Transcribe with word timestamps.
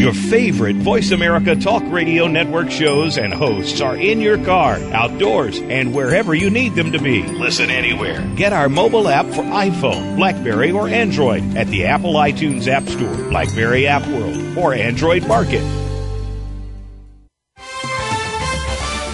Your 0.00 0.14
favorite 0.14 0.76
Voice 0.76 1.10
America 1.10 1.54
Talk 1.54 1.82
Radio 1.88 2.26
Network 2.26 2.70
shows 2.70 3.18
and 3.18 3.34
hosts 3.34 3.82
are 3.82 3.98
in 3.98 4.18
your 4.22 4.42
car, 4.42 4.76
outdoors, 4.94 5.58
and 5.60 5.94
wherever 5.94 6.34
you 6.34 6.48
need 6.48 6.74
them 6.74 6.92
to 6.92 6.98
be. 6.98 7.22
Listen 7.22 7.68
anywhere. 7.68 8.26
Get 8.34 8.54
our 8.54 8.70
mobile 8.70 9.08
app 9.10 9.26
for 9.26 9.42
iPhone, 9.42 10.16
Blackberry, 10.16 10.70
or 10.70 10.88
Android 10.88 11.54
at 11.54 11.66
the 11.66 11.84
Apple 11.84 12.14
iTunes 12.14 12.66
App 12.66 12.84
Store, 12.84 13.14
Blackberry 13.28 13.86
App 13.86 14.06
World, 14.06 14.56
or 14.56 14.72
Android 14.72 15.28
Market. 15.28 15.60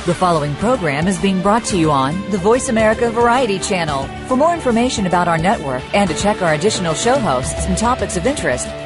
The 0.07 0.15
following 0.15 0.55
program 0.55 1.09
is 1.09 1.21
being 1.21 1.43
brought 1.43 1.65
to 1.65 1.77
you 1.77 1.91
on 1.91 2.31
the 2.31 2.39
Voice 2.39 2.69
America 2.69 3.11
Variety 3.11 3.59
Channel. 3.59 4.05
For 4.29 4.37
more 4.37 4.55
information 4.55 5.09
about 5.09 5.27
our 5.27 5.37
network 5.37 5.83
and 5.97 6.09
to 6.09 6.17
check 6.17 6.43
our 6.43 6.55
additional 6.55 6.95
show 6.95 7.19
hosts 7.19 7.67
and 7.67 7.77
topics 7.77 8.17
of 8.17 8.25
interest, 8.25 8.69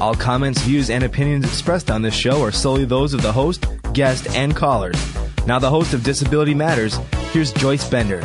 All 0.00 0.14
comments, 0.14 0.60
views, 0.62 0.90
and 0.90 1.04
opinions 1.04 1.44
expressed 1.44 1.90
on 1.90 2.02
this 2.02 2.14
show 2.14 2.42
are 2.42 2.50
solely 2.50 2.84
those 2.84 3.14
of 3.14 3.22
the 3.22 3.32
host, 3.32 3.64
guest, 3.92 4.28
and 4.34 4.54
callers. 4.54 4.96
Now, 5.46 5.58
the 5.58 5.70
host 5.70 5.94
of 5.94 6.02
Disability 6.02 6.52
Matters, 6.52 6.98
here's 7.32 7.52
Joyce 7.52 7.88
Bender. 7.88 8.20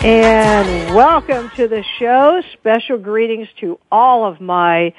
And 0.00 0.94
welcome 0.94 1.50
to 1.56 1.68
the 1.68 1.84
show. 1.98 2.42
Special 2.54 2.98
greetings 2.98 3.48
to 3.60 3.78
all 3.90 4.26
of 4.26 4.40
my 4.40 4.94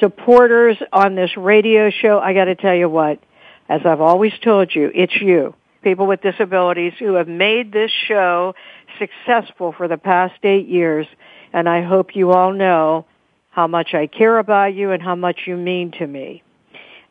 supporters 0.00 0.78
on 0.92 1.14
this 1.14 1.36
radio 1.36 1.90
show. 1.90 2.18
I 2.18 2.32
got 2.32 2.46
to 2.46 2.54
tell 2.54 2.74
you 2.74 2.88
what, 2.88 3.20
as 3.68 3.82
I've 3.84 4.00
always 4.00 4.32
told 4.42 4.74
you, 4.74 4.90
it's 4.94 5.20
you, 5.20 5.54
people 5.82 6.06
with 6.06 6.22
disabilities, 6.22 6.94
who 6.98 7.14
have 7.14 7.28
made 7.28 7.72
this 7.72 7.90
show 8.08 8.54
successful 8.98 9.72
for 9.72 9.86
the 9.86 9.98
past 9.98 10.34
eight 10.44 10.66
years. 10.66 11.06
And 11.52 11.68
I 11.68 11.82
hope 11.82 12.16
you 12.16 12.32
all 12.32 12.52
know 12.52 13.04
how 13.52 13.66
much 13.66 13.94
I 13.94 14.06
care 14.06 14.38
about 14.38 14.74
you 14.74 14.90
and 14.90 15.02
how 15.02 15.14
much 15.14 15.40
you 15.46 15.56
mean 15.56 15.92
to 15.92 16.06
me. 16.06 16.42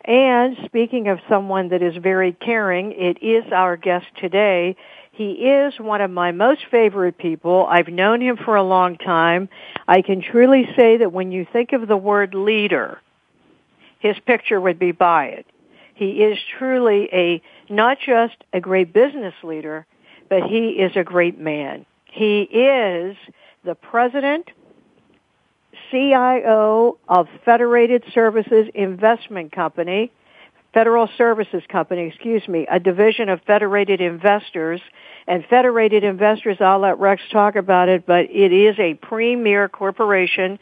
And 0.04 0.58
speaking 0.66 1.08
of 1.08 1.20
someone 1.30 1.70
that 1.70 1.84
is 1.84 1.96
very 1.96 2.34
caring, 2.34 2.94
it 2.94 3.22
is 3.22 3.52
our 3.54 3.78
guest 3.78 4.08
today. 4.20 4.76
He 5.12 5.34
is 5.34 5.80
one 5.80 6.02
of 6.02 6.10
my 6.10 6.32
most 6.32 6.62
favorite 6.72 7.20
people. 7.20 7.68
I've 7.70 7.88
known 7.88 8.22
him 8.22 8.38
for 8.38 8.56
a 8.56 8.64
long 8.64 8.98
time. 8.98 9.50
I 9.88 10.02
can 10.02 10.22
truly 10.22 10.68
say 10.76 10.98
that 10.98 11.14
when 11.14 11.32
you 11.32 11.46
think 11.46 11.74
of 11.74 11.88
the 11.88 11.98
word 11.98 12.34
leader, 12.34 13.00
his 14.00 14.18
picture 14.26 14.60
would 14.60 14.80
be 14.80 14.92
by 14.92 15.26
it. 15.26 15.46
He 15.94 16.24
is 16.24 16.40
truly 16.58 17.08
a, 17.14 17.42
not 17.70 18.00
just 18.04 18.36
a 18.52 18.60
great 18.60 18.92
business 18.92 19.36
leader, 19.44 19.86
but 20.28 20.42
he 20.42 20.70
is 20.70 20.94
a 20.96 21.04
great 21.04 21.38
man. 21.38 21.86
He 22.06 22.42
is 22.42 23.16
the 23.64 23.76
president 23.76 24.50
CIO 25.92 26.98
of 27.08 27.28
Federated 27.46 28.04
Services 28.14 28.68
Investment 28.74 29.52
Company, 29.52 30.12
Federal 30.74 31.10
Services 31.18 31.64
Company, 31.70 32.04
excuse 32.04 32.48
me, 32.48 32.66
a 32.72 32.80
division 32.80 33.28
of 33.28 33.42
Federated 33.46 34.00
Investors. 34.00 34.82
And 35.28 35.46
Federated 35.46 36.04
Investors, 36.04 36.58
I'll 36.62 36.80
let 36.80 36.98
Rex 36.98 37.22
talk 37.32 37.56
about 37.56 37.90
it, 37.90 38.06
but 38.06 38.26
it 38.32 38.52
is 38.52 38.80
a 38.80 38.96
premier 38.96 39.70
corporation 39.70 40.58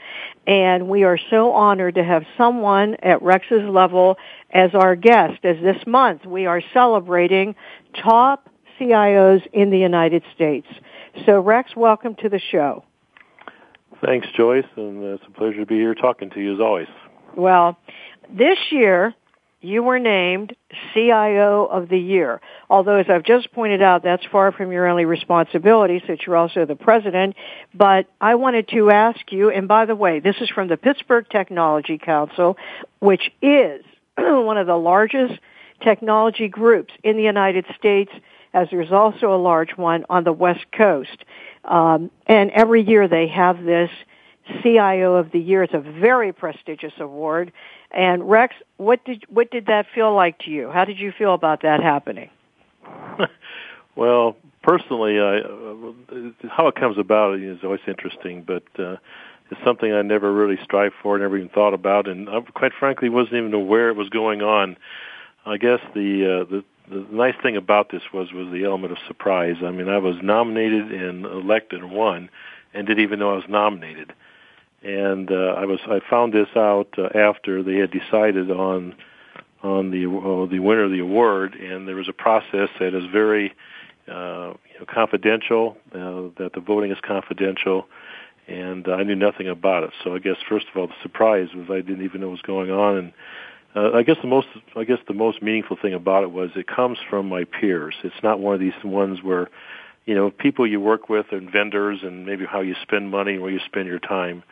and 0.48 0.90
we 0.90 1.04
are 1.04 1.20
so 1.30 1.54
honored 1.54 1.96
to 1.96 2.04
have 2.04 2.24
someone 2.38 2.96
at 2.96 3.22
Rex's 3.22 3.64
level 3.64 4.18
as 4.52 4.72
our 4.74 4.96
guest 4.96 5.46
as 5.46 5.58
this 5.62 5.86
month 5.86 6.26
we 6.26 6.48
are 6.48 6.62
celebrating 6.74 7.56
top 8.04 8.50
CIOs 8.80 9.46
in 9.54 9.70
the 9.70 9.78
United 9.78 10.24
States. 10.34 10.68
So 11.26 11.40
Rex, 11.40 11.76
welcome 11.76 12.16
to 12.16 12.30
the 12.30 12.40
show. 12.40 12.84
Thanks, 14.04 14.28
Joyce, 14.36 14.66
and 14.76 15.04
it's 15.04 15.24
a 15.28 15.32
pleasure 15.32 15.60
to 15.60 15.66
be 15.66 15.76
here 15.76 15.96
talking 15.96 16.30
to 16.32 16.40
you 16.40 16.54
as 16.54 16.60
always. 16.60 16.88
Well, 17.36 17.78
this 18.30 18.58
year 18.72 19.14
you 19.62 19.84
were 19.84 20.00
named 20.00 20.56
CIO 20.94 21.66
of 21.66 21.90
the 21.90 21.98
Year. 21.98 22.40
Although, 22.70 22.96
as 22.96 23.08
I've 23.10 23.24
just 23.24 23.52
pointed 23.52 23.82
out, 23.82 24.04
that's 24.04 24.26
far 24.32 24.54
from 24.54 24.72
your 24.72 24.88
only 24.88 25.04
responsibility 25.04 26.02
since 26.08 26.22
you're 26.26 26.38
also 26.38 26.66
the 26.66 26.76
president. 26.76 27.36
But 27.74 28.08
I 28.22 28.36
wanted 28.36 28.70
to 28.70 28.90
ask 28.90 29.20
you, 29.32 29.50
and 29.50 29.68
by 29.68 29.86
the 29.86 29.96
way, 29.96 30.22
this 30.22 30.38
is 30.40 30.50
from 30.50 30.70
the 30.70 30.78
Pittsburgh 30.78 31.26
Technology 31.30 31.98
Council, 31.98 32.58
which 33.00 33.32
is 33.42 33.84
one 34.18 34.58
of 34.58 34.68
the 34.68 34.78
largest 34.78 35.34
technology 35.84 36.48
groups 36.48 36.94
in 37.04 37.18
the 37.18 37.24
United 37.24 37.66
States, 37.78 38.12
as 38.54 38.70
there's 38.72 38.92
also 38.92 39.34
a 39.34 39.38
large 39.38 39.72
one 39.76 40.06
on 40.10 40.24
the 40.24 40.34
West 40.34 40.66
Coast. 40.72 41.26
Um, 41.70 42.10
and 42.26 42.52
every 42.52 42.82
year 42.82 43.08
they 43.08 43.28
have 43.28 43.64
this 43.64 43.92
CIO 44.64 45.16
of 45.16 45.32
the 45.32 45.40
Year. 45.40 45.64
It's 45.64 45.74
a 45.74 45.80
very 45.80 46.34
prestigious 46.34 46.94
award. 47.00 47.54
And 47.92 48.30
Rex, 48.30 48.56
what 48.78 49.04
did 49.06 49.24
what 49.30 49.52
did 49.52 49.68
that 49.68 49.86
feel 49.94 50.14
like 50.14 50.40
to 50.40 50.52
you? 50.52 50.70
How 50.70 50.86
did 50.86 51.00
you 51.00 51.12
feel 51.12 51.34
about 51.34 51.62
that 51.62 51.82
happening? 51.82 52.30
well, 53.96 54.36
personally, 54.64 55.20
I, 55.20 55.40
uh, 55.40 56.50
how 56.50 56.68
it 56.68 56.76
comes 56.76 56.98
about 56.98 57.40
is 57.40 57.60
always 57.64 57.82
interesting, 57.88 58.44
but 58.44 58.64
uh, 58.78 58.98
it's 59.52 59.62
something 59.64 59.92
I 59.92 60.02
never 60.02 60.32
really 60.32 60.58
strived 60.64 60.96
for, 61.02 61.18
never 61.18 61.38
even 61.38 61.50
thought 61.50 61.74
about, 61.74 62.08
and 62.08 62.30
I, 62.30 62.42
quite 62.54 62.74
frankly, 62.74 63.10
wasn't 63.10 63.36
even 63.36 63.54
aware 63.54 63.90
it 63.90 63.96
was 63.96 64.10
going 64.10 64.42
on. 64.42 64.78
I 65.46 65.58
guess 65.58 65.80
the 65.94 66.42
uh, 66.42 66.50
the 66.50 66.64
the 66.90 67.06
nice 67.12 67.36
thing 67.42 67.56
about 67.56 67.92
this 67.92 68.02
was 68.14 68.32
was 68.34 68.52
the 68.52 68.64
element 68.66 68.92
of 68.92 68.98
surprise. 69.08 69.58
I 69.64 69.72
mean, 69.72 69.90
I 69.90 69.98
was 69.98 70.16
nominated 70.22 70.92
and 70.92 71.26
elected 71.26 71.82
and 71.82 71.92
won, 71.92 72.30
and 72.74 72.88
didn't 72.88 73.04
even 73.04 73.20
know 73.20 73.32
I 73.32 73.36
was 73.36 73.50
nominated. 73.50 74.14
And 74.82 75.32
uh, 75.32 75.56
I 75.58 75.66
was 75.66 75.80
I 75.88 76.00
found 76.10 76.34
this 76.34 76.48
out 76.56 76.88
uh, 76.98 77.10
after 77.18 77.62
they 77.64 77.76
had 77.76 77.92
decided 77.92 78.50
on 78.50 78.96
on 79.62 79.92
the 79.92 80.06
uh, 80.06 80.50
the 80.50 80.60
winner 80.60 80.84
of 80.84 80.92
the 80.92 81.00
award, 81.00 81.56
and 81.56 81.88
there 81.88 81.96
was 81.96 82.10
a 82.10 82.14
process 82.14 82.70
that 82.80 82.94
is 82.94 83.06
very 83.12 83.54
uh, 84.08 84.54
you 84.72 84.80
know, 84.80 84.86
confidential. 84.88 85.78
Uh, 85.94 86.34
that 86.38 86.52
the 86.54 86.62
voting 86.62 86.92
is 86.92 86.98
confidential, 87.04 87.88
and 88.48 88.88
uh, 88.88 88.94
I 88.94 89.04
knew 89.04 89.16
nothing 89.16 89.48
about 89.48 89.84
it. 89.84 89.92
So 90.04 90.16
I 90.16 90.20
guess 90.20 90.38
first 90.48 90.68
of 90.70 90.78
all, 90.78 90.88
the 90.88 90.94
surprise 91.04 91.50
was 91.54 91.68
I 91.70 91.82
didn't 91.82 92.04
even 92.04 92.22
know 92.22 92.28
what 92.28 92.34
was 92.34 92.42
going 92.42 92.72
on, 92.72 92.98
and 92.98 93.14
uh, 93.76 93.92
I 93.94 94.04
guess 94.04 94.18
the 94.22 94.28
most 94.28 94.48
I 94.76 94.84
guess 94.84 94.98
the 95.08 95.14
most 95.14 95.42
meaningful 95.42 95.78
thing 95.82 95.94
about 95.94 96.24
it 96.24 96.32
was 96.32 96.50
it 96.56 96.68
comes 96.68 96.98
from 97.10 97.30
my 97.30 97.44
peers. 97.44 97.96
It's 98.04 98.24
not 98.24 98.40
one 98.40 98.56
of 98.56 98.60
these 98.60 98.74
ones 98.84 99.20
where 99.22 99.50
you 100.06 100.16
know 100.16 100.32
people 100.32 100.66
you 100.66 100.80
work 100.80 101.10
with 101.10 101.28
and 101.32 101.52
vendors 101.52 102.00
and 102.02 102.26
maybe 102.26 102.46
how 102.46 102.62
you 102.62 102.76
spend 102.82 103.12
money 103.12 103.34
and 103.34 103.42
where 103.42 103.52
you 103.52 103.60
spend 103.66 103.88
your 103.88 104.00
time. 104.00 104.44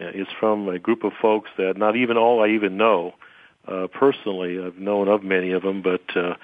Uh, 0.00 0.06
it's 0.14 0.30
from 0.38 0.68
a 0.68 0.78
group 0.78 1.04
of 1.04 1.12
folks 1.20 1.50
that 1.56 1.76
not 1.76 1.96
even 1.96 2.16
all 2.16 2.42
I 2.42 2.48
even 2.48 2.76
know 2.76 3.14
uh, 3.66 3.86
personally. 3.92 4.58
I've 4.62 4.78
known 4.78 5.08
of 5.08 5.22
many 5.22 5.52
of 5.52 5.62
them, 5.62 5.82
but 5.82 6.02
uh, 6.14 6.34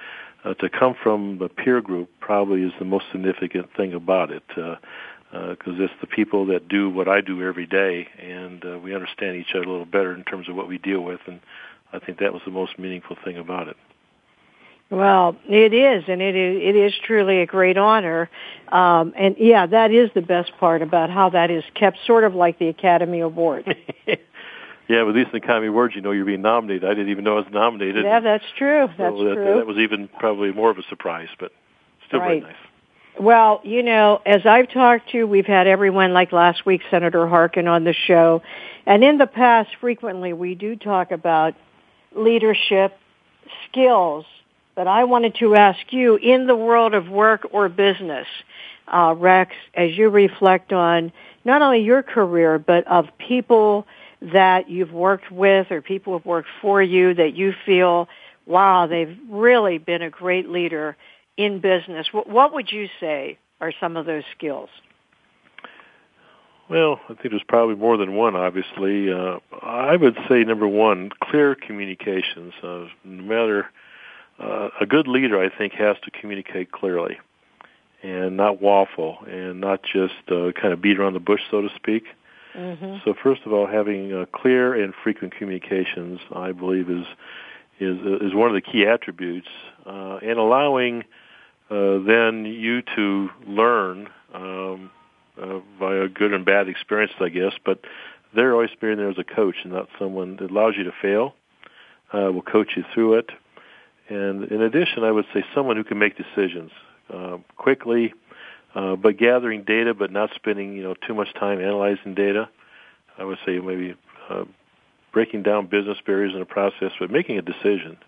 uh, 0.44 0.54
to 0.54 0.68
come 0.70 0.94
from 1.02 1.38
the 1.38 1.48
peer 1.48 1.80
group 1.80 2.10
probably 2.20 2.62
is 2.62 2.72
the 2.78 2.84
most 2.84 3.06
significant 3.12 3.68
thing 3.76 3.92
about 3.92 4.30
it. 4.30 4.44
Uh, 4.56 4.76
because 5.30 5.74
uh, 5.78 5.84
it's 5.84 5.92
the 6.00 6.06
people 6.06 6.46
that 6.46 6.68
do 6.68 6.88
what 6.88 7.06
I 7.06 7.20
do 7.20 7.46
every 7.46 7.66
day, 7.66 8.08
and 8.18 8.64
uh, 8.64 8.78
we 8.78 8.94
understand 8.94 9.36
each 9.36 9.50
other 9.50 9.64
a 9.64 9.68
little 9.68 9.84
better 9.84 10.14
in 10.14 10.24
terms 10.24 10.48
of 10.48 10.56
what 10.56 10.68
we 10.68 10.78
deal 10.78 11.02
with, 11.02 11.20
and 11.26 11.40
I 11.92 11.98
think 11.98 12.18
that 12.18 12.32
was 12.32 12.42
the 12.44 12.50
most 12.50 12.78
meaningful 12.78 13.16
thing 13.24 13.36
about 13.36 13.68
it. 13.68 13.76
Well, 14.90 15.36
it 15.46 15.74
is, 15.74 16.04
and 16.08 16.22
it 16.22 16.34
is, 16.34 16.62
it 16.62 16.76
is 16.76 16.94
truly 17.04 17.40
a 17.40 17.46
great 17.46 17.76
honor. 17.76 18.30
Um, 18.68 19.12
and 19.16 19.36
yeah, 19.38 19.66
that 19.66 19.90
is 19.90 20.10
the 20.14 20.22
best 20.22 20.52
part 20.58 20.80
about 20.80 21.10
how 21.10 21.28
that 21.30 21.50
is 21.50 21.62
kept, 21.74 21.98
sort 22.06 22.24
of 22.24 22.34
like 22.34 22.58
the 22.58 22.68
Academy 22.68 23.20
Award. 23.20 23.76
yeah, 24.88 25.02
with 25.02 25.14
these 25.14 25.26
Academy 25.34 25.66
Awards, 25.66 25.94
you 25.94 26.00
know 26.00 26.12
you're 26.12 26.24
being 26.24 26.40
nominated. 26.40 26.86
I 26.86 26.94
didn't 26.94 27.10
even 27.10 27.24
know 27.24 27.34
I 27.34 27.40
was 27.40 27.52
nominated. 27.52 28.04
Yeah, 28.04 28.20
that's 28.20 28.44
true. 28.56 28.86
That's 28.86 29.14
so 29.14 29.24
that, 29.24 29.34
true. 29.34 29.54
That 29.56 29.66
was 29.66 29.76
even 29.76 30.08
probably 30.18 30.52
more 30.52 30.70
of 30.70 30.78
a 30.78 30.84
surprise, 30.88 31.28
but 31.38 31.52
still 32.06 32.20
right. 32.20 32.40
very 32.40 32.52
nice. 32.52 32.60
Well, 33.20 33.60
you 33.64 33.82
know, 33.82 34.22
as 34.24 34.46
I've 34.46 34.70
talked 34.70 35.10
to, 35.10 35.24
we've 35.24 35.46
had 35.46 35.66
everyone 35.66 36.12
like 36.12 36.32
last 36.32 36.64
week, 36.64 36.82
Senator 36.90 37.26
Harkin 37.26 37.66
on 37.66 37.84
the 37.84 37.92
show. 37.92 38.42
And 38.86 39.04
in 39.04 39.18
the 39.18 39.26
past, 39.26 39.70
frequently 39.80 40.32
we 40.32 40.54
do 40.54 40.76
talk 40.76 41.10
about 41.10 41.54
leadership 42.14 42.96
skills 43.68 44.24
that 44.76 44.86
I 44.86 45.04
wanted 45.04 45.34
to 45.36 45.54
ask 45.54 45.92
you 45.92 46.16
in 46.16 46.46
the 46.46 46.54
world 46.56 46.94
of 46.94 47.08
work 47.08 47.48
or 47.52 47.68
business, 47.68 48.26
uh, 48.86 49.14
Rex, 49.16 49.52
as 49.74 49.96
you 49.96 50.08
reflect 50.08 50.72
on 50.72 51.12
not 51.44 51.62
only 51.62 51.80
your 51.80 52.02
career, 52.02 52.58
but 52.58 52.86
of 52.86 53.06
people 53.18 53.86
that 54.20 54.68
you've 54.68 54.92
worked 54.92 55.30
with 55.30 55.70
or 55.70 55.80
people 55.82 56.14
who've 56.14 56.26
worked 56.26 56.48
for 56.60 56.82
you 56.82 57.14
that 57.14 57.34
you 57.34 57.54
feel 57.66 58.08
wow, 58.48 58.86
they've 58.86 59.16
really 59.28 59.78
been 59.78 60.00
a 60.00 60.10
great 60.10 60.48
leader 60.48 60.96
in 61.36 61.60
business. 61.60 62.08
What 62.12 62.54
would 62.54 62.72
you 62.72 62.88
say 62.98 63.38
are 63.60 63.72
some 63.78 63.96
of 63.96 64.06
those 64.06 64.24
skills? 64.36 64.70
Well, 66.68 67.00
I 67.04 67.14
think 67.14 67.30
there's 67.30 67.42
probably 67.48 67.76
more 67.76 67.96
than 67.96 68.14
one, 68.14 68.36
obviously. 68.36 69.10
Uh, 69.10 69.38
I 69.62 69.96
would 69.96 70.18
say 70.28 70.44
number 70.44 70.68
one, 70.68 71.10
clear 71.22 71.54
communications. 71.54 72.52
Uh, 72.62 72.86
no 73.04 73.22
matter, 73.22 73.70
uh, 74.38 74.68
a 74.80 74.86
good 74.86 75.08
leader, 75.08 75.42
I 75.42 75.48
think, 75.48 75.72
has 75.74 75.96
to 76.04 76.10
communicate 76.10 76.70
clearly 76.70 77.18
and 78.02 78.36
not 78.36 78.60
waffle 78.60 79.18
and 79.26 79.60
not 79.60 79.82
just 79.82 80.14
uh, 80.28 80.52
kind 80.52 80.72
of 80.72 80.80
beat 80.80 80.98
around 80.98 81.14
the 81.14 81.20
bush, 81.20 81.40
so 81.50 81.62
to 81.62 81.68
speak. 81.74 82.04
Mm-hmm. 82.54 82.96
So 83.04 83.14
first 83.14 83.42
of 83.46 83.52
all, 83.52 83.66
having 83.66 84.12
uh, 84.12 84.26
clear 84.32 84.74
and 84.74 84.94
frequent 85.02 85.34
communications, 85.34 86.20
I 86.34 86.52
believe, 86.52 86.90
is 86.90 87.06
is 87.80 87.98
is 88.20 88.34
one 88.34 88.48
of 88.48 88.54
the 88.54 88.60
key 88.60 88.86
attributes, 88.86 89.48
uh, 89.86 90.18
and 90.22 90.38
allowing 90.38 91.04
uh, 91.70 91.98
then 91.98 92.44
you 92.44 92.82
to 92.96 93.30
learn 93.46 94.08
um, 94.34 94.90
uh, 95.40 95.60
via 95.78 96.08
good 96.08 96.32
and 96.32 96.44
bad 96.44 96.68
experiences, 96.68 97.16
I 97.20 97.28
guess. 97.28 97.52
But 97.64 97.80
they're 98.34 98.52
always 98.52 98.70
being 98.80 98.96
there 98.96 99.10
as 99.10 99.18
a 99.18 99.24
coach 99.24 99.56
and 99.62 99.72
not 99.72 99.88
someone 99.98 100.36
that 100.36 100.50
allows 100.50 100.74
you 100.76 100.84
to 100.84 100.92
fail. 101.00 101.34
Uh, 102.12 102.32
will 102.32 102.42
coach 102.42 102.70
you 102.76 102.84
through 102.94 103.14
it. 103.14 103.30
And 104.08 104.44
in 104.44 104.62
addition, 104.62 105.04
I 105.04 105.10
would 105.10 105.26
say 105.34 105.44
someone 105.54 105.76
who 105.76 105.84
can 105.84 105.98
make 105.98 106.16
decisions 106.16 106.70
uh, 107.12 107.36
quickly, 107.56 108.14
uh, 108.74 108.96
but 108.96 109.18
gathering 109.18 109.64
data, 109.64 109.92
but 109.92 110.10
not 110.10 110.30
spending 110.34 110.74
you 110.74 110.82
know 110.82 110.94
too 111.06 111.14
much 111.14 111.32
time 111.34 111.60
analyzing 111.60 112.14
data. 112.14 112.48
I 113.18 113.24
would 113.24 113.38
say 113.44 113.58
maybe 113.58 113.94
uh, 114.30 114.44
breaking 115.12 115.42
down 115.42 115.66
business 115.66 115.98
barriers 116.06 116.32
in 116.32 116.40
the 116.40 116.46
process, 116.46 116.92
but 116.98 117.10
making 117.10 117.38
a 117.38 117.42
decision 117.42 117.98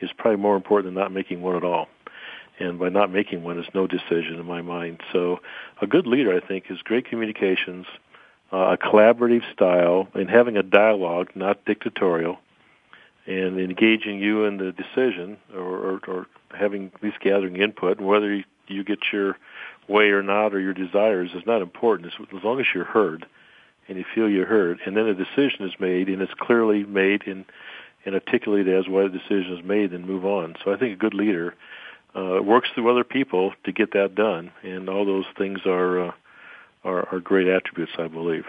is 0.00 0.10
probably 0.16 0.40
more 0.40 0.56
important 0.56 0.92
than 0.92 1.02
not 1.02 1.12
making 1.12 1.40
one 1.40 1.56
at 1.56 1.64
all 1.64 1.88
and 2.58 2.78
by 2.78 2.88
not 2.88 3.10
making 3.10 3.42
one, 3.42 3.58
it's 3.58 3.74
no 3.74 3.86
decision 3.86 4.38
in 4.38 4.46
my 4.46 4.62
mind. 4.62 5.00
So, 5.12 5.40
a 5.80 5.86
good 5.86 6.06
leader, 6.06 6.34
I 6.34 6.46
think, 6.46 6.64
is 6.70 6.82
great 6.82 7.06
communications, 7.06 7.86
uh, 8.52 8.76
a 8.76 8.76
collaborative 8.76 9.50
style, 9.52 10.08
and 10.14 10.28
having 10.28 10.56
a 10.56 10.62
dialogue, 10.62 11.30
not 11.34 11.64
dictatorial, 11.64 12.38
and 13.26 13.60
engaging 13.60 14.20
you 14.20 14.44
in 14.44 14.56
the 14.56 14.72
decision, 14.72 15.36
or, 15.54 15.60
or, 15.60 16.00
or 16.08 16.26
having 16.56 16.90
at 16.94 17.02
least 17.02 17.20
gathering 17.20 17.56
input, 17.56 17.98
and 17.98 18.06
whether 18.06 18.34
you, 18.34 18.44
you 18.66 18.82
get 18.82 18.98
your 19.12 19.36
way 19.86 20.10
or 20.10 20.22
not, 20.22 20.54
or 20.54 20.60
your 20.60 20.74
desires 20.74 21.30
is 21.34 21.46
not 21.46 21.62
important. 21.62 22.12
As 22.12 22.44
long 22.44 22.60
as 22.60 22.66
you're 22.74 22.84
heard, 22.84 23.26
and 23.86 23.96
you 23.96 24.04
feel 24.14 24.28
you're 24.28 24.46
heard, 24.46 24.80
and 24.84 24.96
then 24.96 25.06
a 25.06 25.14
decision 25.14 25.66
is 25.66 25.72
made, 25.78 26.08
and 26.08 26.20
it's 26.20 26.34
clearly 26.34 26.84
made, 26.84 27.26
and 27.26 27.44
and 28.04 28.14
articulated 28.14 28.72
as 28.72 28.88
why 28.88 29.02
the 29.02 29.08
decision 29.08 29.58
is 29.58 29.64
made, 29.64 29.90
then 29.90 30.06
move 30.06 30.24
on. 30.24 30.54
So, 30.64 30.72
I 30.72 30.78
think 30.78 30.94
a 30.94 30.96
good 30.96 31.14
leader 31.14 31.54
uh, 32.18 32.42
works 32.42 32.68
through 32.74 32.90
other 32.90 33.04
people 33.04 33.52
to 33.64 33.72
get 33.72 33.92
that 33.92 34.14
done, 34.14 34.50
and 34.62 34.88
all 34.88 35.04
those 35.04 35.26
things 35.36 35.60
are, 35.66 36.08
uh, 36.08 36.12
are 36.84 37.08
are 37.14 37.20
great 37.20 37.46
attributes, 37.46 37.92
I 37.98 38.08
believe. 38.08 38.44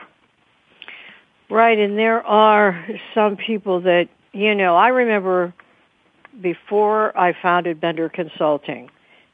Right, 1.50 1.77
and 1.77 1.98
there 1.98 2.25
are 2.25 2.88
some 3.13 3.38
people 3.38 3.81
that 3.81 4.10
you 4.31 4.56
know. 4.56 4.75
I 4.75 4.89
remember 4.89 5.54
before 6.42 7.18
I 7.18 7.36
founded 7.39 7.81
Bender 7.81 8.10
Consulting, 8.10 8.89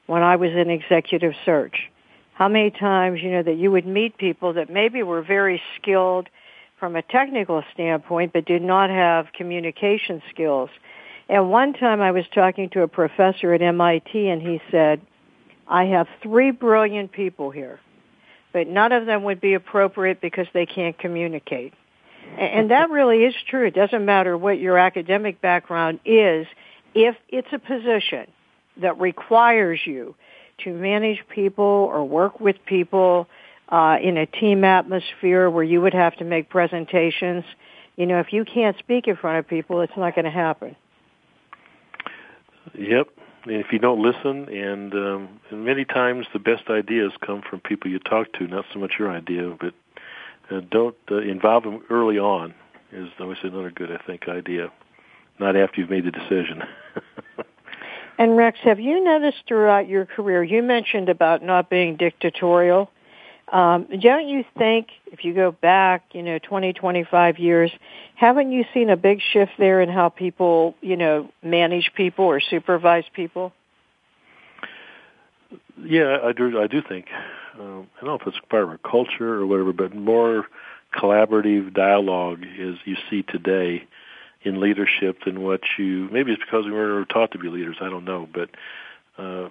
when 0.07 0.23
I 0.23 0.35
was 0.35 0.51
in 0.51 0.69
executive 0.69 1.33
search, 1.45 1.89
how 2.33 2.47
many 2.47 2.71
times 2.71 3.21
you 3.21 3.31
know 3.31 3.43
that 3.43 3.57
you 3.57 3.71
would 3.71 3.85
meet 3.85 4.17
people 4.17 4.53
that 4.53 4.69
maybe 4.69 5.03
were 5.03 5.21
very 5.21 5.61
skilled 5.79 6.27
from 6.79 6.95
a 6.95 7.01
technical 7.01 7.63
standpoint, 7.73 8.33
but 8.33 8.45
did 8.45 8.61
not 8.61 8.89
have 8.89 9.27
communication 9.33 10.21
skills 10.29 10.69
and 11.27 11.49
one 11.49 11.73
time 11.73 12.01
I 12.01 12.11
was 12.11 12.25
talking 12.33 12.69
to 12.71 12.83
a 12.83 12.87
professor 12.87 13.53
at 13.53 13.61
MIT 13.61 14.27
and 14.29 14.41
he 14.41 14.61
said, 14.69 15.01
I 15.67 15.85
have 15.85 16.07
three 16.21 16.51
brilliant 16.51 17.11
people 17.11 17.49
here, 17.49 17.79
but 18.53 18.67
none 18.67 18.91
of 18.91 19.05
them 19.05 19.23
would 19.23 19.41
be 19.41 19.55
appropriate 19.55 20.21
because 20.21 20.47
they 20.53 20.65
can't 20.65 20.97
communicate. 20.97 21.73
And 22.37 22.71
that 22.71 22.89
really 22.89 23.23
is 23.23 23.33
true. 23.49 23.67
It 23.67 23.73
doesn't 23.73 24.05
matter 24.05 24.37
what 24.37 24.59
your 24.59 24.77
academic 24.77 25.41
background 25.41 25.99
is. 26.05 26.47
If 26.93 27.15
it's 27.29 27.47
a 27.51 27.59
position 27.59 28.27
that 28.77 28.99
requires 28.99 29.79
you 29.85 30.15
to 30.63 30.73
manage 30.73 31.23
people 31.29 31.63
or 31.63 32.03
work 32.03 32.39
with 32.39 32.57
people 32.65 33.27
uh, 33.69 33.97
in 34.01 34.17
a 34.17 34.25
team 34.25 34.63
atmosphere 34.63 35.49
where 35.49 35.63
you 35.63 35.81
would 35.81 35.93
have 35.93 36.15
to 36.17 36.23
make 36.23 36.49
presentations, 36.49 37.43
you 37.95 38.05
know, 38.05 38.19
if 38.19 38.31
you 38.31 38.45
can't 38.45 38.77
speak 38.77 39.07
in 39.07 39.15
front 39.15 39.39
of 39.39 39.47
people, 39.47 39.81
it's 39.81 39.97
not 39.97 40.13
going 40.13 40.25
to 40.25 40.31
happen. 40.31 40.75
Yep. 42.73 43.09
And 43.45 43.55
if 43.57 43.67
you 43.71 43.79
don't 43.79 44.01
listen, 44.01 44.49
and, 44.49 44.93
um, 44.93 45.39
and 45.51 45.63
many 45.63 45.85
times 45.85 46.25
the 46.33 46.39
best 46.39 46.63
ideas 46.69 47.11
come 47.23 47.43
from 47.47 47.59
people 47.59 47.91
you 47.91 47.99
talk 47.99 48.33
to, 48.33 48.47
not 48.47 48.65
so 48.73 48.79
much 48.79 48.93
your 48.97 49.11
idea, 49.11 49.55
but 49.59 49.73
uh, 50.49 50.61
don't 50.71 50.95
uh, 51.11 51.17
involve 51.17 51.63
them 51.63 51.83
early 51.89 52.17
on 52.17 52.53
is 52.91 53.09
always 53.19 53.37
another 53.43 53.71
good, 53.71 53.91
I 53.91 53.97
think, 54.05 54.27
idea. 54.27 54.71
Not 55.39 55.55
after 55.55 55.81
you've 55.81 55.89
made 55.89 56.05
the 56.05 56.11
decision. 56.11 56.63
and 58.17 58.37
Rex, 58.37 58.59
have 58.63 58.79
you 58.79 59.03
noticed 59.03 59.43
throughout 59.47 59.87
your 59.87 60.05
career, 60.05 60.43
you 60.43 60.63
mentioned 60.63 61.09
about 61.09 61.43
not 61.43 61.69
being 61.69 61.97
dictatorial. 61.97 62.89
Um, 63.55 63.87
don't 64.01 64.27
you 64.27 64.43
think 64.57 64.87
if 65.13 65.23
you 65.23 65.33
go 65.33 65.49
back, 65.49 66.07
you 66.11 66.21
know, 66.23 66.39
20, 66.39 66.73
25 66.73 67.39
years, 67.39 67.71
haven't 68.15 68.51
you 68.51 68.65
seen 68.73 68.89
a 68.89 68.97
big 68.97 69.21
shift 69.31 69.53
there 69.57 69.79
in 69.79 69.87
how 69.87 70.09
people, 70.09 70.75
you 70.81 70.97
know, 70.97 71.31
manage 71.41 71.93
people 71.95 72.25
or 72.25 72.41
supervise 72.41 73.05
people? 73.13 73.53
Yeah, 75.81 76.17
I 76.21 76.33
do. 76.33 76.59
I 76.61 76.67
do 76.67 76.81
think. 76.81 77.05
Um, 77.57 77.87
I 77.95 78.05
don't 78.05 78.09
know 78.09 78.15
if 78.15 78.27
it's 78.27 78.45
part 78.49 78.63
of 78.63 78.69
our 78.71 78.77
culture 78.77 79.35
or 79.35 79.45
whatever, 79.45 79.71
but 79.71 79.95
more 79.95 80.47
collaborative 80.93 81.73
dialogue 81.73 82.43
is 82.57 82.75
you 82.83 82.97
see 83.09 83.21
today 83.21 83.87
in 84.41 84.59
leadership 84.59 85.19
than 85.23 85.41
what 85.41 85.61
you. 85.77 86.09
Maybe 86.11 86.33
it's 86.33 86.43
because 86.43 86.65
we 86.65 86.73
weren't 86.73 87.07
taught 87.07 87.31
to 87.31 87.39
be 87.39 87.47
leaders. 87.47 87.77
I 87.79 87.89
don't 87.89 88.03
know, 88.03 88.27
but 88.33 88.49
uh, 89.17 89.47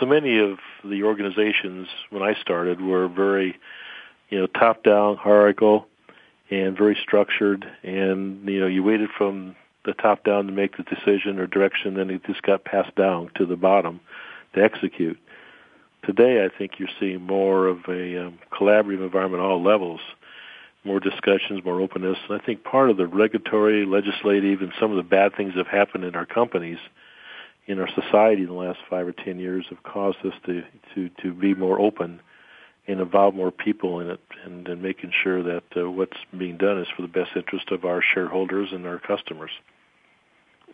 so 0.00 0.06
many 0.06 0.38
of 0.38 0.58
the 0.84 1.02
organizations 1.02 1.88
when 2.10 2.22
I 2.22 2.34
started 2.40 2.80
were 2.80 3.08
very, 3.08 3.58
you 4.30 4.38
know, 4.38 4.46
top 4.46 4.82
down, 4.82 5.16
hierarchical, 5.16 5.86
and 6.50 6.76
very 6.76 6.96
structured. 7.02 7.66
And 7.82 8.48
you 8.48 8.60
know, 8.60 8.66
you 8.66 8.82
waited 8.82 9.10
from 9.16 9.56
the 9.84 9.92
top 9.92 10.24
down 10.24 10.46
to 10.46 10.52
make 10.52 10.76
the 10.76 10.82
decision 10.82 11.38
or 11.38 11.46
direction, 11.46 11.94
then 11.94 12.10
it 12.10 12.24
just 12.24 12.42
got 12.42 12.64
passed 12.64 12.94
down 12.96 13.30
to 13.36 13.46
the 13.46 13.56
bottom 13.56 14.00
to 14.54 14.62
execute. 14.62 15.18
Today, 16.04 16.44
I 16.44 16.56
think 16.56 16.78
you're 16.78 16.88
seeing 17.00 17.22
more 17.22 17.66
of 17.66 17.78
a 17.88 18.26
um, 18.26 18.38
collaborative 18.52 19.04
environment 19.04 19.42
at 19.42 19.46
all 19.46 19.62
levels, 19.62 20.00
more 20.84 21.00
discussions, 21.00 21.64
more 21.64 21.80
openness. 21.80 22.18
And 22.28 22.40
I 22.40 22.44
think 22.44 22.64
part 22.64 22.90
of 22.90 22.96
the 22.96 23.06
regulatory, 23.06 23.84
legislative, 23.84 24.60
and 24.60 24.72
some 24.78 24.90
of 24.90 24.96
the 24.96 25.02
bad 25.02 25.36
things 25.36 25.54
that 25.54 25.66
have 25.66 25.78
happened 25.78 26.04
in 26.04 26.14
our 26.14 26.26
companies– 26.26 26.78
in 27.66 27.80
our 27.80 27.88
society 27.88 28.42
in 28.42 28.48
the 28.48 28.54
last 28.54 28.78
five 28.88 29.06
or 29.06 29.12
ten 29.12 29.38
years 29.38 29.66
have 29.70 29.82
caused 29.82 30.18
us 30.24 30.34
to 30.46 30.62
to 30.94 31.10
to 31.22 31.32
be 31.32 31.54
more 31.54 31.80
open 31.80 32.20
and 32.88 33.00
involve 33.00 33.34
more 33.34 33.50
people 33.50 33.98
in 34.00 34.08
it, 34.08 34.20
and, 34.44 34.68
and 34.68 34.80
making 34.80 35.10
sure 35.24 35.42
that 35.42 35.64
uh, 35.76 35.90
what's 35.90 36.16
being 36.38 36.56
done 36.56 36.78
is 36.78 36.86
for 36.94 37.02
the 37.02 37.08
best 37.08 37.30
interest 37.34 37.70
of 37.72 37.84
our 37.84 38.00
shareholders 38.14 38.68
and 38.72 38.86
our 38.86 39.00
customers. 39.00 39.50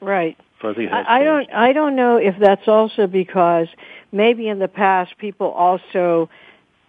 Right. 0.01 0.37
So 0.61 0.71
I 0.71 0.75
think 0.75 0.93
I, 0.93 1.21
I 1.21 1.25
don't. 1.25 1.53
I 1.53 1.73
don't 1.73 1.97
know 1.97 2.17
if 2.17 2.35
that's 2.39 2.69
also 2.69 3.07
because 3.07 3.69
maybe 4.11 4.49
in 4.49 4.59
the 4.59 4.69
past 4.69 5.17
people 5.19 5.49
also, 5.49 6.29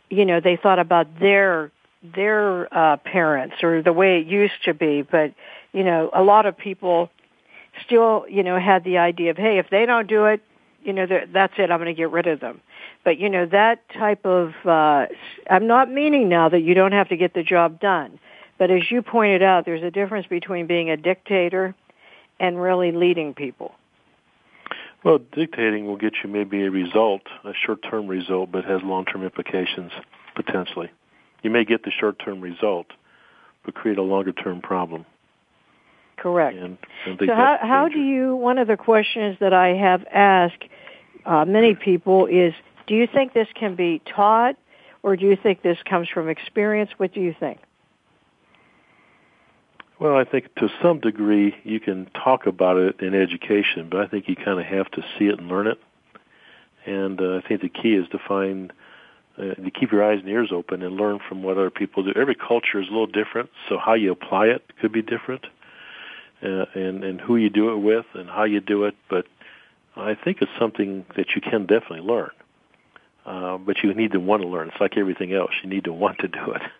you 0.09 0.25
know, 0.25 0.39
they 0.41 0.57
thought 0.57 0.79
about 0.79 1.19
their 1.19 1.71
their 2.15 2.73
uh, 2.75 2.97
parents 2.97 3.55
or 3.63 3.81
the 3.81 3.93
way 3.93 4.19
it 4.19 4.27
used 4.27 4.63
to 4.65 4.73
be, 4.73 5.03
but 5.03 5.33
you 5.71 5.83
know, 5.83 6.09
a 6.13 6.21
lot 6.21 6.45
of 6.45 6.57
people 6.57 7.09
still, 7.85 8.25
you 8.29 8.43
know, 8.43 8.59
had 8.59 8.83
the 8.83 8.97
idea 8.97 9.31
of, 9.31 9.37
hey, 9.37 9.57
if 9.57 9.69
they 9.69 9.85
don't 9.85 10.07
do 10.07 10.25
it, 10.25 10.41
you 10.83 10.93
know, 10.93 11.07
that's 11.31 11.53
it. 11.57 11.71
I'm 11.71 11.79
going 11.79 11.85
to 11.85 11.93
get 11.93 12.11
rid 12.11 12.27
of 12.27 12.39
them. 12.39 12.61
But 13.03 13.19
you 13.19 13.29
know, 13.29 13.45
that 13.47 13.87
type 13.89 14.25
of, 14.25 14.53
uh, 14.65 15.07
I'm 15.49 15.67
not 15.67 15.91
meaning 15.91 16.29
now 16.29 16.49
that 16.49 16.61
you 16.61 16.73
don't 16.73 16.93
have 16.93 17.09
to 17.09 17.17
get 17.17 17.33
the 17.33 17.43
job 17.43 17.79
done. 17.79 18.19
But 18.57 18.71
as 18.71 18.89
you 18.89 19.01
pointed 19.01 19.41
out, 19.41 19.65
there's 19.65 19.83
a 19.83 19.91
difference 19.91 20.27
between 20.27 20.67
being 20.67 20.89
a 20.89 20.97
dictator 20.97 21.75
and 22.39 22.61
really 22.61 22.91
leading 22.91 23.33
people. 23.33 23.73
Well, 25.03 25.19
dictating 25.33 25.85
will 25.85 25.97
get 25.97 26.13
you 26.23 26.29
maybe 26.29 26.63
a 26.63 26.71
result, 26.71 27.23
a 27.43 27.51
short-term 27.65 28.07
result, 28.07 28.51
but 28.51 28.63
has 28.63 28.81
long-term 28.83 29.23
implications 29.23 29.91
potentially. 30.35 30.89
You 31.41 31.49
may 31.49 31.65
get 31.65 31.83
the 31.83 31.91
short-term 31.91 32.39
result, 32.39 32.87
but 33.65 33.73
create 33.73 33.97
a 33.97 34.01
longer-term 34.01 34.61
problem. 34.61 35.05
Correct. 36.17 36.57
And, 36.57 36.77
and 37.05 37.19
so 37.19 37.35
how, 37.35 37.57
how 37.61 37.89
do 37.89 37.99
you, 37.99 38.35
one 38.35 38.57
of 38.57 38.67
the 38.67 38.77
questions 38.77 39.37
that 39.39 39.53
I 39.53 39.69
have 39.69 40.05
asked 40.11 40.63
uh, 41.25 41.45
many 41.45 41.75
people 41.75 42.27
is, 42.27 42.53
do 42.87 42.95
you 42.95 43.07
think 43.07 43.33
this 43.33 43.47
can 43.55 43.75
be 43.75 44.01
taught 44.05 44.55
or 45.01 45.15
do 45.15 45.25
you 45.25 45.35
think 45.35 45.61
this 45.61 45.77
comes 45.83 46.07
from 46.09 46.29
experience? 46.29 46.91
What 46.97 47.13
do 47.13 47.21
you 47.21 47.35
think? 47.37 47.59
Well, 49.99 50.17
I 50.17 50.23
think 50.23 50.53
to 50.55 50.69
some 50.81 50.99
degree 50.99 51.55
you 51.63 51.79
can 51.79 52.09
talk 52.23 52.45
about 52.45 52.77
it 52.77 52.99
in 52.99 53.13
education, 53.13 53.87
but 53.89 54.01
I 54.01 54.07
think 54.07 54.27
you 54.27 54.35
kind 54.35 54.59
of 54.59 54.65
have 54.65 54.89
to 54.91 55.01
see 55.17 55.25
it 55.25 55.39
and 55.39 55.47
learn 55.47 55.67
it. 55.67 55.79
And 56.85 57.21
uh, 57.21 57.37
I 57.37 57.47
think 57.47 57.61
the 57.61 57.69
key 57.69 57.95
is 57.95 58.07
to 58.09 58.19
find 58.19 58.73
uh, 59.37 59.55
to 59.55 59.71
keep 59.71 59.91
your 59.91 60.03
eyes 60.03 60.19
and 60.19 60.29
ears 60.29 60.49
open 60.51 60.83
and 60.83 60.95
learn 60.95 61.19
from 61.27 61.41
what 61.41 61.57
other 61.57 61.69
people 61.69 62.03
do. 62.03 62.13
Every 62.15 62.35
culture 62.35 62.79
is 62.79 62.87
a 62.87 62.91
little 62.91 63.07
different, 63.07 63.49
so 63.67 63.77
how 63.77 63.93
you 63.93 64.11
apply 64.11 64.47
it 64.47 64.63
could 64.79 64.91
be 64.91 65.01
different, 65.01 65.45
and 66.43 67.03
and 67.03 67.21
who 67.21 67.35
you 67.35 67.49
do 67.49 67.73
it 67.73 67.77
with 67.77 68.05
and 68.13 68.29
how 68.29 68.43
you 68.43 68.59
do 68.59 68.85
it. 68.85 68.95
But 69.09 69.25
I 69.95 70.15
think 70.15 70.41
it's 70.41 70.51
something 70.59 71.05
that 71.15 71.27
you 71.35 71.41
can 71.41 71.65
definitely 71.65 72.01
learn. 72.01 72.31
Uh, 73.25 73.57
but 73.57 73.77
you 73.83 73.93
need 73.93 74.11
to 74.11 74.19
want 74.19 74.41
to 74.41 74.47
learn. 74.47 74.67
It's 74.67 74.81
like 74.81 74.97
everything 74.97 75.33
else. 75.33 75.51
You 75.63 75.69
need 75.69 75.85
to 75.85 75.93
want 75.93 76.19
to 76.19 76.27
do 76.27 76.51
it. 76.51 76.61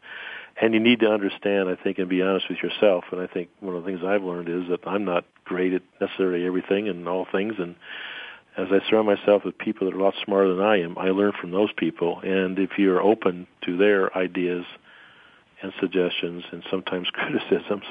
And 0.61 0.75
you 0.75 0.79
need 0.79 0.99
to 0.99 1.07
understand, 1.07 1.67
I 1.67 1.75
think, 1.75 1.97
and 1.97 2.07
be 2.07 2.21
honest 2.21 2.47
with 2.47 2.59
yourself. 2.59 3.05
And 3.11 3.19
I 3.19 3.25
think 3.25 3.49
one 3.59 3.75
of 3.75 3.83
the 3.83 3.89
things 3.89 4.01
I've 4.05 4.21
learned 4.21 4.49
is 4.49 4.69
that 4.69 4.87
I'm 4.87 5.03
not 5.03 5.25
great 5.45 5.73
at 5.73 5.81
necessarily 5.99 6.45
everything 6.45 6.87
and 6.87 7.07
all 7.07 7.25
things. 7.31 7.55
And 7.57 7.75
as 8.55 8.67
I 8.69 8.87
surround 8.87 9.07
myself 9.07 9.43
with 9.43 9.57
people 9.57 9.87
that 9.87 9.95
are 9.95 9.99
a 9.99 10.03
lot 10.03 10.13
smarter 10.23 10.53
than 10.53 10.63
I 10.63 10.81
am, 10.81 10.95
I 10.99 11.09
learn 11.09 11.31
from 11.41 11.49
those 11.49 11.73
people. 11.75 12.19
And 12.19 12.59
if 12.59 12.77
you're 12.77 13.01
open 13.01 13.47
to 13.65 13.77
their 13.77 14.15
ideas 14.15 14.63
and 15.63 15.73
suggestions 15.79 16.43
and 16.51 16.63
sometimes 16.69 17.09
criticisms 17.13 17.85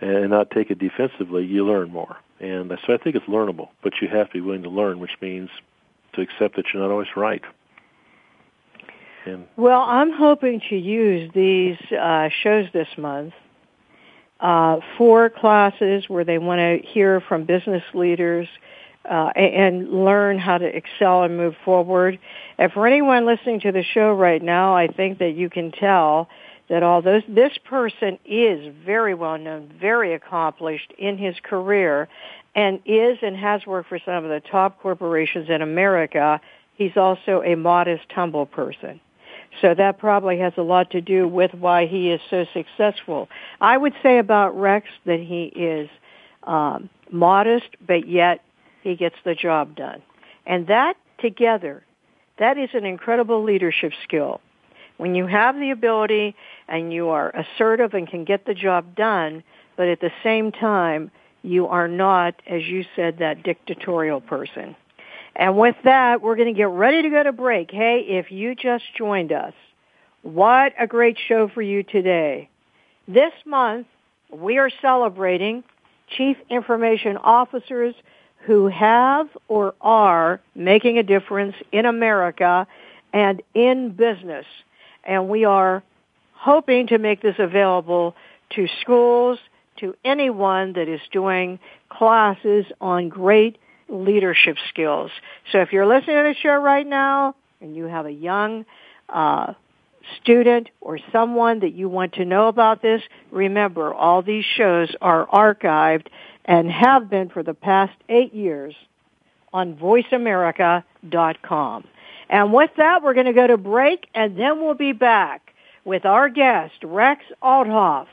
and 0.00 0.30
not 0.30 0.50
take 0.50 0.70
it 0.70 0.78
defensively, 0.78 1.44
you 1.44 1.66
learn 1.66 1.90
more. 1.90 2.16
And 2.40 2.72
so 2.86 2.94
I 2.94 2.98
think 2.98 3.16
it's 3.16 3.26
learnable, 3.26 3.68
but 3.82 3.94
you 4.00 4.08
have 4.08 4.28
to 4.28 4.34
be 4.34 4.40
willing 4.40 4.62
to 4.62 4.70
learn, 4.70 5.00
which 5.00 5.10
means 5.20 5.50
to 6.14 6.20
accept 6.20 6.56
that 6.56 6.66
you're 6.72 6.82
not 6.82 6.90
always 6.90 7.08
right. 7.16 7.42
And 9.26 9.46
well, 9.56 9.80
I'm 9.80 10.12
hoping 10.12 10.60
to 10.70 10.76
use 10.76 11.30
these 11.34 11.76
uh, 11.92 12.28
shows 12.42 12.66
this 12.72 12.88
month 12.96 13.34
uh, 14.40 14.78
for 14.96 15.28
classes 15.30 16.04
where 16.08 16.24
they 16.24 16.38
want 16.38 16.60
to 16.60 16.88
hear 16.88 17.20
from 17.20 17.44
business 17.44 17.82
leaders 17.92 18.46
uh, 19.04 19.30
and 19.34 20.04
learn 20.04 20.38
how 20.38 20.58
to 20.58 20.64
excel 20.66 21.24
and 21.24 21.36
move 21.36 21.54
forward. 21.64 22.18
And 22.56 22.70
for 22.72 22.86
anyone 22.86 23.26
listening 23.26 23.60
to 23.60 23.72
the 23.72 23.82
show 23.82 24.12
right 24.12 24.42
now, 24.42 24.76
I 24.76 24.86
think 24.86 25.18
that 25.18 25.34
you 25.34 25.50
can 25.50 25.72
tell 25.72 26.28
that 26.68 26.82
although 26.82 27.20
this 27.28 27.56
person 27.64 28.18
is 28.24 28.74
very 28.84 29.14
well 29.14 29.38
known, 29.38 29.72
very 29.80 30.14
accomplished 30.14 30.92
in 30.98 31.16
his 31.16 31.34
career, 31.42 32.08
and 32.54 32.80
is 32.84 33.18
and 33.22 33.36
has 33.36 33.66
worked 33.66 33.88
for 33.88 33.98
some 34.04 34.24
of 34.24 34.30
the 34.30 34.40
top 34.50 34.80
corporations 34.80 35.48
in 35.48 35.62
America, 35.62 36.40
he's 36.74 36.96
also 36.96 37.42
a 37.42 37.54
modest, 37.56 38.10
humble 38.10 38.46
person. 38.46 39.00
So 39.60 39.74
that 39.74 39.98
probably 39.98 40.38
has 40.38 40.52
a 40.56 40.62
lot 40.62 40.90
to 40.90 41.00
do 41.00 41.26
with 41.26 41.54
why 41.54 41.86
he 41.86 42.10
is 42.10 42.20
so 42.30 42.44
successful. 42.52 43.28
I 43.60 43.76
would 43.76 43.94
say 44.02 44.18
about 44.18 44.58
Rex 44.58 44.86
that 45.06 45.20
he 45.20 45.44
is 45.44 45.88
um, 46.44 46.90
modest, 47.10 47.68
but 47.84 48.06
yet 48.08 48.42
he 48.82 48.94
gets 48.94 49.16
the 49.24 49.34
job 49.34 49.74
done. 49.74 50.02
And 50.46 50.66
that 50.68 50.96
together, 51.18 51.82
that 52.38 52.58
is 52.58 52.70
an 52.74 52.84
incredible 52.84 53.42
leadership 53.42 53.92
skill. 54.04 54.40
When 54.98 55.14
you 55.14 55.26
have 55.26 55.56
the 55.58 55.70
ability 55.70 56.36
and 56.68 56.92
you 56.92 57.08
are 57.08 57.30
assertive 57.30 57.94
and 57.94 58.06
can 58.06 58.24
get 58.24 58.44
the 58.44 58.54
job 58.54 58.94
done, 58.94 59.42
but 59.76 59.88
at 59.88 60.00
the 60.00 60.10
same 60.22 60.52
time, 60.52 61.10
you 61.42 61.68
are 61.68 61.88
not, 61.88 62.34
as 62.46 62.64
you 62.64 62.84
said, 62.94 63.18
that 63.18 63.42
dictatorial 63.42 64.20
person. 64.20 64.76
And 65.36 65.56
with 65.56 65.76
that, 65.84 66.20
we're 66.20 66.34
going 66.34 66.52
to 66.52 66.58
get 66.58 66.68
ready 66.68 67.02
to 67.02 67.10
go 67.10 67.22
to 67.22 67.32
break. 67.32 67.70
Hey, 67.70 68.00
if 68.00 68.32
you 68.32 68.56
just 68.56 68.84
joined 68.96 69.32
us, 69.32 69.54
what 70.22 70.72
a 70.78 70.88
great 70.88 71.16
show 71.28 71.48
for 71.48 71.62
you 71.62 71.84
today. 71.84 72.50
This 73.06 73.32
month, 73.46 73.86
we 74.32 74.58
are 74.58 74.70
celebrating 74.82 75.62
Chief 76.16 76.36
Information 76.50 77.16
Officers 77.18 77.94
who 78.46 78.66
have 78.66 79.28
or 79.46 79.74
are 79.80 80.40
making 80.56 80.98
a 80.98 81.02
difference 81.04 81.54
in 81.70 81.86
America 81.86 82.66
and 83.12 83.42
in 83.54 83.90
business. 83.90 84.46
And 85.08 85.28
we 85.28 85.44
are 85.46 85.82
hoping 86.34 86.86
to 86.88 86.98
make 86.98 87.22
this 87.22 87.36
available 87.38 88.14
to 88.50 88.68
schools, 88.80 89.38
to 89.78 89.96
anyone 90.04 90.74
that 90.74 90.86
is 90.86 91.00
doing 91.10 91.58
classes 91.88 92.66
on 92.80 93.08
great 93.08 93.58
leadership 93.88 94.58
skills. 94.68 95.10
So 95.50 95.62
if 95.62 95.72
you're 95.72 95.86
listening 95.86 96.16
to 96.16 96.24
the 96.24 96.34
show 96.40 96.56
right 96.56 96.86
now 96.86 97.34
and 97.60 97.74
you 97.74 97.84
have 97.84 98.06
a 98.06 98.12
young 98.12 98.66
uh, 99.08 99.54
student 100.20 100.68
or 100.80 100.98
someone 101.10 101.60
that 101.60 101.72
you 101.72 101.88
want 101.88 102.12
to 102.14 102.26
know 102.26 102.48
about 102.48 102.82
this, 102.82 103.00
remember 103.30 103.94
all 103.94 104.22
these 104.22 104.44
shows 104.44 104.94
are 105.00 105.26
archived 105.26 106.08
and 106.44 106.70
have 106.70 107.08
been 107.08 107.30
for 107.30 107.42
the 107.42 107.54
past 107.54 107.94
eight 108.10 108.34
years 108.34 108.74
on 109.52 109.76
voiceamerica.com. 109.76 111.84
And 112.28 112.52
with 112.52 112.70
that, 112.76 113.02
we're 113.02 113.14
going 113.14 113.26
to 113.26 113.32
go 113.32 113.46
to 113.46 113.56
break 113.56 114.08
and 114.14 114.38
then 114.38 114.60
we'll 114.60 114.74
be 114.74 114.92
back 114.92 115.54
with 115.84 116.04
our 116.04 116.28
guest, 116.28 116.74
Rex 116.84 117.24
Althoff, 117.42 118.08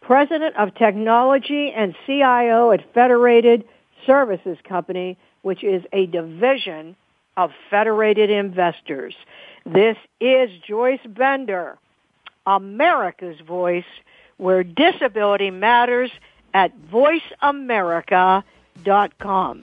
President 0.00 0.56
of 0.56 0.74
Technology 0.74 1.72
and 1.74 1.96
CIO 2.06 2.70
at 2.70 2.94
Federated 2.94 3.64
Services 4.06 4.56
Company, 4.66 5.18
which 5.42 5.62
is 5.64 5.82
a 5.92 6.06
division 6.06 6.94
of 7.36 7.50
Federated 7.70 8.30
Investors. 8.30 9.16
This 9.66 9.96
is 10.20 10.50
Joyce 10.66 11.04
Bender, 11.06 11.76
America's 12.46 13.40
Voice, 13.40 13.84
where 14.36 14.62
disability 14.62 15.50
matters 15.50 16.12
at 16.54 16.72
voiceamerica.com. 16.90 19.62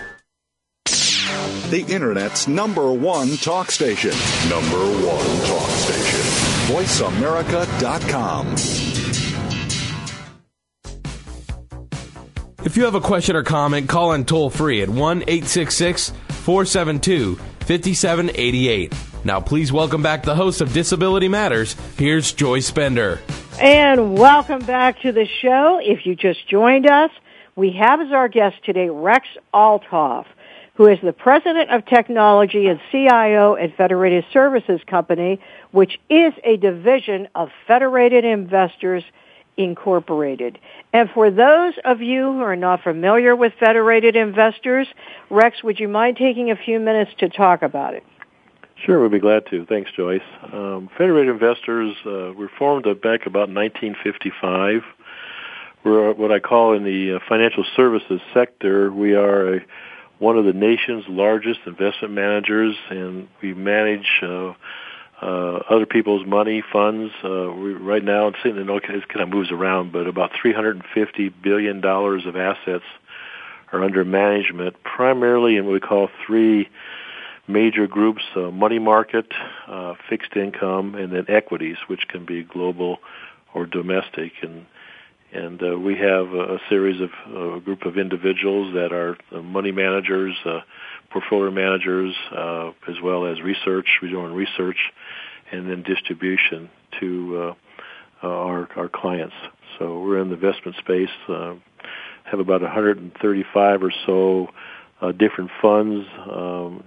The 1.71 1.85
Internet's 1.87 2.49
number 2.49 2.91
one 2.91 3.37
talk 3.37 3.71
station. 3.71 4.11
Number 4.49 4.75
one 4.75 5.25
talk 5.47 5.69
station. 5.69 6.19
VoiceAmerica.com. 6.75 8.55
If 12.65 12.75
you 12.75 12.83
have 12.83 12.95
a 12.95 12.99
question 12.99 13.37
or 13.37 13.43
comment, 13.43 13.87
call 13.87 14.11
in 14.11 14.25
toll 14.25 14.49
free 14.49 14.81
at 14.81 14.89
1 14.89 15.21
866 15.21 16.09
472 16.27 17.35
5788. 17.37 18.93
Now, 19.23 19.39
please 19.39 19.71
welcome 19.71 20.03
back 20.03 20.23
the 20.23 20.35
host 20.35 20.59
of 20.59 20.73
Disability 20.73 21.29
Matters. 21.29 21.77
Here's 21.97 22.33
Joyce 22.33 22.69
Bender. 22.69 23.21
And 23.61 24.17
welcome 24.17 24.65
back 24.65 24.99
to 25.03 25.13
the 25.13 25.25
show. 25.41 25.79
If 25.81 26.05
you 26.05 26.15
just 26.15 26.49
joined 26.49 26.89
us, 26.89 27.11
we 27.55 27.71
have 27.79 28.01
as 28.01 28.11
our 28.11 28.27
guest 28.27 28.57
today 28.65 28.89
Rex 28.89 29.25
Althoff, 29.53 30.25
who 30.81 30.87
is 30.87 30.97
the 31.03 31.13
President 31.13 31.69
of 31.69 31.85
Technology 31.85 32.65
and 32.65 32.79
CIO 32.91 33.53
at 33.53 33.77
Federated 33.77 34.25
Services 34.33 34.81
Company, 34.87 35.39
which 35.69 35.99
is 36.09 36.33
a 36.43 36.57
division 36.57 37.27
of 37.35 37.49
Federated 37.67 38.25
Investors 38.25 39.03
Incorporated. 39.57 40.57
And 40.91 41.07
for 41.11 41.29
those 41.29 41.75
of 41.85 42.01
you 42.01 42.31
who 42.31 42.41
are 42.41 42.55
not 42.55 42.81
familiar 42.81 43.35
with 43.35 43.53
Federated 43.59 44.15
Investors, 44.15 44.87
Rex, 45.29 45.61
would 45.63 45.79
you 45.79 45.87
mind 45.87 46.17
taking 46.17 46.49
a 46.49 46.55
few 46.55 46.79
minutes 46.79 47.11
to 47.19 47.29
talk 47.29 47.61
about 47.61 47.93
it? 47.93 48.03
Sure, 48.83 49.03
we'd 49.03 49.11
be 49.11 49.19
glad 49.19 49.45
to. 49.51 49.67
Thanks, 49.67 49.91
Joyce. 49.95 50.21
Um, 50.51 50.89
Federated 50.97 51.29
Investors 51.29 51.95
uh, 52.07 52.33
were 52.33 52.49
formed 52.57 52.85
back 53.03 53.27
about 53.27 53.53
1955. 53.53 54.81
We're 55.83 56.13
what 56.13 56.31
I 56.31 56.39
call 56.39 56.73
in 56.73 56.83
the 56.83 57.17
uh, 57.17 57.19
financial 57.29 57.65
services 57.75 58.19
sector. 58.33 58.91
We 58.91 59.13
are 59.13 59.57
a, 59.57 59.59
one 60.21 60.37
of 60.37 60.45
the 60.45 60.53
nation's 60.53 61.03
largest 61.07 61.61
investment 61.65 62.13
managers, 62.13 62.75
and 62.91 63.27
we 63.41 63.55
manage 63.55 64.21
uh, 64.21 64.53
uh, 65.19 65.63
other 65.67 65.87
people's 65.87 66.23
money, 66.27 66.61
funds. 66.71 67.11
Uh, 67.23 67.51
we, 67.51 67.73
right 67.73 68.03
now, 68.03 68.27
it's, 68.27 68.37
it 68.45 69.09
kind 69.09 69.21
of 69.21 69.29
moves 69.29 69.51
around, 69.51 69.91
but 69.91 70.05
about 70.05 70.29
350 70.39 71.29
billion 71.29 71.81
dollars 71.81 72.27
of 72.27 72.35
assets 72.35 72.83
are 73.71 73.83
under 73.83 74.05
management, 74.05 74.75
primarily 74.83 75.57
in 75.57 75.65
what 75.65 75.73
we 75.73 75.79
call 75.79 76.07
three 76.27 76.69
major 77.47 77.87
groups, 77.87 78.21
uh, 78.35 78.51
money 78.51 78.77
market, 78.77 79.25
uh, 79.67 79.95
fixed 80.07 80.35
income, 80.35 80.93
and 80.93 81.11
then 81.11 81.25
equities, 81.29 81.77
which 81.87 82.07
can 82.07 82.25
be 82.25 82.43
global 82.43 82.99
or 83.55 83.65
domestic. 83.65 84.33
And 84.43 84.67
and 85.33 85.61
uh, 85.63 85.77
we 85.77 85.95
have 85.95 86.33
a, 86.33 86.59
series 86.69 86.99
of 87.01 87.09
uh, 87.27 87.53
a 87.55 87.59
group 87.61 87.85
of 87.85 87.97
individuals 87.97 88.73
that 88.73 88.91
are 88.91 89.17
uh, 89.31 89.41
money 89.41 89.71
managers, 89.71 90.35
uh, 90.45 90.59
portfolio 91.09 91.51
managers, 91.51 92.13
uh, 92.35 92.71
as 92.87 92.95
well 93.01 93.25
as 93.25 93.41
research. 93.41 93.87
We're 94.01 94.09
doing 94.09 94.33
research, 94.33 94.77
and 95.51 95.69
then 95.69 95.83
distribution 95.83 96.69
to 96.99 97.37
uh, 98.23 98.25
uh, 98.25 98.27
our 98.27 98.69
our 98.75 98.89
clients. 98.89 99.35
So 99.79 100.01
we're 100.01 100.19
in 100.19 100.29
the 100.29 100.35
investment 100.35 100.77
space. 100.77 101.09
Uh, 101.27 101.55
have 102.25 102.39
about 102.39 102.61
135 102.61 103.83
or 103.83 103.91
so 104.05 104.47
uh, 105.01 105.11
different 105.11 105.49
funds 105.61 106.05
um, 106.31 106.83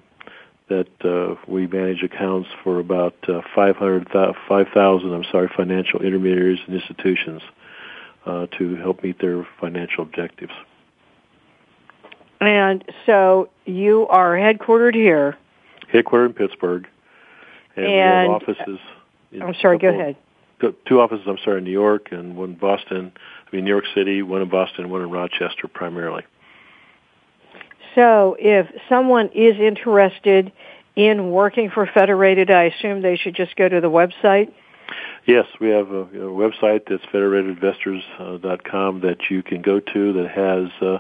that 0.69 0.89
uh, 1.05 1.35
we 1.47 1.67
manage 1.67 2.03
accounts 2.03 2.49
for 2.63 2.79
about 2.79 3.15
uh, 3.29 3.43
500, 3.55 4.09
5,000, 4.49 5.13
I'm 5.13 5.25
sorry, 5.31 5.51
financial 5.55 6.01
intermediaries 6.01 6.61
and 6.67 6.75
institutions 6.75 7.43
uh, 8.27 8.47
to 8.59 8.77
help 8.77 9.03
meet 9.03 9.21
their 9.21 9.47
financial 9.61 10.03
objectives. 10.03 10.53
And 12.41 12.85
so 13.07 13.49
you 13.65 14.07
are 14.09 14.35
headquartered 14.35 14.95
here. 14.95 15.37
Headquartered 15.93 16.27
in 16.27 16.33
Pittsburgh. 16.35 16.87
And, 17.77 17.87
and 17.87 18.29
we 18.29 18.33
have 18.33 18.43
offices. 18.43 18.79
I'm 19.41 19.55
sorry, 19.61 19.79
go 19.79 19.89
ahead. 19.89 20.17
Two 20.87 21.01
offices, 21.01 21.27
I'm 21.27 21.39
sorry, 21.45 21.59
in 21.59 21.65
New 21.65 21.71
York 21.71 22.09
and 22.13 22.37
one 22.37 22.51
in 22.51 22.55
Boston. 22.57 23.13
I 23.17 23.57
mean, 23.57 23.65
New 23.65 23.71
York 23.71 23.85
City, 23.95 24.23
one 24.23 24.41
in 24.41 24.49
Boston, 24.49 24.89
one 24.89 25.03
in 25.03 25.11
Rochester 25.11 25.69
primarily. 25.69 26.23
So 27.95 28.37
if 28.39 28.67
someone 28.89 29.29
is 29.35 29.57
interested 29.59 30.53
in 30.97 31.31
working 31.31 31.71
for 31.71 31.87
Federated, 31.87 32.51
I 32.51 32.65
assume 32.65 33.03
they 33.03 33.17
should 33.17 33.35
just 33.35 33.57
go 33.57 33.69
to 33.69 33.81
the 33.81 33.91
website? 33.91 34.53
Yes, 35.27 35.47
we 35.59 35.71
have 35.71 35.91
a, 35.91 36.03
a 36.03 36.31
website 36.31 36.83
that's 36.89 37.05
federatedinvestors.com 37.07 39.01
that 39.01 39.31
you 39.31 39.43
can 39.43 39.63
go 39.63 39.81
to 39.81 40.13
that 40.13 40.31
has 40.31 40.71
uh, 40.83 40.99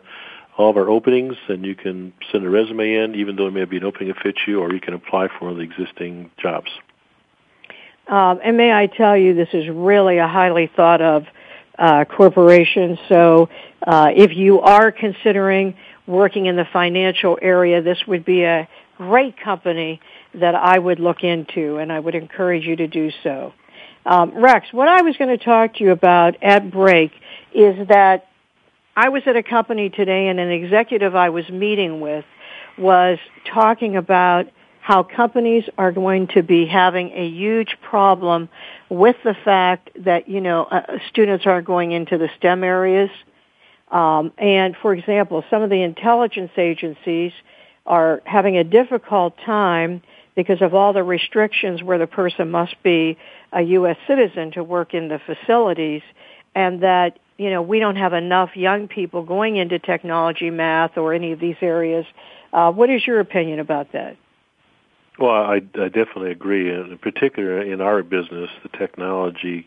all 0.57 0.71
of 0.71 0.77
our 0.79 0.89
openings, 0.89 1.37
and 1.49 1.65
you 1.65 1.75
can 1.75 2.15
send 2.33 2.45
a 2.45 2.51
resume 2.51 2.95
in, 2.95 3.15
even 3.17 3.37
though 3.37 3.49
it 3.49 3.51
may 3.51 3.65
be 3.67 3.77
an 3.77 3.85
opening 3.85 4.09
that 4.09 4.23
fits 4.23 4.39
you, 4.47 4.61
or 4.61 4.73
you 4.73 4.81
can 4.81 4.95
apply 4.95 5.29
for 5.29 5.47
one 5.47 5.53
of 5.53 5.57
the 5.59 5.63
existing 5.63 6.31
jobs. 6.41 6.71
Um, 8.09 8.41
and 8.43 8.57
may 8.57 8.73
I 8.73 8.87
tell 8.87 9.17
you, 9.17 9.35
this 9.35 9.49
is 9.53 9.69
really 9.69 10.19
a 10.19 10.29
highly 10.29 10.71
thought 10.75 11.03
of 11.03 11.25
uh, 11.79 12.05
corporation. 12.05 12.99
So 13.09 13.49
uh, 13.87 14.11
if 14.15 14.35
you 14.35 14.61
are 14.61 14.91
considering 14.91 15.77
working 16.07 16.47
in 16.47 16.57
the 16.57 16.67
financial 16.73 17.39
area, 17.43 17.83
this 17.83 17.99
would 18.07 18.25
be 18.25 18.45
a 18.45 18.69
great 18.97 19.39
company 19.39 20.01
that 20.35 20.55
I 20.55 20.79
would 20.79 21.01
look 21.01 21.25
into, 21.25 21.77
and 21.77 21.93
I 21.93 21.99
would 21.99 22.15
encourage 22.15 22.65
you 22.65 22.77
to 22.77 22.87
do 22.87 23.11
so. 23.23 23.53
Um, 24.07 24.33
Rex, 24.35 24.73
what 24.73 24.89
I 24.89 25.03
was 25.03 25.17
going 25.17 25.37
to 25.37 25.43
talk 25.43 25.75
to 25.75 25.85
you 25.85 25.91
about 25.91 26.43
at 26.43 26.71
break 26.71 27.13
is 27.55 27.89
that 27.89 28.29
I 28.97 29.09
was 29.09 29.23
at 29.27 29.37
a 29.37 29.43
company 29.43 29.89
today, 29.91 30.29
and 30.29 30.39
an 30.39 30.51
executive 30.51 31.17
I 31.17 31.31
was 31.31 31.49
meeting 31.49 32.01
with 32.01 32.25
was 32.77 33.19
talking 33.53 33.97
about 33.97 34.47
how 34.81 35.03
companies 35.03 35.65
are 35.79 35.93
going 35.93 36.27
to 36.29 36.43
be 36.43 36.67
having 36.67 37.11
a 37.13 37.27
huge 37.27 37.79
problem 37.81 38.51
with 38.91 39.17
the 39.25 39.35
fact 39.45 39.91
that 40.05 40.29
you 40.29 40.41
know 40.41 40.65
uh, 40.65 40.99
students 41.09 41.47
aren't 41.47 41.67
going 41.67 41.93
into 41.93 42.19
the 42.19 42.29
STEM 42.37 42.63
areas. 42.63 43.11
Um, 43.91 44.33
and 44.39 44.77
for 44.77 44.93
example, 44.93 45.45
some 45.49 45.63
of 45.63 45.71
the 45.71 45.83
intelligence 45.83 46.51
agencies 46.57 47.33
are 47.87 48.23
having 48.25 48.57
a 48.59 48.65
difficult 48.65 49.37
time 49.47 50.03
because 50.35 50.61
of 50.63 50.75
all 50.75 50.93
the 50.93 51.03
restrictions 51.03 51.83
where 51.83 51.99
the 51.99 52.07
person 52.07 52.51
must 52.51 52.83
be 52.83 53.17
a 53.53 53.63
U.S. 53.63 53.97
citizen 54.07 54.53
to 54.53 54.65
work 54.65 54.95
in 54.95 55.09
the 55.09 55.21
facilities, 55.25 56.03
and 56.55 56.83
that 56.83 57.19
you 57.37 57.51
know 57.51 57.63
we 57.63 57.79
don't 57.79 57.97
have 57.97 58.13
enough 58.13 58.57
young 58.57 58.89
people 58.89 59.23
going 59.23 59.57
into 59.57 59.79
technology, 59.79 60.51
math, 60.51 60.97
or 60.97 61.13
any 61.13 61.33
of 61.33 61.41
these 61.41 61.57
areas. 61.61 62.05
Uh, 62.53 62.71
what 62.73 62.91
is 62.91 63.07
your 63.07 63.21
opinion 63.21 63.59
about 63.59 63.93
that? 63.93 64.17
Well, 65.19 65.31
I, 65.31 65.57
I 65.57 65.89
definitely 65.89 66.33
agree. 66.33 66.73
In 66.73 66.99
particular, 66.99 67.63
in 67.63 67.81
our 67.81 68.03
business, 68.03 68.51
the 68.63 68.69
technology, 68.77 69.67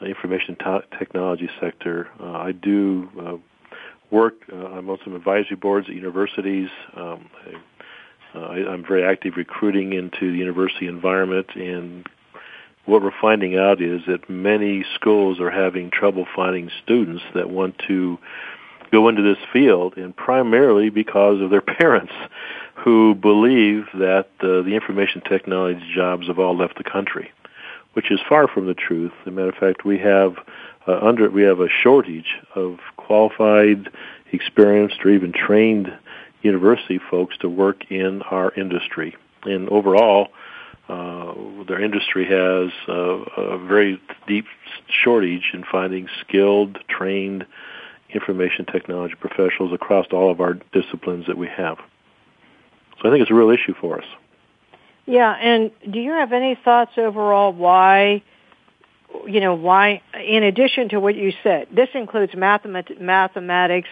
information 0.00 0.56
technology 0.96 1.50
sector, 1.60 2.08
uh, 2.20 2.32
I 2.32 2.52
do 2.52 3.08
uh, 3.20 3.36
work 4.10 4.34
uh, 4.52 4.56
on 4.56 4.98
some 5.04 5.14
advisory 5.14 5.56
boards 5.56 5.88
at 5.88 5.94
universities. 5.94 6.68
Um, 6.96 7.28
I, 7.46 7.54
uh, 8.34 8.38
I, 8.38 8.72
I'm 8.72 8.84
very 8.84 9.04
active 9.04 9.36
recruiting 9.36 9.92
into 9.92 10.30
the 10.32 10.38
university 10.38 10.86
environment, 10.86 11.48
and 11.54 12.06
what 12.86 13.02
we're 13.02 13.12
finding 13.20 13.56
out 13.56 13.80
is 13.80 14.02
that 14.06 14.28
many 14.28 14.84
schools 14.94 15.40
are 15.40 15.50
having 15.50 15.90
trouble 15.90 16.26
finding 16.34 16.70
students 16.82 17.22
that 17.34 17.50
want 17.50 17.80
to 17.88 18.18
go 18.90 19.08
into 19.08 19.22
this 19.22 19.38
field, 19.52 19.96
and 19.96 20.16
primarily 20.16 20.90
because 20.90 21.40
of 21.40 21.50
their 21.50 21.60
parents 21.78 22.12
who 22.74 23.14
believe 23.14 23.84
that 23.94 24.28
uh, 24.40 24.62
the 24.62 24.72
information 24.74 25.20
technology 25.20 25.82
jobs 25.94 26.26
have 26.26 26.38
all 26.38 26.56
left 26.56 26.78
the 26.78 26.84
country, 26.84 27.30
which 27.92 28.10
is 28.10 28.18
far 28.28 28.48
from 28.48 28.66
the 28.66 28.74
truth. 28.74 29.12
As 29.22 29.26
a 29.26 29.30
matter 29.30 29.50
of 29.50 29.54
fact, 29.56 29.84
we 29.84 29.98
have 29.98 30.36
uh, 30.88 30.98
under 31.02 31.28
we 31.30 31.42
have 31.42 31.60
a 31.60 31.68
shortage 31.68 32.36
of 32.54 32.78
qualified, 32.96 33.90
experienced, 34.32 35.04
or 35.04 35.10
even 35.10 35.32
trained 35.32 35.92
university 36.42 37.00
folks 37.10 37.36
to 37.38 37.48
work 37.48 37.90
in 37.90 38.22
our 38.22 38.52
industry. 38.54 39.16
And 39.44 39.68
overall, 39.68 40.28
uh, 40.88 41.34
their 41.68 41.80
industry 41.80 42.24
has 42.24 42.70
uh, 42.88 42.94
a 43.42 43.58
very 43.58 44.00
deep 44.26 44.46
shortage 44.88 45.50
in 45.52 45.64
finding 45.70 46.08
skilled, 46.20 46.78
trained 46.88 47.46
information 48.12 48.66
technology 48.66 49.14
professionals 49.14 49.72
across 49.72 50.06
all 50.12 50.30
of 50.30 50.40
our 50.40 50.54
disciplines 50.72 51.26
that 51.26 51.38
we 51.38 51.46
have. 51.46 51.78
So 53.00 53.08
I 53.08 53.12
think 53.12 53.22
it's 53.22 53.30
a 53.30 53.34
real 53.34 53.50
issue 53.50 53.74
for 53.80 53.98
us. 53.98 54.06
Yeah, 55.06 55.32
and 55.32 55.70
do 55.90 56.00
you 56.00 56.10
have 56.12 56.32
any 56.32 56.56
thoughts 56.56 56.92
overall 56.96 57.52
why 57.52 58.22
you 59.26 59.40
know 59.40 59.54
why 59.54 60.02
in 60.14 60.42
addition 60.42 60.88
to 60.90 61.00
what 61.00 61.14
you 61.14 61.32
said 61.42 61.68
this 61.74 61.88
includes 61.94 62.32
mathemat- 62.32 63.00
mathematics 63.00 63.88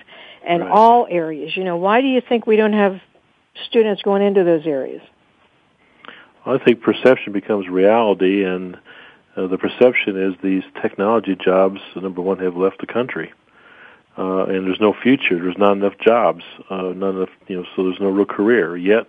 and 0.46 0.62
right. 0.62 0.70
all 0.70 1.06
areas. 1.08 1.56
You 1.56 1.64
know 1.64 1.76
why 1.76 2.00
do 2.00 2.06
you 2.06 2.20
think 2.20 2.46
we 2.46 2.56
don't 2.56 2.72
have 2.72 3.00
students 3.68 4.02
going 4.02 4.22
into 4.22 4.44
those 4.44 4.66
areas? 4.66 5.02
I 6.46 6.58
think 6.58 6.80
perception 6.80 7.32
becomes 7.32 7.68
reality 7.68 8.44
and 8.44 8.76
uh, 9.36 9.46
the 9.46 9.58
perception 9.58 10.20
is 10.20 10.34
these 10.42 10.64
technology 10.80 11.36
jobs 11.36 11.80
number 11.94 12.22
one 12.22 12.38
have 12.38 12.56
left 12.56 12.80
the 12.80 12.86
country. 12.86 13.32
Uh, 14.16 14.46
and 14.46 14.66
there's 14.66 14.80
no 14.80 14.92
future. 14.92 15.40
There's 15.40 15.58
not 15.58 15.72
enough 15.72 15.96
jobs. 16.04 16.42
Uh, 16.68 16.92
not 16.94 17.10
enough 17.10 17.28
you 17.46 17.56
know 17.56 17.64
so 17.76 17.84
there's 17.84 18.00
no 18.00 18.08
real 18.08 18.26
career. 18.26 18.76
Yet 18.76 19.06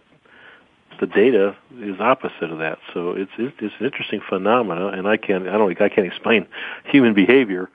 the 1.00 1.08
data 1.08 1.56
is 1.80 2.00
opposite 2.00 2.52
of 2.52 2.60
that. 2.60 2.80
So 2.94 3.12
it's 3.12 3.32
it's 3.38 3.74
an 3.80 3.86
interesting 3.86 4.22
phenomena, 4.28 4.88
and 4.88 5.08
I 5.08 5.18
can't 5.18 5.48
I 5.48 5.58
don't 5.58 5.82
I 5.82 5.90
can't 5.90 6.08
explain 6.08 6.48
human 6.86 7.14
behavior, 7.14 7.70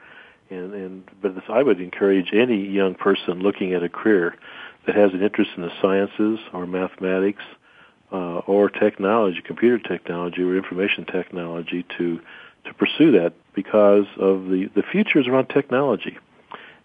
and 0.51 0.75
and 0.75 1.11
but 1.23 1.33
I 1.49 1.63
would 1.63 1.81
encourage 1.81 2.33
any 2.33 2.67
young 2.67 2.95
person 2.95 3.41
looking 3.41 3.73
at 3.75 3.83
a 3.83 3.89
career 3.89 4.37
that 4.87 4.95
has 4.95 5.13
an 5.13 5.23
interest 5.23 5.53
in 5.57 5.63
the 5.63 5.73
sciences 5.81 6.39
or 6.53 6.67
mathematics 6.67 7.43
uh, 8.13 8.39
or 8.47 8.69
technology, 8.69 9.41
computer 9.43 9.79
technology 9.79 10.43
or 10.43 10.57
information 10.57 11.05
technology 11.05 11.85
to 11.97 12.21
to 12.65 12.75
pursue 12.75 13.13
that 13.13 13.33
because 13.55 14.07
of 14.19 14.47
the 14.47 14.71
the 14.75 14.83
future 14.83 15.19
is 15.19 15.27
around 15.27 15.49
technology. 15.49 16.19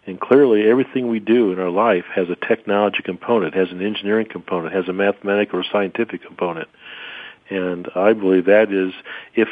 And 0.10 0.20
clearly, 0.20 0.68
everything 0.68 1.08
we 1.08 1.20
do 1.20 1.52
in 1.52 1.60
our 1.60 1.70
life 1.70 2.06
has 2.16 2.30
a 2.30 2.48
technology 2.48 3.04
component, 3.04 3.54
has 3.54 3.70
an 3.70 3.86
engineering 3.86 4.26
component, 4.28 4.74
has 4.74 4.88
a 4.88 4.94
mathematical 4.94 5.60
or 5.60 5.64
scientific 5.72 6.24
component. 6.24 6.68
And 7.52 7.88
I 7.96 8.14
believe 8.14 8.46
that 8.46 8.72
is, 8.74 8.92
if 9.36 9.48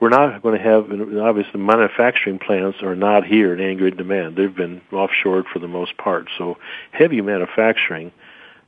we're 0.00 0.08
not 0.08 0.40
going 0.40 0.56
to 0.56 0.64
have, 0.64 0.90
obviously, 1.20 1.60
manufacturing 1.60 2.38
plants 2.38 2.78
are 2.82 2.96
not 2.96 3.26
here 3.26 3.52
in 3.52 3.60
any 3.60 3.74
great 3.74 3.98
demand. 3.98 4.36
They've 4.36 4.54
been 4.54 4.80
offshored 4.90 5.44
for 5.52 5.58
the 5.58 5.68
most 5.68 5.98
part. 5.98 6.28
So 6.38 6.56
heavy 6.90 7.20
manufacturing 7.20 8.10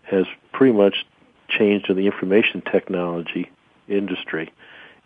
has 0.02 0.26
pretty 0.52 0.76
much 0.76 1.06
changed 1.48 1.86
to 1.86 1.94
the 1.94 2.04
information 2.04 2.60
technology 2.70 3.50
industry. 3.88 4.52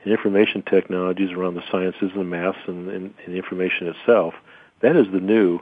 And 0.02 0.12
information 0.12 0.62
technologies 0.62 1.30
around 1.30 1.54
the 1.54 1.62
sciences 1.70 2.10
and 2.10 2.20
the 2.20 2.24
maths 2.24 2.58
and, 2.66 2.88
and, 2.88 3.14
and 3.24 3.36
information 3.36 3.86
itself, 3.86 4.34
that 4.80 4.96
is 4.96 5.06
the 5.12 5.20
new 5.20 5.60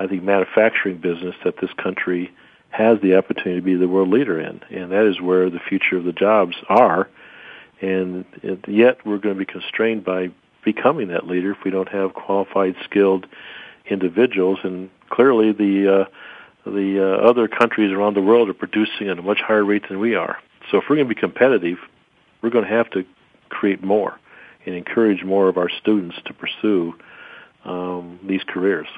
I 0.00 0.06
think, 0.06 0.22
manufacturing 0.22 0.96
business 0.96 1.36
that 1.44 1.60
this 1.60 1.70
country 1.74 2.32
has 2.70 2.98
the 3.02 3.16
opportunity 3.16 3.60
to 3.60 3.64
be 3.64 3.74
the 3.74 3.86
world 3.86 4.08
leader 4.08 4.40
in, 4.40 4.62
and 4.70 4.90
that 4.92 5.04
is 5.04 5.20
where 5.20 5.50
the 5.50 5.60
future 5.60 5.98
of 5.98 6.04
the 6.04 6.12
jobs 6.12 6.56
are. 6.68 7.06
And 7.82 8.24
yet, 8.66 9.04
we're 9.04 9.18
going 9.18 9.34
to 9.34 9.38
be 9.38 9.44
constrained 9.44 10.04
by 10.04 10.30
becoming 10.64 11.08
that 11.08 11.26
leader 11.26 11.52
if 11.52 11.58
we 11.64 11.70
don't 11.70 11.88
have 11.90 12.14
qualified, 12.14 12.76
skilled 12.84 13.26
individuals. 13.90 14.58
And 14.64 14.88
clearly, 15.10 15.52
the 15.52 16.00
uh, 16.00 16.04
the 16.64 17.00
uh, 17.00 17.28
other 17.28 17.46
countries 17.46 17.92
around 17.92 18.14
the 18.14 18.22
world 18.22 18.48
are 18.48 18.54
producing 18.54 19.08
at 19.08 19.18
a 19.18 19.22
much 19.22 19.40
higher 19.40 19.64
rate 19.64 19.88
than 19.88 20.00
we 20.00 20.14
are. 20.14 20.38
So, 20.70 20.78
if 20.78 20.84
we're 20.88 20.96
going 20.96 21.08
to 21.08 21.14
be 21.14 21.20
competitive, 21.20 21.78
we're 22.40 22.50
going 22.50 22.64
to 22.64 22.70
have 22.70 22.90
to 22.92 23.04
create 23.50 23.82
more 23.82 24.18
and 24.64 24.74
encourage 24.74 25.24
more 25.24 25.48
of 25.48 25.58
our 25.58 25.68
students 25.68 26.16
to 26.24 26.32
pursue 26.32 26.94
um, 27.66 28.18
these 28.26 28.42
careers. 28.46 28.88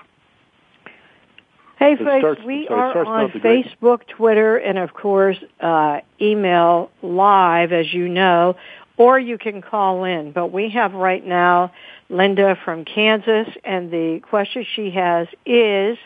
Hey, 1.83 1.97
folks, 1.97 2.21
starts, 2.21 2.43
we 2.45 2.67
sorry, 2.69 2.93
are 2.93 3.05
on 3.05 3.31
Facebook, 3.31 4.07
Twitter, 4.07 4.57
and 4.57 4.79
of 4.79 4.95
course, 4.95 5.37
uh, 5.59 5.99
email 6.21 6.93
live, 7.03 7.73
as 7.73 7.93
you 7.93 8.09
know, 8.09 8.55
or 8.97 9.19
you 9.19 9.37
can 9.37 9.63
call 9.63 10.05
in. 10.05 10.31
But 10.31 10.53
we 10.53 10.71
have 10.71 10.95
right 10.95 11.27
now 11.27 11.73
Linda 12.09 12.57
from 12.65 12.85
Kansas, 12.85 13.49
and 13.65 13.91
the 13.91 14.21
question 14.21 14.65
she 14.77 14.93
has 14.93 15.27
is, 15.45 15.99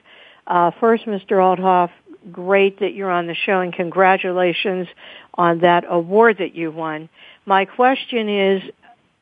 uh, 0.46 0.70
first, 0.80 1.04
Mr. 1.04 1.32
Althoff, 1.32 1.90
great 2.32 2.80
that 2.80 2.94
you're 2.94 3.10
on 3.10 3.26
the 3.26 3.34
show, 3.34 3.60
and 3.60 3.70
congratulations 3.70 4.88
on 5.34 5.58
that 5.58 5.84
award 5.86 6.38
that 6.38 6.54
you 6.54 6.70
won. 6.70 7.10
My 7.44 7.66
question 7.66 8.30
is, 8.30 8.62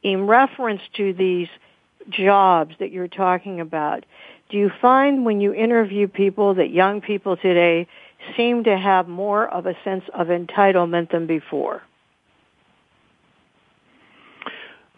in 0.05 0.29
reference 0.29 0.83
to 0.99 1.13
these 1.15 1.49
jobs 2.11 2.77
that 2.79 2.93
you're 2.93 3.09
talking 3.09 3.61
about, 3.61 4.05
do 4.55 4.61
you 4.61 4.71
find 4.81 5.25
when 5.25 5.41
you 5.41 5.53
interview 5.53 6.07
people 6.07 6.55
that 6.55 6.71
young 6.71 7.01
people 7.01 7.37
today 7.37 7.89
seem 8.37 8.63
to 8.63 8.79
have 8.79 9.09
more 9.09 9.49
of 9.49 9.67
a 9.67 9.75
sense 9.83 10.05
of 10.15 10.29
entitlement 10.29 11.11
than 11.11 11.27
before? 11.27 11.83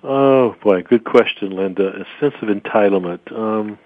Oh 0.05 0.55
boy, 0.63 0.83
good 0.83 1.05
question, 1.05 1.57
Linda. 1.57 1.89
A 1.89 2.21
sense 2.21 2.35
of 2.43 2.51
entitlement. 2.51 3.33
Um, 3.33 3.79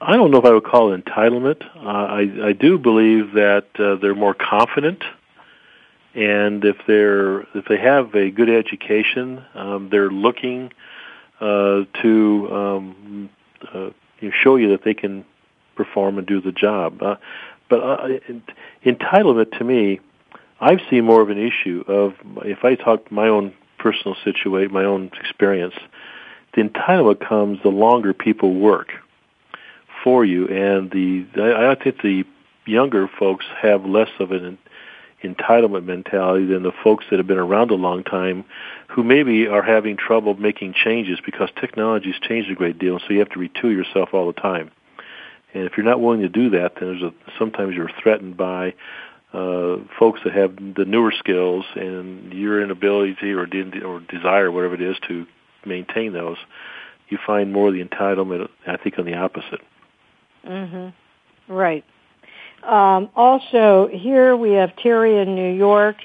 I 0.00 0.14
don't 0.14 0.30
know 0.30 0.38
if 0.38 0.44
I 0.44 0.52
would 0.52 0.62
call 0.62 0.92
it 0.92 1.04
entitlement. 1.04 1.66
Uh, 1.74 1.88
I, 1.88 2.48
I 2.50 2.52
do 2.52 2.78
believe 2.78 3.32
that 3.32 3.66
uh, 3.76 3.96
they're 3.96 4.14
more 4.14 4.34
confident, 4.34 5.02
and 6.14 6.64
if 6.64 6.76
they're 6.86 7.40
if 7.56 7.64
they 7.68 7.78
have 7.78 8.14
a 8.14 8.30
good 8.30 8.50
education, 8.50 9.44
um, 9.56 9.88
they're 9.90 10.12
looking 10.12 10.70
uh, 11.40 11.80
to 12.02 12.48
um, 12.52 13.30
uh, 13.74 13.90
you 14.20 14.28
know, 14.28 14.34
show 14.42 14.56
you 14.56 14.70
that 14.70 14.84
they 14.84 14.94
can 14.94 15.24
perform 15.76 16.18
and 16.18 16.26
do 16.26 16.40
the 16.40 16.52
job. 16.52 17.02
Uh, 17.02 17.16
but 17.68 17.76
uh, 17.76 18.08
entitlement 18.84 19.56
to 19.58 19.64
me, 19.64 20.00
I've 20.60 20.80
seen 20.90 21.04
more 21.04 21.20
of 21.20 21.30
an 21.30 21.38
issue 21.38 21.84
of 21.86 22.14
if 22.44 22.64
I 22.64 22.74
talk 22.74 23.12
my 23.12 23.28
own 23.28 23.54
personal 23.78 24.16
situation, 24.24 24.72
my 24.72 24.84
own 24.84 25.10
experience. 25.20 25.74
The 26.54 26.62
entitlement 26.62 27.26
comes 27.26 27.58
the 27.62 27.68
longer 27.68 28.12
people 28.12 28.54
work 28.54 28.88
for 30.02 30.24
you, 30.24 30.48
and 30.48 30.90
the 30.90 31.26
I, 31.36 31.72
I 31.72 31.74
think 31.74 32.02
the 32.02 32.24
younger 32.66 33.08
folks 33.18 33.46
have 33.60 33.84
less 33.84 34.10
of 34.18 34.32
an 34.32 34.58
entitlement 35.22 35.84
mentality 35.84 36.46
than 36.46 36.62
the 36.62 36.72
folks 36.84 37.04
that 37.10 37.18
have 37.18 37.26
been 37.26 37.38
around 37.38 37.70
a 37.70 37.74
long 37.74 38.04
time 38.04 38.44
who 38.88 39.02
maybe 39.02 39.46
are 39.46 39.62
having 39.62 39.96
trouble 39.96 40.34
making 40.34 40.74
changes 40.74 41.18
because 41.24 41.48
technology 41.60 42.12
has 42.12 42.20
changed 42.20 42.50
a 42.50 42.54
great 42.54 42.78
deal, 42.78 42.98
so 43.00 43.06
you 43.10 43.18
have 43.18 43.30
to 43.30 43.38
retool 43.38 43.74
yourself 43.74 44.10
all 44.12 44.26
the 44.26 44.40
time. 44.40 44.70
And 45.54 45.64
if 45.64 45.76
you're 45.76 45.86
not 45.86 46.00
willing 46.00 46.20
to 46.20 46.28
do 46.28 46.50
that, 46.50 46.74
then 46.76 46.88
there's 46.88 47.02
a, 47.02 47.12
sometimes 47.38 47.74
you're 47.74 47.90
threatened 48.02 48.36
by 48.36 48.74
uh, 49.32 49.78
folks 49.98 50.20
that 50.24 50.34
have 50.34 50.56
the 50.56 50.84
newer 50.86 51.12
skills 51.18 51.64
and 51.74 52.32
your 52.32 52.62
inability 52.62 53.32
or, 53.32 53.46
de- 53.46 53.82
or 53.82 54.00
desire, 54.00 54.50
whatever 54.50 54.74
it 54.74 54.82
is, 54.82 54.96
to 55.08 55.26
maintain 55.66 56.12
those. 56.12 56.36
You 57.08 57.18
find 57.26 57.52
more 57.52 57.68
of 57.68 57.74
the 57.74 57.82
entitlement, 57.82 58.48
I 58.66 58.76
think, 58.76 58.98
on 58.98 59.06
the 59.06 59.14
opposite. 59.14 59.60
Mm-hmm. 60.46 61.52
Right. 61.52 61.84
Um, 62.68 63.08
also, 63.16 63.88
here 63.90 64.36
we 64.36 64.52
have 64.52 64.76
Terry 64.76 65.18
in 65.22 65.34
New 65.34 65.54
York. 65.54 65.96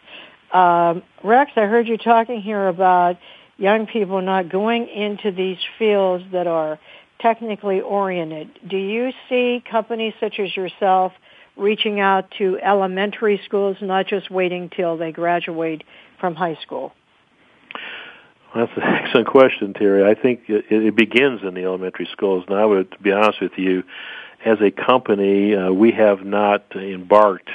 Um, 0.54 1.04
Rex, 1.22 1.52
I 1.58 1.66
heard 1.66 1.90
you 1.90 1.98
talking 1.98 2.42
here 2.42 2.70
about 2.70 3.18
young 3.58 3.86
people 3.86 4.22
not 4.22 4.48
going 4.48 4.88
into 4.88 5.32
these 5.32 5.58
fields 5.78 6.24
that 6.32 6.48
are 6.48 6.80
technically 7.20 7.82
oriented. 7.82 8.50
Do 8.66 8.78
you 8.78 9.12
see 9.28 9.62
companies 9.70 10.14
such 10.22 10.40
as 10.40 10.56
yourself 10.56 11.12
reaching 11.58 12.00
out 12.00 12.32
to 12.38 12.58
elementary 12.60 13.42
schools, 13.46 13.76
not 13.82 14.08
just 14.08 14.32
waiting 14.32 14.70
till 14.70 14.96
they 14.96 15.12
graduate 15.12 15.84
from 16.18 16.34
high 16.34 16.58
school? 16.62 16.94
That's 18.56 18.72
an 18.78 18.84
excellent 18.86 19.28
question, 19.28 19.74
Terry. 19.74 20.10
I 20.10 20.16
think 20.20 20.44
it, 20.48 20.66
it 20.70 20.96
begins 20.96 21.42
in 21.44 21.56
the 21.56 21.64
elementary 21.64 22.08
schools. 22.14 22.46
And 22.48 22.58
I 22.58 22.66
would, 22.66 22.90
to 22.92 23.00
be 23.00 23.12
honest 23.12 23.42
with 23.42 23.58
you, 23.58 23.84
as 24.46 24.60
a 24.62 24.72
company, 24.72 25.56
uh, 25.56 25.72
we 25.72 25.92
have 25.92 26.26
not 26.26 26.64
embarked 26.76 27.50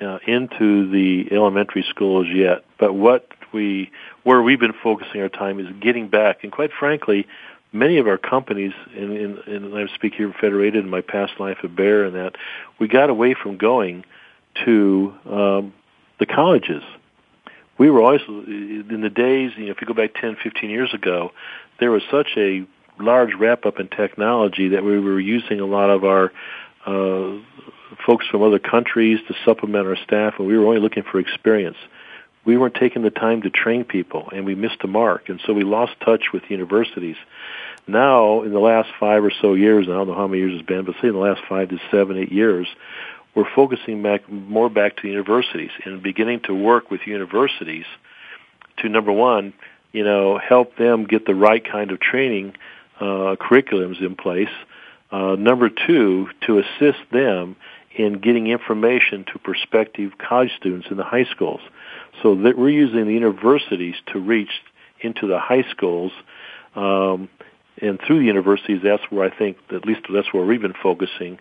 uh, 0.00 0.18
into 0.26 0.90
the 0.90 1.28
elementary 1.32 1.84
schools 1.88 2.26
yet. 2.32 2.64
But 2.78 2.94
what 2.94 3.28
we, 3.52 3.90
where 4.24 4.42
we've 4.42 4.60
been 4.60 4.74
focusing 4.82 5.20
our 5.20 5.28
time 5.28 5.60
is 5.60 5.66
getting 5.80 6.08
back. 6.08 6.42
And 6.42 6.52
quite 6.52 6.70
frankly, 6.78 7.26
many 7.72 7.98
of 7.98 8.06
our 8.06 8.18
companies, 8.18 8.72
and, 8.94 9.74
I 9.74 9.86
speak 9.94 10.14
here 10.14 10.32
Federated 10.40 10.84
in 10.84 10.90
my 10.90 11.00
past 11.00 11.32
life 11.38 11.58
at 11.62 11.74
Bayer 11.74 12.04
and 12.04 12.14
that 12.14 12.36
we 12.78 12.88
got 12.88 13.10
away 13.10 13.34
from 13.34 13.56
going 13.56 14.04
to 14.64 15.14
um, 15.26 15.74
the 16.18 16.26
colleges. 16.26 16.82
We 17.78 17.90
were 17.90 18.02
always 18.02 18.22
in 18.26 19.00
the 19.02 19.10
days, 19.10 19.52
you 19.56 19.66
know, 19.66 19.70
if 19.70 19.80
you 19.80 19.86
go 19.86 19.94
back 19.94 20.14
10, 20.20 20.36
15 20.42 20.68
years 20.68 20.92
ago, 20.92 21.30
there 21.78 21.92
was 21.92 22.02
such 22.10 22.30
a 22.36 22.66
large 23.00 23.34
wrap 23.34 23.66
up 23.66 23.80
in 23.80 23.88
technology 23.88 24.68
that 24.68 24.84
we 24.84 24.98
were 24.98 25.20
using 25.20 25.60
a 25.60 25.66
lot 25.66 25.90
of 25.90 26.04
our 26.04 26.32
uh, 26.86 27.38
folks 28.06 28.26
from 28.26 28.42
other 28.42 28.58
countries 28.58 29.18
to 29.28 29.34
supplement 29.44 29.86
our 29.86 29.96
staff, 29.96 30.34
and 30.38 30.46
we 30.46 30.56
were 30.56 30.66
only 30.66 30.80
looking 30.80 31.02
for 31.02 31.18
experience. 31.18 31.76
We 32.44 32.56
weren't 32.56 32.74
taking 32.74 33.02
the 33.02 33.10
time 33.10 33.42
to 33.42 33.50
train 33.50 33.84
people, 33.84 34.30
and 34.34 34.44
we 34.44 34.54
missed 34.54 34.80
the 34.80 34.88
mark, 34.88 35.28
and 35.28 35.40
so 35.46 35.52
we 35.52 35.64
lost 35.64 35.92
touch 36.00 36.32
with 36.32 36.44
universities. 36.48 37.16
Now, 37.86 38.42
in 38.42 38.52
the 38.52 38.60
last 38.60 38.88
five 38.98 39.24
or 39.24 39.32
so 39.42 39.54
years, 39.54 39.86
I 39.88 39.92
don't 39.92 40.08
know 40.08 40.14
how 40.14 40.26
many 40.26 40.40
years 40.40 40.54
it's 40.54 40.66
been, 40.66 40.84
but 40.84 40.94
say 41.00 41.08
in 41.08 41.14
the 41.14 41.20
last 41.20 41.40
five 41.48 41.68
to 41.70 41.78
seven, 41.90 42.16
eight 42.16 42.32
years, 42.32 42.66
we're 43.34 43.48
focusing 43.54 44.02
back 44.02 44.28
more 44.28 44.68
back 44.68 44.96
to 44.98 45.08
universities 45.08 45.70
and 45.84 46.02
beginning 46.02 46.40
to 46.40 46.54
work 46.54 46.90
with 46.90 47.06
universities 47.06 47.86
to 48.78 48.88
number 48.88 49.12
one, 49.12 49.52
you 49.92 50.04
know, 50.04 50.38
help 50.38 50.76
them 50.76 51.04
get 51.04 51.26
the 51.26 51.34
right 51.34 51.64
kind 51.64 51.90
of 51.90 52.00
training 52.00 52.54
uh, 53.00 53.36
curriculums 53.36 54.00
in 54.00 54.14
place. 54.16 54.48
Uh, 55.10 55.36
number 55.38 55.70
two, 55.70 56.28
to 56.46 56.58
assist 56.58 56.98
them 57.12 57.56
in 57.96 58.20
getting 58.20 58.46
information 58.48 59.24
to 59.32 59.38
prospective 59.38 60.12
college 60.18 60.50
students 60.56 60.86
in 60.90 60.96
the 60.96 61.04
high 61.04 61.24
schools. 61.24 61.60
So 62.22 62.34
that 62.36 62.58
we're 62.58 62.70
using 62.70 63.06
the 63.06 63.14
universities 63.14 63.94
to 64.12 64.20
reach 64.20 64.50
into 65.00 65.26
the 65.26 65.38
high 65.38 65.64
schools, 65.70 66.12
um, 66.74 67.28
and 67.80 67.98
through 68.04 68.18
the 68.18 68.24
universities, 68.24 68.80
that's 68.82 69.02
where 69.10 69.24
I 69.24 69.36
think, 69.36 69.56
at 69.70 69.86
least 69.86 70.00
that's 70.12 70.32
where 70.32 70.44
we've 70.44 70.60
been 70.60 70.74
focusing 70.82 71.38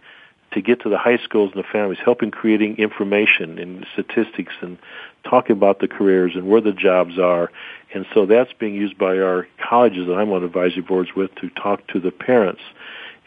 to 0.51 0.61
get 0.61 0.81
to 0.81 0.89
the 0.89 0.97
high 0.97 1.17
schools 1.17 1.51
and 1.53 1.63
the 1.63 1.67
families, 1.67 1.99
helping 2.03 2.31
creating 2.31 2.77
information 2.77 3.59
and 3.59 3.85
statistics 3.93 4.53
and 4.61 4.77
talking 5.23 5.55
about 5.55 5.79
the 5.79 5.87
careers 5.87 6.33
and 6.35 6.47
where 6.47 6.61
the 6.61 6.71
jobs 6.71 7.19
are. 7.19 7.51
And 7.93 8.05
so 8.13 8.25
that's 8.25 8.53
being 8.53 8.73
used 8.73 8.97
by 8.97 9.17
our 9.19 9.47
colleges 9.69 10.07
that 10.07 10.13
I'm 10.13 10.31
on 10.31 10.43
advisory 10.43 10.81
boards 10.81 11.09
with 11.15 11.33
to 11.35 11.49
talk 11.49 11.85
to 11.87 11.99
the 11.99 12.11
parents 12.11 12.61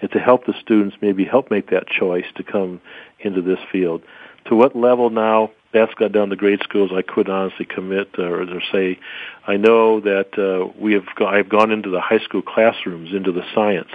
and 0.00 0.10
to 0.12 0.18
help 0.18 0.46
the 0.46 0.54
students 0.60 0.96
maybe 1.02 1.24
help 1.24 1.50
make 1.50 1.70
that 1.70 1.86
choice 1.86 2.24
to 2.36 2.42
come 2.42 2.80
into 3.18 3.42
this 3.42 3.58
field. 3.70 4.02
To 4.46 4.56
what 4.56 4.74
level 4.74 5.10
now? 5.10 5.52
That's 5.72 5.94
got 5.94 6.10
down 6.10 6.30
to 6.30 6.36
grade 6.36 6.60
schools. 6.64 6.90
I 6.92 7.02
could 7.02 7.28
honestly 7.28 7.64
commit 7.64 8.08
uh, 8.18 8.22
or, 8.22 8.42
or 8.42 8.62
say, 8.72 8.98
I 9.46 9.56
know 9.56 10.00
that 10.00 10.36
uh, 10.36 10.72
we 10.76 10.94
have. 10.94 11.04
Go- 11.14 11.28
I've 11.28 11.48
gone 11.48 11.70
into 11.70 11.90
the 11.90 12.00
high 12.00 12.18
school 12.18 12.42
classrooms, 12.42 13.14
into 13.14 13.30
the 13.30 13.44
science 13.54 13.92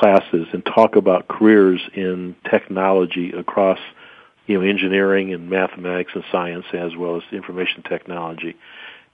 classes, 0.00 0.46
and 0.52 0.64
talk 0.64 0.96
about 0.96 1.28
careers 1.28 1.80
in 1.94 2.34
technology 2.50 3.32
across, 3.32 3.78
you 4.46 4.58
know, 4.58 4.66
engineering 4.66 5.34
and 5.34 5.50
mathematics 5.50 6.12
and 6.14 6.24
science, 6.32 6.64
as 6.72 6.96
well 6.96 7.16
as 7.16 7.22
information 7.32 7.82
technology. 7.82 8.56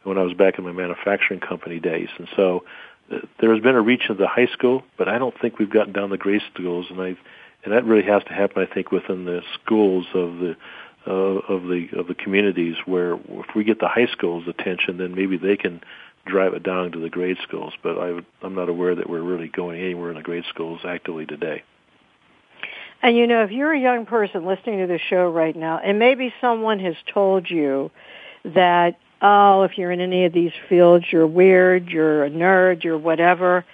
When 0.05 0.17
I 0.17 0.23
was 0.23 0.35
back 0.35 0.59
in 0.59 0.65
my 0.65 0.71
manufacturing 0.71 1.41
company 1.41 1.81
days, 1.81 2.09
and 2.17 2.29
so 2.37 2.65
uh, 3.13 3.19
there 3.41 3.53
has 3.53 3.61
been 3.61 3.75
a 3.75 3.81
reach 3.81 4.03
into 4.03 4.15
the 4.15 4.29
high 4.29 4.47
school, 4.47 4.85
but 4.97 5.09
I 5.09 5.19
don't 5.19 5.35
think 5.41 5.59
we've 5.59 5.71
gotten 5.71 5.93
down 5.93 6.11
the 6.11 6.17
grade 6.17 6.43
schools, 6.55 6.87
and 6.91 7.01
I, 7.01 7.17
and 7.65 7.73
that 7.73 7.85
really 7.85 8.05
has 8.05 8.23
to 8.25 8.33
happen, 8.33 8.63
I 8.63 8.73
think, 8.73 8.93
within 8.93 9.25
the 9.25 9.43
schools 9.55 10.07
of 10.15 10.39
the 10.39 10.57
uh, 11.09 11.11
of 11.11 11.63
the 11.65 11.89
of 11.97 12.07
the 12.07 12.15
communities 12.15 12.77
where 12.85 13.15
if 13.15 13.55
we 13.55 13.65
get 13.65 13.81
the 13.81 13.89
high 13.89 14.07
schools 14.07 14.45
attention, 14.47 14.99
then 14.99 15.15
maybe 15.15 15.37
they 15.37 15.57
can 15.57 15.81
drive 16.27 16.55
it 16.55 16.63
down 16.63 16.93
to 16.93 16.99
the 16.99 17.09
grade 17.09 17.39
schools. 17.43 17.73
But 17.83 17.99
I, 17.99 18.21
I'm 18.43 18.55
not 18.55 18.69
aware 18.69 18.95
that 18.95 19.09
we're 19.09 19.23
really 19.23 19.49
going 19.49 19.81
anywhere 19.81 20.11
in 20.11 20.17
the 20.17 20.23
grade 20.23 20.45
schools 20.51 20.81
actively 20.85 21.27
today. 21.27 21.63
And 23.03 23.17
you 23.17 23.27
know, 23.27 23.45
if 23.45 23.51
you're 23.51 23.73
a 23.73 23.81
young 23.81 24.07
person 24.07 24.47
listening 24.47 24.81
to 24.81 24.87
the 24.87 24.99
show 25.11 25.31
right 25.31 25.55
now, 25.55 25.79
and 25.79 25.99
maybe 25.99 26.33
someone 26.41 26.79
has 26.81 26.95
told 27.13 27.49
you 27.51 27.91
that, 28.45 28.99
oh, 29.21 29.63
if 29.63 29.77
you're 29.77 29.93
in 29.93 30.01
any 30.01 30.25
of 30.25 30.33
these 30.33 30.53
fields, 30.69 31.05
you're 31.11 31.27
weird, 31.27 31.89
you're 31.89 32.25
a 32.25 32.31
nerd, 32.31 32.85
you're 32.85 32.99
whatever, 32.99 33.65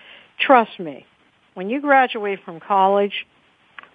trust 0.41 0.79
me, 0.79 1.07
when 1.55 1.71
you 1.71 1.81
graduate 1.81 2.41
from 2.45 2.61
college, 2.61 3.27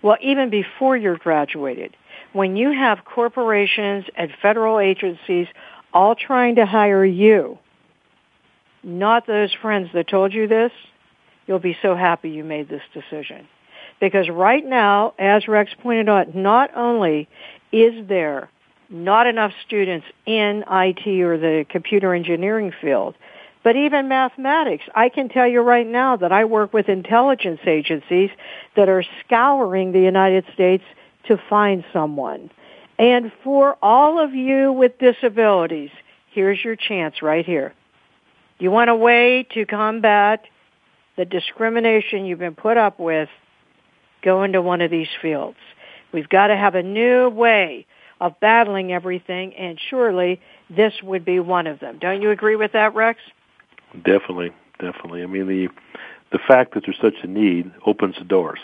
well, 0.02 0.17
even 0.22 0.50
before 0.50 0.96
you're 0.96 1.17
graduated, 1.17 1.96
when 2.34 2.56
you 2.56 2.72
have 2.72 3.00
corporations 3.04 4.06
and 4.15 4.32
federal 4.41 4.80
agencies 4.80 5.48
all 5.93 6.15
trying 6.15 6.56
to 6.56 6.65
hire 6.65 7.06
you, 7.06 7.58
not 8.88 9.28
those 9.28 9.54
friends 9.54 9.89
that 9.93 10.08
told 10.08 10.34
you 10.34 10.47
this, 10.47 10.71
you'll 11.45 11.60
be 11.60 11.78
so 11.82 11.95
happy 11.95 12.30
you 12.30 12.43
made 12.43 12.69
this 12.69 12.82
decision. 12.93 13.47
Because 14.00 14.30
right 14.30 14.65
now, 14.65 15.13
as 15.19 15.47
Rex 15.47 15.71
pointed 15.82 16.08
out, 16.08 16.34
not 16.34 16.76
only 16.76 17.28
is 17.71 18.08
there 18.08 18.50
not 18.89 19.28
enough 19.28 19.52
students 19.65 20.06
in 20.26 20.63
IT 20.69 21.06
or 21.21 21.38
the 21.38 21.65
computer 21.69 22.13
engineering 22.13 22.71
field, 22.82 23.15
but 23.63 23.76
even 23.76 24.08
mathematics. 24.08 24.86
I 24.95 25.10
can 25.10 25.28
tell 25.28 25.47
you 25.47 25.60
right 25.60 25.86
now 25.86 26.15
that 26.15 26.32
I 26.32 26.45
work 26.45 26.71
with 26.73 26.88
intelligence 26.88 27.60
agencies 27.65 28.30
that 28.78 28.88
are 28.88 29.04
scouring 29.26 29.91
the 29.91 30.00
United 30.00 30.45
States 30.54 30.86
to 31.26 31.38
find 31.50 31.84
someone. 31.91 32.50
And 32.97 33.32
for 33.43 33.78
all 33.82 34.23
of 34.23 34.34
you 34.34 34.71
with 34.71 34.97
disabilities, 35.00 35.89
here's 36.32 36.63
your 36.63 36.78
chance 36.78 37.21
right 37.21 37.45
here. 37.45 37.73
You 38.60 38.72
want 38.72 38.89
a 38.89 38.96
way 38.96 39.48
to 39.54 39.65
combat 39.65 40.46
the 41.15 41.26
discrimination 41.26 42.26
you've 42.26 42.39
been 42.39 42.56
put 42.56 42.78
up 42.78 43.00
with, 43.00 43.30
go 44.24 44.43
into 44.43 44.62
one 44.62 44.82
of 44.82 44.91
these 44.91 45.10
fields. 45.22 45.58
We've 46.12 46.30
got 46.30 46.48
to 46.48 46.56
have 46.56 46.76
a 46.76 46.84
new 46.84 47.30
way 47.30 47.86
of 48.20 48.39
battling 48.39 48.91
everything, 48.91 49.54
and 49.56 49.80
surely 49.89 50.41
this 50.70 50.93
would 51.04 51.24
be 51.24 51.39
one 51.39 51.67
of 51.67 51.80
them. 51.80 52.00
Don't 52.00 52.22
you 52.22 52.32
agree 52.32 52.56
with 52.56 52.72
that, 52.74 52.96
Rex? 52.96 53.20
Definitely, 53.93 54.52
definitely. 54.80 55.24
I 55.24 55.28
mean, 55.28 55.48
the 55.48 55.70
the 56.32 56.39
fact 56.46 56.74
that 56.74 56.84
there's 56.86 56.98
such 57.02 57.24
a 57.24 57.28
need 57.28 57.72
opens 57.86 58.15
the 58.17 58.26
doors, 58.26 58.60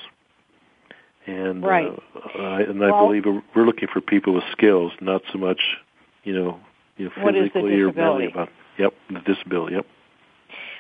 and 1.26 1.64
right. 1.64 1.88
uh, 1.88 2.42
I, 2.42 2.62
and 2.62 2.84
I 2.84 2.90
believe 2.90 3.24
we're 3.56 3.66
looking 3.66 3.88
for 3.88 4.02
people 4.02 4.34
with 4.34 4.44
skills, 4.52 4.92
not 5.00 5.22
so 5.32 5.38
much, 5.38 5.62
you 6.24 6.34
know, 6.34 6.60
you 6.98 7.06
know 7.06 7.32
physically 7.32 7.80
or 7.80 7.94
mentally 7.94 8.26
about. 8.26 8.50
Yep, 8.78 8.94
the 9.10 9.20
disability. 9.20 9.76
Yep. 9.76 9.86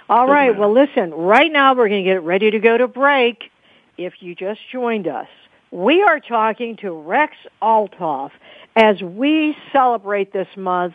All 0.09 0.25
Doesn't 0.25 0.33
right. 0.33 0.47
Matter. 0.47 0.59
Well, 0.59 0.73
listen. 0.73 1.11
Right 1.11 1.51
now, 1.51 1.73
we're 1.75 1.89
going 1.89 2.03
to 2.03 2.09
get 2.09 2.23
ready 2.23 2.51
to 2.51 2.59
go 2.59 2.77
to 2.77 2.87
break. 2.87 3.49
If 3.97 4.21
you 4.21 4.35
just 4.35 4.59
joined 4.71 5.07
us, 5.07 5.27
we 5.71 6.01
are 6.01 6.19
talking 6.19 6.77
to 6.77 6.91
Rex 6.91 7.35
Althoff 7.61 8.31
as 8.75 9.01
we 9.01 9.55
celebrate 9.71 10.33
this 10.33 10.47
month 10.55 10.93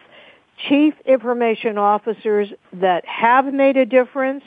chief 0.69 0.95
information 1.05 1.79
officers 1.79 2.49
that 2.73 3.07
have 3.07 3.53
made 3.53 3.77
a 3.77 3.87
difference 3.87 4.45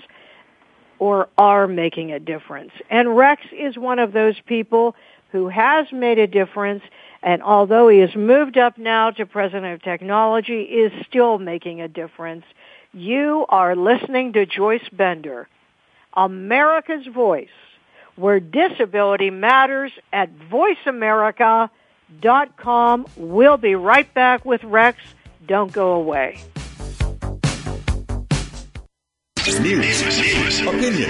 or 1.00 1.30
are 1.38 1.68
making 1.68 2.12
a 2.12 2.20
difference. 2.20 2.72
And 2.90 3.16
Rex 3.18 3.42
is 3.52 3.78
one 3.78 4.00
of 4.00 4.12
those 4.12 4.36
people 4.46 4.96
who 5.32 5.48
has 5.48 5.88
made 5.92 6.20
a 6.20 6.28
difference 6.28 6.84
and 7.24 7.44
although 7.44 7.88
he 7.88 8.00
has 8.00 8.16
moved 8.16 8.58
up 8.58 8.78
now 8.78 9.12
to 9.12 9.26
president 9.26 9.74
of 9.74 9.82
technology 9.82 10.64
is 10.64 10.92
still 11.08 11.38
making 11.38 11.80
a 11.82 11.88
difference. 11.88 12.44
You 12.94 13.46
are 13.48 13.76
listening 13.76 14.34
to 14.34 14.46
Joyce 14.46 14.90
Bender, 14.92 15.48
America's 16.14 17.08
Voice, 17.08 17.48
where 18.16 18.40
disability 18.40 19.30
matters 19.30 19.92
at 20.12 20.36
voiceamerica.com. 20.38 23.08
We'll 23.16 23.58
be 23.58 23.76
right 23.76 24.12
back 24.14 24.44
with 24.44 24.64
Rex 24.64 25.00
don't 25.48 25.72
go 25.72 25.94
away. 25.94 26.40
News, 29.60 30.62
opinion. 30.62 31.10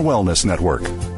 Wellness 0.00 0.44
Network. 0.44 1.17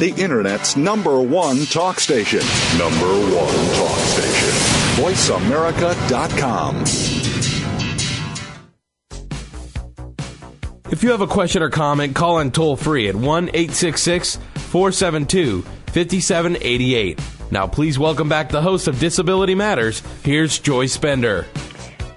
The 0.00 0.14
Internet's 0.16 0.78
number 0.78 1.20
one 1.20 1.66
talk 1.66 2.00
station. 2.00 2.40
Number 2.78 3.06
one 3.36 3.54
talk 3.76 3.98
station. 3.98 4.48
VoiceAmerica.com. 5.04 6.84
If 10.90 11.02
you 11.02 11.10
have 11.10 11.20
a 11.20 11.26
question 11.26 11.62
or 11.62 11.68
comment, 11.68 12.16
call 12.16 12.38
in 12.38 12.50
toll 12.50 12.76
free 12.76 13.08
at 13.08 13.14
1 13.14 13.48
866 13.48 14.36
472 14.54 15.60
5788. 15.60 17.20
Now, 17.50 17.66
please 17.66 17.98
welcome 17.98 18.30
back 18.30 18.48
the 18.48 18.62
host 18.62 18.88
of 18.88 18.98
Disability 18.98 19.54
Matters. 19.54 20.02
Here's 20.24 20.58
Joyce 20.58 20.96
Bender. 20.96 21.44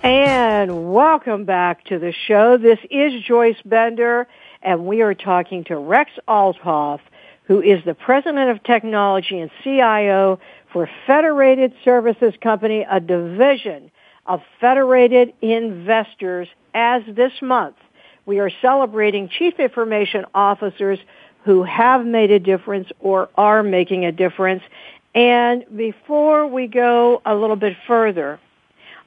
And 0.04 0.94
welcome 0.94 1.44
back 1.44 1.84
to 1.88 2.00
the 2.00 2.14
show. 2.28 2.58
This 2.58 2.80
is 2.90 3.22
Joyce 3.24 3.62
Bender, 3.66 4.26
and 4.62 4.86
we 4.86 5.02
are 5.02 5.14
talking 5.14 5.66
to 5.66 5.78
Rex 5.78 6.12
Althoff, 6.30 7.02
who 7.46 7.62
is 7.62 7.84
the 7.86 7.94
President 7.94 8.50
of 8.50 8.64
Technology 8.64 9.40
and 9.40 9.52
CIO 9.64 10.40
for 10.72 10.90
Federated 11.06 11.74
Services 11.84 12.34
Company, 12.42 12.86
a 12.90 13.00
division 13.00 13.92
of 14.26 14.42
Federated 14.60 15.34
Investors, 15.42 16.48
as 16.74 17.04
this 17.08 17.34
month 17.42 17.76
we 18.26 18.40
are 18.40 18.50
celebrating 18.62 19.30
Chief 19.30 19.60
Information 19.60 20.26
Officers 20.34 21.00
who 21.44 21.64
have 21.64 22.06
made 22.06 22.32
a 22.32 22.40
difference 22.40 22.88
or 23.00 23.30
are 23.36 23.64
making 23.64 24.06
a 24.06 24.12
difference. 24.12 24.64
And 25.14 25.66
before 25.76 26.48
we 26.48 26.68
go 26.68 27.22
a 27.26 27.36
little 27.36 27.58
bit 27.58 27.76
further, 27.86 28.40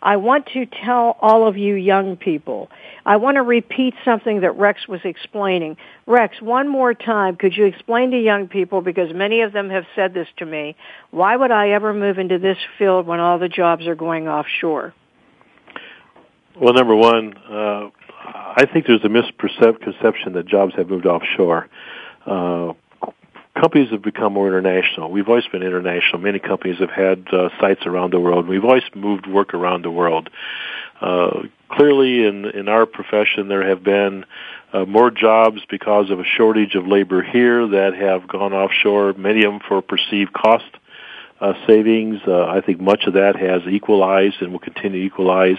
I 0.02 0.16
want 0.16 0.46
to 0.52 0.66
tell 0.66 1.16
all 1.20 1.48
of 1.48 1.56
you 1.56 1.74
young 1.74 2.16
people, 2.16 2.70
I 3.06 3.16
want 3.18 3.36
to 3.36 3.42
repeat 3.42 3.94
something 4.04 4.40
that 4.40 4.56
Rex 4.56 4.88
was 4.88 5.00
explaining. 5.04 5.76
Rex, 6.06 6.42
one 6.42 6.68
more 6.68 6.92
time, 6.92 7.36
could 7.36 7.56
you 7.56 7.64
explain 7.66 8.10
to 8.10 8.18
young 8.18 8.48
people, 8.48 8.80
because 8.80 9.14
many 9.14 9.42
of 9.42 9.52
them 9.52 9.70
have 9.70 9.84
said 9.94 10.12
this 10.12 10.26
to 10.38 10.44
me, 10.44 10.74
why 11.12 11.36
would 11.36 11.52
I 11.52 11.70
ever 11.70 11.94
move 11.94 12.18
into 12.18 12.40
this 12.40 12.58
field 12.78 13.06
when 13.06 13.20
all 13.20 13.38
the 13.38 13.48
jobs 13.48 13.86
are 13.86 13.94
going 13.94 14.26
offshore? 14.26 14.92
Well, 16.60 16.74
number 16.74 16.96
one, 16.96 17.36
uh, 17.36 17.90
I 18.24 18.66
think 18.72 18.86
there's 18.86 19.04
a 19.04 19.08
misperception 19.08 20.34
that 20.34 20.46
jobs 20.46 20.74
have 20.74 20.90
moved 20.90 21.06
offshore. 21.06 21.68
Uh, 22.26 22.72
companies 23.54 23.90
have 23.90 24.02
become 24.02 24.32
more 24.32 24.48
international. 24.48 25.12
We've 25.12 25.28
always 25.28 25.46
been 25.46 25.62
international. 25.62 26.18
Many 26.20 26.40
companies 26.40 26.80
have 26.80 26.90
had 26.90 27.26
uh, 27.32 27.50
sites 27.60 27.86
around 27.86 28.12
the 28.12 28.20
world. 28.20 28.48
We've 28.48 28.64
always 28.64 28.82
moved 28.96 29.28
work 29.28 29.54
around 29.54 29.84
the 29.84 29.92
world. 29.92 30.28
Uh, 31.00 31.42
clearly, 31.70 32.26
in 32.26 32.44
in 32.46 32.68
our 32.68 32.86
profession, 32.86 33.48
there 33.48 33.68
have 33.68 33.82
been 33.82 34.24
uh, 34.72 34.84
more 34.84 35.10
jobs 35.10 35.60
because 35.68 36.10
of 36.10 36.20
a 36.20 36.24
shortage 36.24 36.74
of 36.74 36.86
labor 36.86 37.22
here 37.22 37.66
that 37.68 37.94
have 37.94 38.26
gone 38.28 38.52
offshore. 38.52 39.12
Many 39.14 39.44
of 39.44 39.52
them 39.52 39.60
for 39.66 39.82
perceived 39.82 40.32
cost 40.32 40.64
uh, 41.40 41.54
savings. 41.66 42.20
Uh, 42.26 42.46
I 42.46 42.60
think 42.60 42.80
much 42.80 43.04
of 43.06 43.14
that 43.14 43.36
has 43.36 43.62
equalized 43.68 44.36
and 44.40 44.52
will 44.52 44.58
continue 44.58 45.00
to 45.00 45.06
equalize. 45.06 45.58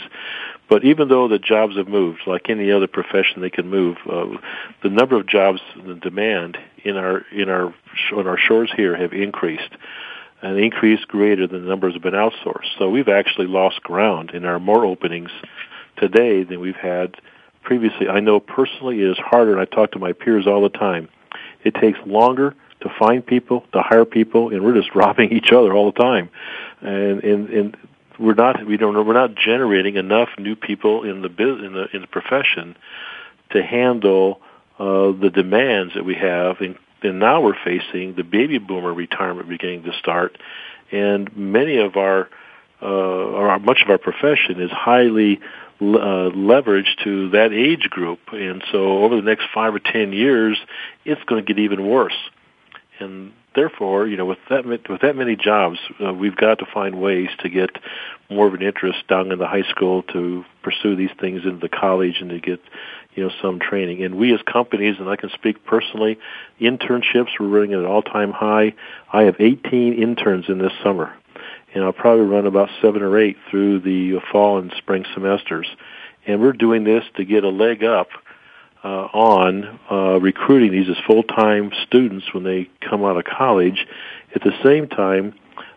But 0.70 0.84
even 0.84 1.08
though 1.08 1.28
the 1.28 1.40
jobs 1.40 1.78
have 1.78 1.88
moved, 1.88 2.22
like 2.28 2.50
any 2.50 2.72
other 2.72 2.88
profession, 2.88 3.42
they 3.42 3.50
can 3.50 3.70
move. 3.70 3.98
Uh, 4.10 4.38
the 4.84 4.90
number 4.90 5.16
of 5.16 5.26
jobs, 5.28 5.62
and 5.76 5.88
the 5.88 5.96
demand 5.96 6.58
in 6.84 6.98
our 6.98 7.20
in 7.32 7.50
our 7.50 7.74
on 8.14 8.28
our 8.28 8.38
shores 8.38 8.72
here 8.76 8.96
have 8.96 9.14
increased, 9.14 9.70
an 10.42 10.58
increase 10.58 11.04
greater 11.06 11.48
than 11.48 11.64
the 11.64 11.70
numbers 11.70 11.94
have 11.94 12.04
been 12.04 12.14
outsourced. 12.14 12.78
So 12.78 12.90
we've 12.90 13.08
actually 13.08 13.48
lost 13.48 13.82
ground 13.82 14.32
in 14.32 14.46
our 14.46 14.60
more 14.60 14.86
openings 14.86 15.32
today 15.98 16.44
than 16.44 16.60
we've 16.60 16.76
had 16.76 17.16
previously. 17.64 18.08
I 18.08 18.20
know 18.20 18.40
personally 18.40 19.02
it 19.02 19.10
is 19.10 19.18
harder, 19.18 19.52
and 19.52 19.62
I 19.62 19.66
talk 19.66 19.92
to 19.92 20.00
my 20.00 20.14
peers 20.14 20.46
all 20.48 20.62
the 20.62 20.70
time. 20.70 21.10
It 21.64 21.74
takes 21.76 22.00
longer 22.06 22.56
to 22.82 22.90
find 23.00 23.26
people, 23.26 23.66
to 23.74 23.82
hire 23.82 24.06
people, 24.06 24.50
and 24.50 24.64
we're 24.64 24.76
just 24.76 24.94
robbing 24.96 25.32
each 25.32 25.52
other 25.52 25.74
all 25.74 25.92
the 25.92 26.00
time. 26.00 26.30
And 26.82 27.24
and, 27.24 27.50
and 27.50 27.78
we're 28.20 28.36
not 28.36 28.66
we 28.66 28.78
don't 28.78 28.94
we're 29.06 29.14
not 29.14 29.36
generating 29.36 29.96
enough 29.96 30.30
new 30.38 30.56
people 30.56 31.04
in 31.04 31.22
the 31.22 31.30
in 31.30 31.74
the 31.74 31.88
in 31.94 32.02
the 32.02 32.08
profession 32.08 32.76
to 33.52 33.64
handle 33.64 34.42
uh, 34.80 35.12
the 35.12 35.32
demands 35.34 35.96
that 35.96 36.06
we 36.06 36.16
have, 36.16 36.62
and, 36.62 36.78
and 37.04 37.20
now 37.20 37.42
we're 37.42 37.58
facing 37.64 38.16
the 38.16 38.24
baby 38.24 38.58
boomer 38.58 38.94
retirement 38.94 39.50
beginning 39.50 39.84
to 39.84 39.92
start, 40.00 40.38
and 40.92 41.36
many 41.36 41.78
of 41.78 41.96
our 41.96 42.30
uh, 42.82 42.86
or 42.86 43.60
much 43.60 43.82
of 43.84 43.90
our 43.90 43.98
profession 43.98 44.62
is 44.62 44.72
highly 44.72 45.40
uh, 45.80 46.30
leveraged 46.34 47.04
to 47.04 47.30
that 47.32 47.52
age 47.54 47.90
group, 47.90 48.20
and 48.32 48.64
so 48.72 49.04
over 49.04 49.16
the 49.16 49.22
next 49.22 49.46
five 49.54 49.74
or 49.74 49.80
ten 49.80 50.14
years, 50.14 50.58
it's 51.06 51.24
going 51.24 51.44
to 51.44 51.54
get 51.54 51.60
even 51.60 51.88
worse. 51.88 52.18
And 53.00 53.34
therefore, 53.56 54.08
you 54.08 54.18
know, 54.18 54.26
with 54.26 54.40
that 54.50 54.66
with 54.66 55.02
that 55.02 55.16
many 55.16 55.36
jobs, 55.36 55.78
uh, 56.04 56.14
we've 56.14 56.36
got 56.36 56.60
to 56.60 56.66
find 56.74 57.00
ways 57.00 57.30
to 57.40 57.50
get 57.50 57.70
more 58.30 58.48
of 58.48 58.54
an 58.54 58.62
interest 58.62 59.08
down 59.08 59.32
in 59.32 59.40
the 59.40 59.48
high 59.48 59.70
school 59.70 60.04
to 60.14 60.44
pursue 60.64 60.96
these 60.96 61.12
things 61.20 61.42
into 61.44 61.60
the 61.60 61.70
college 61.70 62.18
and 62.22 62.30
to 62.30 62.40
get 62.40 62.60
you 63.18 63.24
know 63.24 63.32
some 63.42 63.60
training. 63.60 64.04
And 64.04 64.16
we 64.16 64.34
as 64.34 64.42
companies, 64.44 64.96
and 65.00 65.10
I 65.10 65.16
can 65.16 65.30
speak 65.32 65.66
personally, 65.66 66.20
internships 66.62 67.30
we're 67.40 67.48
running 67.48 67.74
at 67.74 67.80
an 67.80 67.86
all-time 67.86 68.32
high. 68.32 68.76
I 69.12 69.24
have 69.24 69.38
18 69.40 69.94
interns 69.94 70.46
in 70.48 70.60
this 70.60 70.72
summer, 70.84 71.14
and 71.74 71.84
I'll 71.84 71.94
probably 71.94 72.26
run 72.26 72.46
about 72.46 72.70
seven 72.82 73.02
or 73.02 73.18
eight 73.18 73.38
through 73.50 73.80
the 73.80 74.20
fall 74.32 74.60
and 74.60 74.72
spring 74.78 75.04
semesters. 75.14 75.68
And 76.28 76.42
we're 76.42 76.54
doing 76.54 76.84
this 76.84 77.04
to 77.16 77.26
get 77.26 77.44
a 77.44 77.50
leg 77.50 77.84
up 77.84 78.10
uh, 78.84 78.88
on 78.88 79.80
uh, 79.90 80.20
recruiting 80.20 80.72
these 80.72 80.88
as 80.88 81.04
full-time 81.08 81.72
students 81.88 82.32
when 82.34 82.44
they 82.44 82.70
come 82.82 83.04
out 83.04 83.18
of 83.18 83.26
college. 83.26 83.88
At 84.36 84.44
the 84.44 84.54
same 84.64 84.88
time, 84.88 85.34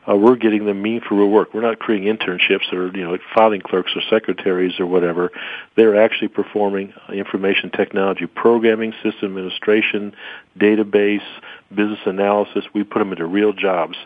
uh, 0.08 0.16
we're 0.16 0.36
getting 0.36 0.64
them 0.64 0.80
mean 0.80 1.00
for 1.00 1.14
real 1.14 1.28
work. 1.28 1.52
We're 1.52 1.60
not 1.60 1.78
creating 1.78 2.14
internships 2.14 2.72
or 2.72 2.96
you 2.96 3.04
know 3.04 3.18
filing 3.34 3.60
clerks 3.60 3.92
or 3.94 4.02
secretaries 4.08 4.80
or 4.80 4.86
whatever. 4.86 5.30
They're 5.76 6.02
actually 6.02 6.28
performing 6.28 6.92
information 7.12 7.70
technology 7.70 8.26
programming, 8.26 8.92
system 9.02 9.36
administration, 9.36 10.14
database, 10.58 11.26
business 11.74 12.00
analysis. 12.06 12.64
We 12.74 12.84
put 12.84 13.00
them 13.00 13.12
into 13.12 13.26
real 13.26 13.52
jobs, 13.52 13.96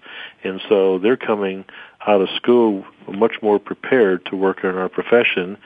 and 0.42 0.60
so 0.68 0.98
they're 0.98 1.16
coming 1.16 1.64
out 2.06 2.20
of 2.20 2.28
school 2.36 2.84
much 3.08 3.36
more 3.42 3.58
prepared 3.58 4.26
to 4.26 4.36
work 4.36 4.64
in 4.64 4.70
our 4.70 4.88
profession 4.88 5.56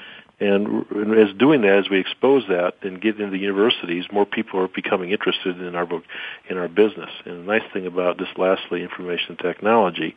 and 0.40 0.85
as 1.18 1.35
doing 1.37 1.62
that, 1.62 1.79
as 1.79 1.90
we 1.90 1.98
expose 1.98 2.44
that 2.48 2.74
and 2.83 3.01
get 3.01 3.18
into 3.18 3.33
the 3.33 3.38
universities, 3.38 4.05
more 4.12 4.24
people 4.24 4.61
are 4.61 4.68
becoming 4.68 5.11
interested 5.11 5.61
in 5.61 5.74
our 5.74 5.85
book, 5.85 6.05
in 6.48 6.57
our 6.57 6.68
business. 6.68 7.11
And 7.24 7.40
the 7.40 7.53
nice 7.53 7.72
thing 7.72 7.87
about 7.87 8.18
this, 8.18 8.29
lastly, 8.37 8.83
information 8.83 9.37
technology, 9.37 10.14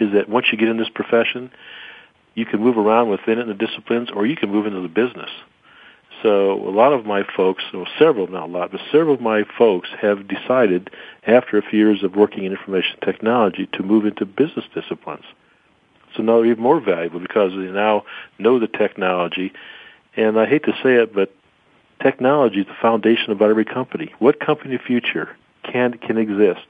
is 0.00 0.12
that 0.12 0.28
once 0.28 0.46
you 0.50 0.58
get 0.58 0.68
in 0.68 0.78
this 0.78 0.88
profession, 0.92 1.50
you 2.34 2.44
can 2.44 2.60
move 2.60 2.76
around 2.76 3.08
within 3.08 3.38
it 3.38 3.42
in 3.42 3.48
the 3.48 3.54
disciplines, 3.54 4.08
or 4.14 4.26
you 4.26 4.36
can 4.36 4.50
move 4.50 4.66
into 4.66 4.80
the 4.80 4.88
business. 4.88 5.30
So 6.22 6.52
a 6.52 6.70
lot 6.70 6.92
of 6.92 7.06
my 7.06 7.22
folks, 7.36 7.62
well, 7.72 7.86
several, 7.98 8.26
not 8.26 8.48
a 8.48 8.52
lot, 8.52 8.72
but 8.72 8.80
several 8.90 9.14
of 9.14 9.20
my 9.20 9.44
folks 9.56 9.88
have 10.00 10.26
decided 10.26 10.90
after 11.26 11.56
a 11.56 11.62
few 11.62 11.78
years 11.78 12.02
of 12.02 12.16
working 12.16 12.44
in 12.44 12.52
information 12.52 12.98
technology 13.04 13.68
to 13.74 13.82
move 13.82 14.06
into 14.06 14.26
business 14.26 14.64
disciplines. 14.74 15.24
So 16.16 16.22
now 16.22 16.36
they're 16.36 16.46
even 16.46 16.62
more 16.62 16.80
valuable 16.80 17.20
because 17.20 17.52
they 17.52 17.70
now 17.70 18.04
know 18.38 18.58
the 18.58 18.68
technology. 18.68 19.52
And 20.16 20.38
I 20.38 20.46
hate 20.46 20.64
to 20.64 20.72
say 20.82 20.94
it, 20.94 21.14
but 21.14 21.34
technology 22.02 22.60
is 22.60 22.66
the 22.66 22.76
foundation 22.80 23.30
of 23.30 23.42
every 23.42 23.64
company. 23.64 24.12
What 24.18 24.40
company 24.40 24.78
future 24.78 25.36
can 25.62 25.94
can 25.94 26.18
exist 26.18 26.66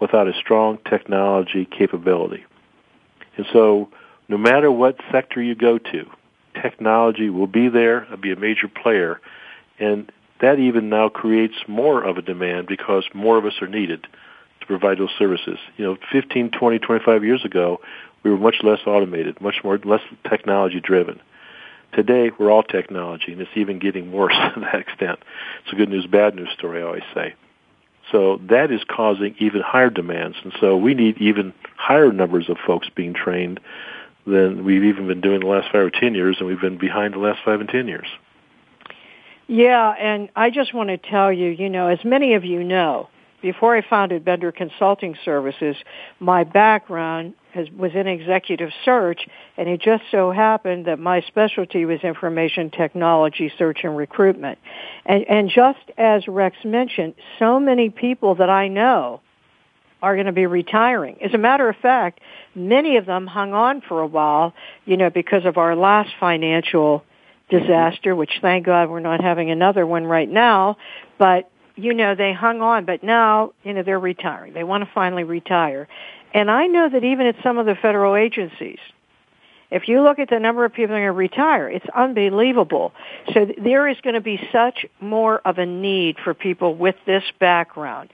without 0.00 0.28
a 0.28 0.32
strong 0.34 0.78
technology 0.88 1.66
capability? 1.66 2.44
And 3.36 3.46
so, 3.52 3.88
no 4.28 4.36
matter 4.36 4.70
what 4.70 4.96
sector 5.12 5.40
you 5.40 5.54
go 5.54 5.78
to, 5.78 6.06
technology 6.60 7.30
will 7.30 7.46
be 7.46 7.68
there, 7.68 8.04
it'll 8.04 8.16
be 8.16 8.32
a 8.32 8.36
major 8.36 8.68
player, 8.68 9.20
and 9.78 10.10
that 10.40 10.58
even 10.58 10.88
now 10.88 11.08
creates 11.08 11.54
more 11.66 12.02
of 12.02 12.16
a 12.16 12.22
demand 12.22 12.66
because 12.66 13.04
more 13.14 13.38
of 13.38 13.44
us 13.44 13.54
are 13.60 13.68
needed 13.68 14.06
to 14.60 14.66
provide 14.66 14.98
those 14.98 15.10
services. 15.18 15.58
You 15.76 15.84
know, 15.84 15.96
15, 16.12 16.50
20, 16.50 16.78
25 16.78 17.24
years 17.24 17.44
ago, 17.44 17.80
we 18.22 18.30
were 18.30 18.38
much 18.38 18.56
less 18.62 18.80
automated, 18.86 19.40
much 19.40 19.56
more 19.64 19.78
less 19.78 20.02
technology 20.28 20.80
driven. 20.80 21.20
Today, 21.94 22.30
we're 22.38 22.50
all 22.50 22.62
technology, 22.62 23.32
and 23.32 23.40
it's 23.40 23.50
even 23.56 23.78
getting 23.78 24.12
worse 24.12 24.34
to 24.54 24.60
that 24.60 24.74
extent. 24.74 25.20
It's 25.64 25.72
a 25.72 25.76
good 25.76 25.88
news, 25.88 26.06
bad 26.06 26.34
news 26.34 26.50
story, 26.56 26.82
I 26.82 26.86
always 26.86 27.02
say. 27.14 27.34
So 28.12 28.40
that 28.48 28.70
is 28.70 28.80
causing 28.88 29.34
even 29.38 29.60
higher 29.60 29.90
demands, 29.90 30.36
and 30.42 30.52
so 30.60 30.76
we 30.76 30.94
need 30.94 31.18
even 31.18 31.52
higher 31.76 32.12
numbers 32.12 32.48
of 32.48 32.56
folks 32.66 32.88
being 32.94 33.12
trained 33.12 33.60
than 34.26 34.64
we've 34.64 34.84
even 34.84 35.06
been 35.06 35.20
doing 35.20 35.40
the 35.40 35.46
last 35.46 35.66
five 35.72 35.82
or 35.82 35.90
ten 35.90 36.14
years, 36.14 36.36
and 36.38 36.46
we've 36.46 36.60
been 36.60 36.78
behind 36.78 37.14
the 37.14 37.18
last 37.18 37.40
five 37.44 37.60
and 37.60 37.68
ten 37.68 37.86
years. 37.86 38.06
Yeah, 39.46 39.90
and 39.98 40.28
I 40.36 40.50
just 40.50 40.74
want 40.74 40.90
to 40.90 40.98
tell 40.98 41.32
you, 41.32 41.48
you 41.48 41.70
know, 41.70 41.88
as 41.88 42.04
many 42.04 42.34
of 42.34 42.44
you 42.44 42.62
know, 42.62 43.08
before 43.40 43.76
I 43.76 43.82
founded 43.88 44.24
Bender 44.24 44.52
Consulting 44.52 45.16
Services, 45.24 45.76
my 46.20 46.44
background 46.44 47.34
has, 47.52 47.68
was 47.70 47.92
in 47.94 48.06
executive 48.06 48.70
search, 48.84 49.26
and 49.56 49.68
it 49.68 49.80
just 49.80 50.04
so 50.10 50.30
happened 50.30 50.86
that 50.86 50.98
my 50.98 51.20
specialty 51.22 51.84
was 51.84 52.00
information 52.00 52.70
technology 52.70 53.52
search 53.58 53.80
and 53.84 53.96
recruitment. 53.96 54.58
And, 55.06 55.24
and 55.28 55.50
just 55.50 55.78
as 55.96 56.26
Rex 56.28 56.56
mentioned, 56.64 57.14
so 57.38 57.58
many 57.58 57.90
people 57.90 58.34
that 58.36 58.50
I 58.50 58.68
know 58.68 59.20
are 60.02 60.14
going 60.14 60.26
to 60.26 60.32
be 60.32 60.46
retiring. 60.46 61.16
As 61.22 61.34
a 61.34 61.38
matter 61.38 61.68
of 61.68 61.76
fact, 61.76 62.20
many 62.54 62.96
of 62.96 63.06
them 63.06 63.26
hung 63.26 63.52
on 63.52 63.80
for 63.80 64.00
a 64.00 64.06
while, 64.06 64.54
you 64.84 64.96
know, 64.96 65.10
because 65.10 65.44
of 65.44 65.56
our 65.56 65.74
last 65.74 66.10
financial 66.20 67.04
disaster, 67.48 68.14
which 68.14 68.38
thank 68.40 68.66
God 68.66 68.90
we're 68.90 69.00
not 69.00 69.20
having 69.22 69.50
another 69.50 69.86
one 69.86 70.04
right 70.04 70.28
now, 70.28 70.76
but 71.18 71.50
you 71.78 71.94
know, 71.94 72.16
they 72.16 72.32
hung 72.32 72.60
on, 72.60 72.84
but 72.84 73.04
now, 73.04 73.52
you 73.62 73.72
know, 73.72 73.84
they're 73.84 74.00
retiring. 74.00 74.52
They 74.52 74.64
want 74.64 74.82
to 74.82 74.90
finally 74.92 75.22
retire. 75.22 75.86
And 76.34 76.50
I 76.50 76.66
know 76.66 76.88
that 76.88 77.04
even 77.04 77.26
at 77.26 77.36
some 77.42 77.58
of 77.58 77.66
the 77.66 77.74
federal 77.74 78.14
agencies, 78.16 78.78
if 79.70 79.88
you 79.88 80.02
look 80.02 80.18
at 80.18 80.30
the 80.30 80.38
number 80.38 80.64
of 80.64 80.72
people 80.72 80.94
that 80.94 81.02
are 81.02 81.12
going 81.12 81.28
to 81.28 81.36
retire, 81.36 81.68
it's 81.68 81.86
unbelievable. 81.94 82.92
So 83.34 83.46
there 83.62 83.86
is 83.88 83.98
going 84.02 84.14
to 84.14 84.20
be 84.20 84.40
such 84.50 84.86
more 85.00 85.38
of 85.44 85.58
a 85.58 85.66
need 85.66 86.16
for 86.22 86.32
people 86.32 86.74
with 86.74 86.96
this 87.06 87.24
background. 87.38 88.10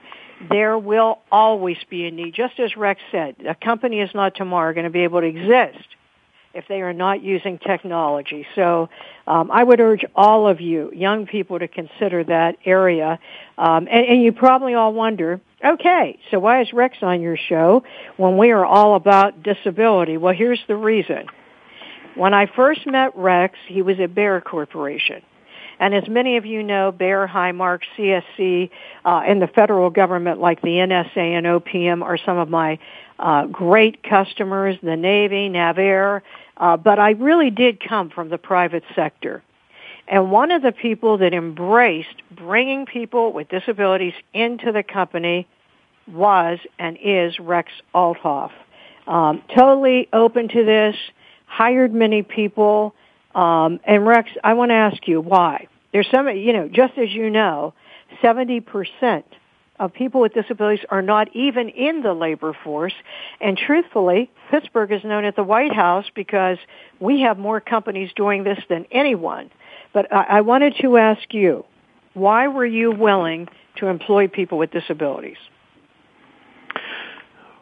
There 0.49 0.77
will 0.77 1.19
always 1.31 1.77
be 1.89 2.07
a 2.07 2.11
need. 2.11 2.33
Just 2.33 2.59
as 2.59 2.75
Rex 2.75 2.99
said, 3.09 3.35
a 3.47 3.55
company 3.55 4.01
is 4.01 4.09
not 4.13 4.35
tomorrow 4.35 4.73
going 4.73 4.83
to 4.83 4.89
be 4.89 5.03
able 5.03 5.21
to 5.21 5.27
exist 5.27 5.87
if 6.55 6.67
they 6.67 6.81
are 6.81 6.93
not 6.93 7.21
using 7.21 7.59
technology. 7.59 8.47
So 8.55 8.89
um, 9.27 9.51
I 9.51 9.63
would 9.63 9.79
urge 9.79 10.05
all 10.15 10.47
of 10.47 10.61
you, 10.61 10.91
young 10.93 11.27
people, 11.27 11.59
to 11.59 11.67
consider 11.67 12.23
that 12.23 12.57
area. 12.65 13.19
Um, 13.57 13.87
and, 13.91 14.07
and 14.07 14.23
you 14.23 14.31
probably 14.31 14.73
all 14.73 14.93
wonder, 14.93 15.41
okay, 15.63 16.17
so 16.31 16.39
why 16.39 16.61
is 16.61 16.73
Rex 16.73 16.97
on 17.01 17.21
your 17.21 17.37
show 17.37 17.83
when 18.17 18.37
we 18.37 18.51
are 18.51 18.65
all 18.65 18.95
about 18.95 19.43
disability? 19.43 20.17
Well, 20.17 20.33
here's 20.33 20.61
the 20.67 20.75
reason. 20.75 21.25
When 22.15 22.33
I 22.33 22.45
first 22.45 22.87
met 22.87 23.15
Rex, 23.15 23.57
he 23.67 23.81
was 23.81 23.99
at 23.99 24.15
Bayer 24.15 24.39
Corporation. 24.39 25.21
And 25.79 25.93
as 25.93 26.07
many 26.07 26.37
of 26.37 26.45
you 26.45 26.63
know, 26.63 26.91
Bayer, 26.91 27.27
Highmark, 27.27 27.81
CSC, 27.97 28.69
uh, 29.03 29.23
and 29.27 29.41
the 29.41 29.47
federal 29.47 29.89
government 29.89 30.39
like 30.39 30.61
the 30.61 30.69
NSA 30.69 31.17
and 31.17 31.45
OPM 31.45 32.01
are 32.01 32.17
some 32.17 32.37
of 32.37 32.49
my 32.49 32.79
uh, 33.19 33.45
great 33.47 34.03
customers, 34.03 34.77
the 34.81 34.95
Navy, 34.95 35.49
NAVAIR, 35.49 36.21
uh, 36.57 36.77
but 36.77 36.99
I 36.99 37.11
really 37.11 37.49
did 37.49 37.79
come 37.79 38.09
from 38.09 38.29
the 38.29 38.37
private 38.37 38.83
sector. 38.95 39.43
And 40.07 40.31
one 40.31 40.51
of 40.51 40.61
the 40.61 40.71
people 40.71 41.17
that 41.17 41.33
embraced 41.33 42.21
bringing 42.31 42.85
people 42.85 43.33
with 43.33 43.49
disabilities 43.49 44.13
into 44.33 44.71
the 44.71 44.83
company 44.83 45.47
was 46.07 46.59
and 46.77 46.97
is 47.01 47.39
Rex 47.39 47.71
Althoff. 47.93 48.51
Um, 49.07 49.41
totally 49.55 50.07
open 50.13 50.47
to 50.49 50.63
this, 50.63 50.95
hired 51.45 51.93
many 51.93 52.21
people. 52.21 52.93
Um, 53.33 53.79
and 53.83 54.05
Rex, 54.05 54.29
I 54.43 54.53
want 54.53 54.69
to 54.69 54.75
ask 54.75 55.07
you 55.07 55.21
why. 55.21 55.67
There's 55.91 56.07
some, 56.13 56.27
you 56.29 56.53
know, 56.53 56.67
just 56.67 56.97
as 56.97 57.09
you 57.11 57.29
know, 57.29 57.73
70% 58.23 59.23
of 59.79 59.93
people 59.93 60.21
with 60.21 60.33
disabilities 60.33 60.85
are 60.89 61.01
not 61.01 61.35
even 61.35 61.69
in 61.69 62.01
the 62.01 62.13
labor 62.13 62.55
force. 62.63 62.93
And 63.41 63.57
truthfully, 63.57 64.31
Pittsburgh 64.49 64.91
is 64.91 65.03
known 65.03 65.25
at 65.25 65.35
the 65.35 65.43
White 65.43 65.73
House 65.73 66.05
because 66.15 66.57
we 66.99 67.21
have 67.21 67.37
more 67.37 67.59
companies 67.59 68.11
doing 68.15 68.43
this 68.43 68.59
than 68.69 68.85
anyone. 68.91 69.51
But 69.93 70.11
I, 70.13 70.37
I 70.37 70.41
wanted 70.41 70.75
to 70.81 70.97
ask 70.97 71.33
you, 71.33 71.65
why 72.13 72.47
were 72.47 72.65
you 72.65 72.91
willing 72.91 73.49
to 73.77 73.87
employ 73.87 74.27
people 74.27 74.57
with 74.57 74.71
disabilities? 74.71 75.37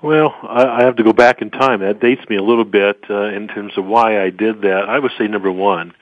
Well, 0.04 0.36
I, 0.44 0.84
have 0.84 0.98
to 0.98 1.04
go 1.04 1.14
back 1.14 1.42
in 1.42 1.50
time. 1.50 1.80
That 1.80 2.02
dates 2.02 2.22
me 2.30 2.36
a 2.36 2.44
little 2.44 2.66
bit 2.66 3.06
uh, 3.10 3.30
in 3.30 3.48
terms 3.48 3.72
of 3.78 3.86
why 3.86 4.22
I 4.22 4.32
did 4.32 4.62
that. 4.64 4.84
I 4.90 5.00
would 5.00 5.14
say 5.18 5.28
number 5.28 5.52
one, 5.52 5.94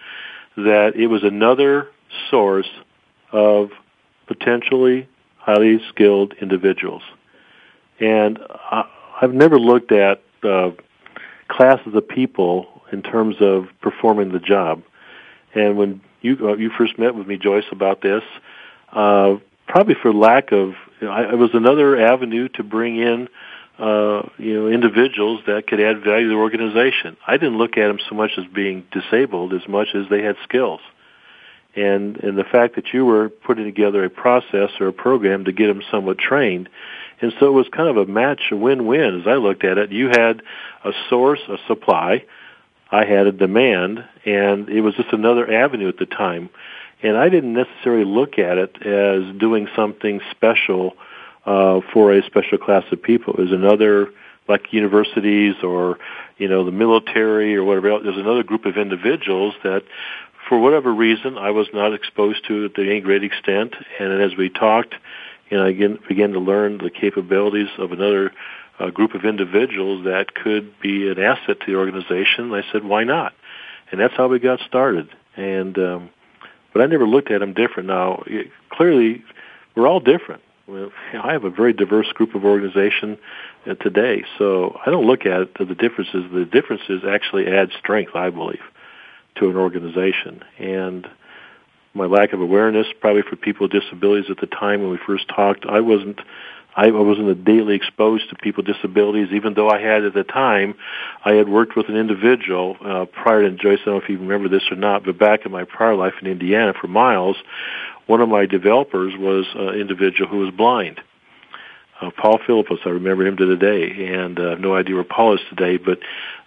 that 0.57 0.93
it 0.95 1.05
was 1.05 1.24
another 1.24 1.88
source 2.32 2.68
of 3.32 3.70
potentially 4.26 5.07
highly 5.42 5.80
skilled 5.89 6.34
individuals. 6.39 7.02
And 8.00 8.39
I, 8.50 8.86
I've 9.22 9.34
never 9.34 9.60
looked 9.60 9.92
at 9.92 10.22
uh, 10.44 10.72
classes 11.48 11.94
of 11.94 12.08
people 12.08 12.68
in 12.92 13.02
terms 13.02 13.36
of 13.39 13.68
performing 13.82 14.32
the 14.32 14.39
job. 14.39 14.84
And 15.54 15.78
when 15.78 16.02
you 16.22 16.38
uh, 16.42 16.56
you 16.56 16.70
first 16.78 16.98
met 16.98 17.16
with 17.16 17.28
me, 17.28 17.38
Joyce, 17.38 17.66
about 17.72 18.02
this, 18.02 18.24
uh, 18.92 19.36
probably 19.68 19.96
for 20.02 20.14
lack 20.14 20.52
of, 20.52 20.74
you 21.00 21.08
know, 21.08 21.12
I, 21.12 21.32
it 21.32 21.38
was 21.38 21.52
another 21.54 22.00
avenue 22.00 22.48
to 22.50 22.64
bring 22.64 22.98
in, 22.98 23.28
uh, 23.80 24.30
you 24.38 24.54
know, 24.54 24.68
individuals 24.68 25.42
that 25.48 25.68
could 25.68 25.80
add 25.80 26.04
value 26.04 26.30
to 26.30 26.36
the 26.36 26.39
organization. 26.39 27.18
I 27.26 27.38
didn't 27.38 27.58
look 27.58 27.78
at 27.78 27.88
them 27.88 28.00
so 28.08 28.16
much 28.16 28.32
as 28.38 28.46
being 28.46 28.86
disabled 28.92 29.54
as 29.54 29.68
much 29.68 29.89
as 29.96 30.08
they 30.10 30.22
had 30.22 30.36
skills 30.44 30.82
and 31.76 32.17
and 32.17 32.38
the 32.38 32.43
fact 32.43 32.76
that 32.76 32.93
you 32.93 33.05
were 33.05 33.30
putting 33.30 33.65
together 33.65 34.03
a 34.03 34.09
process 34.09 34.72
or 34.80 34.88
a 34.88 34.93
program 34.93 35.45
to 35.45 35.51
get 35.51 35.67
them 35.67 35.82
somewhat 35.89 36.17
trained. 36.17 36.69
And 37.22 37.34
so 37.39 37.47
it 37.47 37.51
was 37.51 37.67
kind 37.69 37.88
of 37.88 37.97
a 37.97 38.11
match 38.11 38.41
a 38.51 38.55
win-win 38.55 39.22
as 39.22 39.28
i 39.28 39.36
looked 39.36 39.63
at 39.63 39.78
it. 39.78 39.91
You 39.91 40.07
had 40.07 40.41
a 40.84 40.91
source 41.09 41.39
a 41.47 41.57
supply. 41.67 42.26
I 42.91 43.05
had 43.05 43.28
a 43.28 43.32
demand. 43.32 44.03
And 44.26 44.69
it 44.69 44.82
was 44.82 44.95
just 44.95 45.13
another 45.13 45.51
avenue 45.51 45.88
at 45.88 45.97
the 45.97 46.05
time. 46.05 46.49
And 47.03 47.17
i 47.17 47.30
didn't 47.30 47.53
necessarily 47.53 48.05
look 48.05 48.38
at 48.38 48.57
it 48.57 48.76
as 48.86 49.36
doing 49.38 49.67
something 49.76 50.19
special 50.32 50.95
uh, 51.45 51.82
for 51.93 52.13
a 52.13 52.24
special 52.26 52.57
class 52.57 52.84
of 52.91 53.01
people. 53.01 53.34
It 53.36 53.41
was 53.41 53.51
another 53.51 54.11
like 54.47 54.74
universities 54.74 55.55
or 55.63 55.97
you 56.38 56.47
know 56.47 56.65
the 56.65 56.72
military 56.72 57.55
or 57.55 57.63
whatever 57.63 57.89
else. 57.89 58.01
There's 58.03 58.17
another 58.17 58.43
group 58.43 58.65
of 58.65 58.78
individuals 58.78 59.53
that 59.63 59.84
for 60.52 60.60
whatever 60.60 60.93
reason, 60.93 61.38
I 61.38 61.52
was 61.52 61.68
not 61.74 61.93
exposed 61.93 62.45
to 62.49 62.66
it 62.66 62.76
to 62.76 62.82
any 62.82 62.99
great 62.99 63.24
extent. 63.24 63.74
And 64.02 64.22
as 64.22 64.36
we 64.36 64.49
talked, 64.49 64.93
and 65.49 65.62
I 65.62 65.70
again 65.70 65.97
began 66.10 66.34
to 66.34 66.39
learn 66.39 66.78
the 66.78 66.89
capabilities 66.89 67.70
of 67.78 67.93
another 67.93 68.34
uh, 68.78 68.89
group 68.89 69.16
of 69.16 69.24
individuals 69.24 70.04
that 70.04 70.36
could 70.36 70.78
be 70.82 71.10
an 71.10 71.20
asset 71.20 71.62
to 71.62 71.66
the 71.66 71.76
organization, 71.78 72.54
I 72.54 72.64
said, 72.70 72.84
why 72.84 73.06
not? 73.06 73.34
And 73.93 74.02
that's 74.02 74.14
how 74.16 74.28
we 74.28 74.39
got 74.39 74.60
started. 74.68 75.08
And 75.38 75.78
um, 75.78 76.10
but 76.74 76.82
I 76.82 76.86
never 76.88 77.08
looked 77.08 77.32
at 77.32 77.39
them 77.39 77.54
different. 77.54 77.88
Now, 77.88 78.22
it, 78.28 78.52
clearly, 78.72 79.24
we're 79.74 79.88
all 79.88 80.02
different. 80.02 80.41
Well, 80.68 80.91
I 81.14 81.32
have 81.32 81.45
a 81.45 81.49
very 81.49 81.72
diverse 81.72 82.12
group 82.12 82.36
of 82.36 82.43
organization 82.43 83.18
uh, 83.66 83.76
today, 83.76 84.26
so 84.38 84.78
I 84.86 84.91
don't 84.91 85.06
look 85.08 85.26
at 85.26 85.39
it 85.43 85.58
the 85.58 85.76
differences. 85.76 86.26
The 86.34 86.43
differences 86.43 87.04
actually 87.08 87.47
add 87.47 87.70
strength, 87.80 88.18
I 88.18 88.32
believe 88.32 88.60
to 89.36 89.50
an 89.50 89.56
organization. 89.56 90.44
And 90.60 91.08
my 91.94 92.06
lack 92.06 92.34
of 92.34 92.42
awareness, 92.42 92.88
probably 93.00 93.24
for 93.24 93.36
people 93.36 93.66
with 93.68 93.72
disabilities 93.72 94.30
at 94.30 94.38
the 94.38 94.48
time 94.48 94.82
when 94.82 94.92
we 94.92 95.00
first 95.06 95.28
talked, 95.28 95.66
I 95.66 95.82
wasn't 95.82 96.20
I 96.74 96.90
wasn't 96.90 97.44
daily 97.44 97.76
exposed 97.76 98.30
to 98.30 98.36
people 98.36 98.64
with 98.64 98.74
disabilities, 98.74 99.28
even 99.34 99.56
though 99.56 99.70
I 99.70 99.82
had 99.82 100.06
at 100.06 100.14
the 100.14 100.24
time, 100.24 100.76
I 101.26 101.34
had 101.34 101.50
worked 101.50 101.76
with 101.76 101.90
an 101.90 101.98
individual 101.98 102.78
uh, 102.80 103.06
prior 103.06 103.42
to 103.42 103.52
Joyce. 103.52 103.80
I 103.82 103.86
don't 103.86 103.96
know 103.96 104.02
if 104.02 104.10
you 104.10 104.18
remember 104.18 104.48
this 104.48 104.64
or 104.72 104.78
not, 104.78 105.04
but 105.04 105.20
back 105.20 105.46
in 105.46 105.52
my 105.52 105.66
prior 105.66 105.96
life 105.96 106.14
in 106.22 106.28
Indiana 106.28 106.74
for 106.80 106.88
Miles, 106.88 107.36
one 108.08 108.22
of 108.22 108.30
my 108.30 108.46
developers 108.46 109.14
was 109.18 109.46
an 109.54 109.80
individual 109.82 110.30
who 110.30 110.40
was 110.40 110.54
blind. 110.54 111.02
Uh, 112.00 112.10
Paul 112.18 112.40
Philippus, 112.48 112.80
I 112.86 112.90
remember 112.90 113.28
him 113.28 113.36
to 113.38 113.46
the 113.46 113.58
day, 113.58 114.14
and 114.14 114.40
uh, 114.40 114.56
no 114.56 114.74
idea 114.76 114.96
where 114.96 115.04
Paul 115.04 115.36
is 115.36 115.42
today, 115.50 115.78
but 115.78 116.00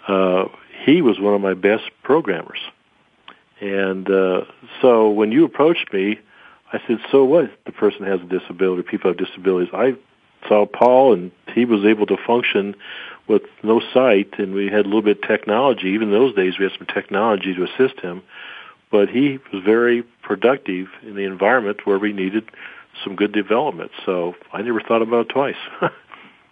uh, 0.09 0.47
he 0.85 1.03
was 1.03 1.20
one 1.20 1.35
of 1.35 1.41
my 1.41 1.55
best 1.55 1.85
programmers. 2.03 2.59
And 3.64 4.10
uh, 4.10 4.44
so 4.82 5.08
when 5.08 5.32
you 5.32 5.46
approached 5.46 5.90
me, 5.90 6.18
I 6.70 6.80
said, 6.86 6.98
"So 7.10 7.24
what? 7.24 7.50
The 7.64 7.72
person 7.72 8.04
has 8.04 8.20
a 8.20 8.24
disability. 8.24 8.82
People 8.82 9.10
have 9.10 9.16
disabilities." 9.16 9.72
I 9.72 9.94
saw 10.46 10.66
Paul, 10.66 11.14
and 11.14 11.32
he 11.54 11.64
was 11.64 11.82
able 11.86 12.04
to 12.06 12.18
function 12.26 12.76
with 13.26 13.42
no 13.62 13.80
sight, 13.94 14.38
and 14.38 14.52
we 14.52 14.66
had 14.66 14.80
a 14.80 14.88
little 14.88 15.00
bit 15.00 15.22
of 15.22 15.28
technology. 15.28 15.88
Even 15.88 16.10
those 16.10 16.34
days, 16.34 16.58
we 16.58 16.66
had 16.66 16.72
some 16.76 16.86
technology 16.86 17.54
to 17.54 17.64
assist 17.64 18.00
him, 18.00 18.22
but 18.90 19.08
he 19.08 19.38
was 19.50 19.62
very 19.64 20.02
productive 20.22 20.88
in 21.02 21.14
the 21.14 21.24
environment 21.24 21.86
where 21.86 21.98
we 21.98 22.12
needed 22.12 22.50
some 23.02 23.16
good 23.16 23.32
development. 23.32 23.92
So 24.04 24.34
I 24.52 24.60
never 24.60 24.82
thought 24.82 25.00
about 25.00 25.26
it 25.26 25.28
twice. 25.30 25.56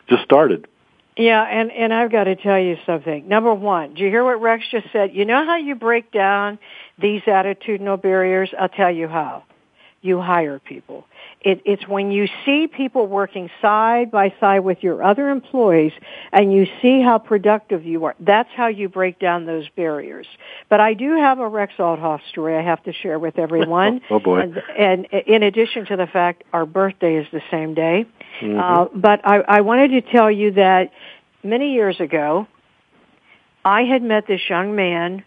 Just 0.09 0.25
started. 0.25 0.67
Yeah, 1.17 1.43
and 1.43 1.71
and 1.71 1.93
I've 1.93 2.11
got 2.11 2.25
to 2.25 2.37
tell 2.37 2.59
you 2.59 2.77
something. 2.87 3.29
Number 3.29 3.53
one, 3.53 3.95
do 3.95 4.03
you 4.03 4.09
hear 4.09 4.25
what 4.25 4.41
Rex 4.41 4.65
just 4.71 4.87
said? 4.93 5.15
You 5.15 5.25
know 5.27 5.45
how 5.45 5.57
you 5.57 5.75
break 5.75 6.11
down 6.11 6.59
these 6.99 7.23
attitudinal 7.23 8.01
barriers? 8.01 8.51
I'll 8.59 8.69
tell 8.69 8.91
you 8.91 9.09
how. 9.09 9.45
You 10.01 10.21
hire 10.21 10.59
people. 10.59 11.07
It, 11.43 11.63
it's 11.65 11.87
when 11.87 12.11
you 12.11 12.27
see 12.45 12.67
people 12.67 13.07
working 13.07 13.51
side 13.61 14.11
by 14.11 14.35
side 14.41 14.61
with 14.61 14.79
your 14.83 15.03
other 15.03 15.29
employees 15.31 15.93
and 16.33 16.53
you 16.53 16.67
see 16.81 17.01
how 17.01 17.19
productive 17.19 17.85
you 17.85 18.05
are. 18.07 18.17
That's 18.19 18.49
how 18.57 18.67
you 18.67 18.89
break 18.89 19.21
down 19.21 19.47
those 19.47 19.69
barriers. 19.77 20.27
But 20.69 20.81
I 20.81 20.95
do 20.95 21.17
have 21.17 21.39
a 21.39 21.47
Rex 21.47 21.75
Althoff 21.79 22.21
story 22.31 22.57
I 22.57 22.63
have 22.63 22.83
to 22.85 22.93
share 22.93 23.19
with 23.19 23.39
everyone. 23.39 24.01
oh 24.11 24.19
boy. 24.19 24.41
And, 24.41 24.63
and 24.77 25.07
in 25.27 25.43
addition 25.45 25.87
to 25.87 25.97
the 25.97 26.07
fact 26.07 26.43
our 26.53 26.67
birthday 26.67 27.17
is 27.17 27.27
the 27.33 27.43
same 27.51 27.75
day. 27.75 28.07
Mm-hmm. 28.41 28.59
Uh, 28.59 28.87
but 28.95 29.21
I, 29.25 29.39
I 29.41 29.61
wanted 29.61 29.89
to 29.89 30.13
tell 30.13 30.31
you 30.31 30.53
that 30.53 30.93
many 31.43 31.73
years 31.73 32.01
ago, 32.01 32.47
I 33.65 33.83
had 33.83 34.03
met 34.03 34.27
this 34.27 34.41
young 34.49 34.75
man 34.75 35.25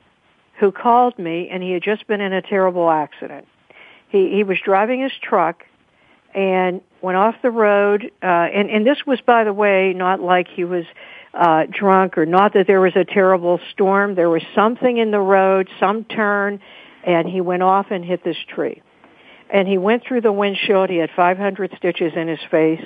who 0.60 0.72
called 0.72 1.18
me 1.20 1.50
and 1.52 1.62
he 1.62 1.72
had 1.72 1.84
just 1.84 2.08
been 2.08 2.22
in 2.22 2.34
a 2.34 2.42
terrible 2.42 2.90
accident. 2.90 3.48
He 4.10 4.32
he 4.32 4.44
was 4.44 4.58
driving 4.64 5.02
his 5.02 5.12
truck 5.22 5.64
and 6.34 6.82
went 7.02 7.18
off 7.18 7.36
the 7.42 7.52
road 7.52 8.12
uh 8.22 8.26
and 8.26 8.70
and 8.70 8.86
this 8.86 8.98
was 9.06 9.20
by 9.22 9.44
the 9.44 9.54
way 9.54 9.94
not 9.96 10.22
like 10.22 10.48
he 10.48 10.64
was 10.64 10.86
uh 11.34 11.64
drunk 11.70 12.18
or 12.18 12.26
not 12.26 12.54
that 12.54 12.68
there 12.68 12.82
was 12.82 12.96
a 12.96 13.06
terrible 13.06 13.60
storm 13.72 14.16
there 14.16 14.30
was 14.30 14.42
something 14.54 14.98
in 14.98 15.12
the 15.12 15.20
road 15.20 15.70
some 15.80 16.04
turn 16.04 16.60
and 17.06 17.28
he 17.28 17.42
went 17.42 17.64
off 17.64 17.88
and 17.90 18.04
hit 18.04 18.24
this 18.24 18.38
tree 18.48 18.82
and 19.50 19.68
he 19.68 19.78
went 19.78 20.04
through 20.06 20.22
the 20.22 20.32
windshield 20.32 20.90
he 20.90 20.98
had 20.98 21.10
500 21.16 21.74
stitches 21.78 22.14
in 22.16 22.28
his 22.28 22.40
face 22.50 22.86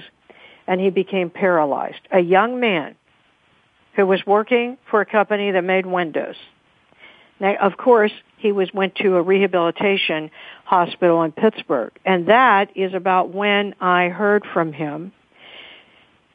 and 0.68 0.80
he 0.80 0.90
became 0.90 1.30
paralyzed 1.30 2.02
a 2.12 2.20
young 2.20 2.60
man 2.60 2.96
who 3.96 4.06
was 4.06 4.26
working 4.26 4.78
for 4.90 5.02
a 5.02 5.06
company 5.06 5.52
that 5.52 5.64
made 5.64 5.86
windows 5.86 6.36
now, 7.40 7.56
of 7.56 7.78
course, 7.78 8.12
he 8.38 8.52
was 8.52 8.70
went 8.74 8.96
to 8.96 9.16
a 9.16 9.22
rehabilitation 9.22 10.32
hospital 10.66 11.24
in 11.24 11.32
Pittsburgh, 11.32 11.92
and 12.06 12.28
that 12.28 12.76
is 12.76 12.94
about 12.94 13.34
when 13.34 13.76
I 13.80 14.10
heard 14.10 14.46
from 14.54 14.74
him. 14.74 15.12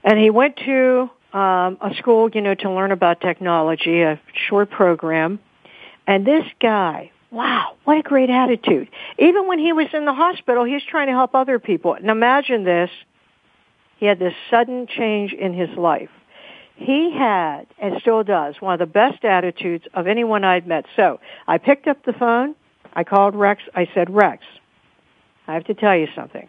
And 0.03 0.19
he 0.19 0.31
went 0.31 0.57
to 0.65 1.11
um, 1.33 1.79
a 1.81 1.95
school, 1.99 2.31
you 2.31 2.41
know, 2.41 2.55
to 2.55 2.71
learn 2.71 2.93
about 2.93 3.21
technology, 3.21 4.03
a 4.03 4.21
short 4.49 4.71
program. 4.71 5.41
And 6.07 6.27
this 6.27 6.45
guy, 6.61 7.11
wow, 7.35 7.75
what 7.85 7.99
a 7.99 8.03
great 8.03 8.31
attitude! 8.31 8.89
Even 9.19 9.47
when 9.47 9.59
he 9.59 9.73
was 9.73 9.89
in 9.93 10.05
the 10.05 10.15
hospital, 10.15 10.65
he 10.65 10.75
was 10.75 10.83
trying 10.89 11.09
to 11.09 11.13
help 11.13 11.35
other 11.35 11.59
people. 11.59 11.95
And 11.95 12.09
imagine 12.09 12.65
this: 12.65 12.91
he 13.99 14.07
had 14.07 14.19
this 14.19 14.35
sudden 14.51 14.87
change 14.87 15.33
in 15.33 15.53
his 15.53 15.71
life 15.77 16.11
he 16.77 17.13
had 17.13 17.67
and 17.79 18.01
still 18.01 18.25
does 18.25 18.57
one 18.61 18.75
of 18.75 18.79
the 18.81 18.93
best 18.93 19.25
attitudes 19.25 19.85
of 19.95 20.07
anyone 20.07 20.45
I'd 20.45 20.67
met. 20.67 20.87
So 20.97 21.21
I 21.47 21.59
picked 21.59 21.87
up 21.87 22.05
the 22.05 22.13
phone. 22.13 22.55
I 22.93 23.05
called 23.05 23.35
Rex. 23.35 23.63
I 23.75 23.89
said, 23.95 24.11
Rex, 24.11 24.45
I 25.47 25.55
have 25.55 25.65
to 25.65 25.75
tell 25.75 25.97
you 25.97 26.09
something. 26.15 26.49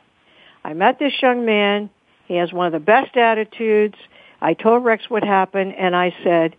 I 0.63 0.73
met 0.73 0.99
this 0.99 1.13
young 1.21 1.45
man. 1.45 1.89
He 2.27 2.35
has 2.35 2.51
one 2.51 2.67
of 2.67 2.73
the 2.73 2.79
best 2.79 3.15
attitudes. 3.15 3.95
I 4.41 4.53
told 4.53 4.83
Rex 4.83 5.09
what 5.09 5.23
happened 5.23 5.75
and 5.75 5.95
I 5.95 6.13
said, 6.23 6.55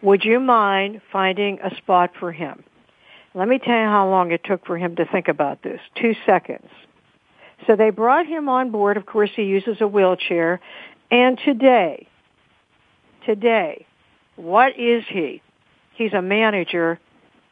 would 0.00 0.24
you 0.24 0.38
mind 0.38 1.00
finding 1.10 1.58
a 1.60 1.74
spot 1.76 2.12
for 2.20 2.30
him? 2.30 2.62
Let 3.38 3.46
me 3.46 3.60
tell 3.60 3.78
you 3.78 3.86
how 3.86 4.10
long 4.10 4.32
it 4.32 4.42
took 4.42 4.66
for 4.66 4.76
him 4.76 4.96
to 4.96 5.04
think 5.04 5.28
about 5.28 5.62
this. 5.62 5.80
Two 5.94 6.16
seconds. 6.26 6.66
So 7.68 7.76
they 7.76 7.90
brought 7.90 8.26
him 8.26 8.48
on 8.48 8.72
board. 8.72 8.96
Of 8.96 9.06
course, 9.06 9.30
he 9.36 9.44
uses 9.44 9.80
a 9.80 9.86
wheelchair. 9.86 10.58
And 11.12 11.38
today, 11.44 12.08
today, 13.24 13.86
what 14.34 14.76
is 14.76 15.04
he? 15.08 15.40
He's 15.94 16.12
a 16.14 16.20
manager 16.20 16.98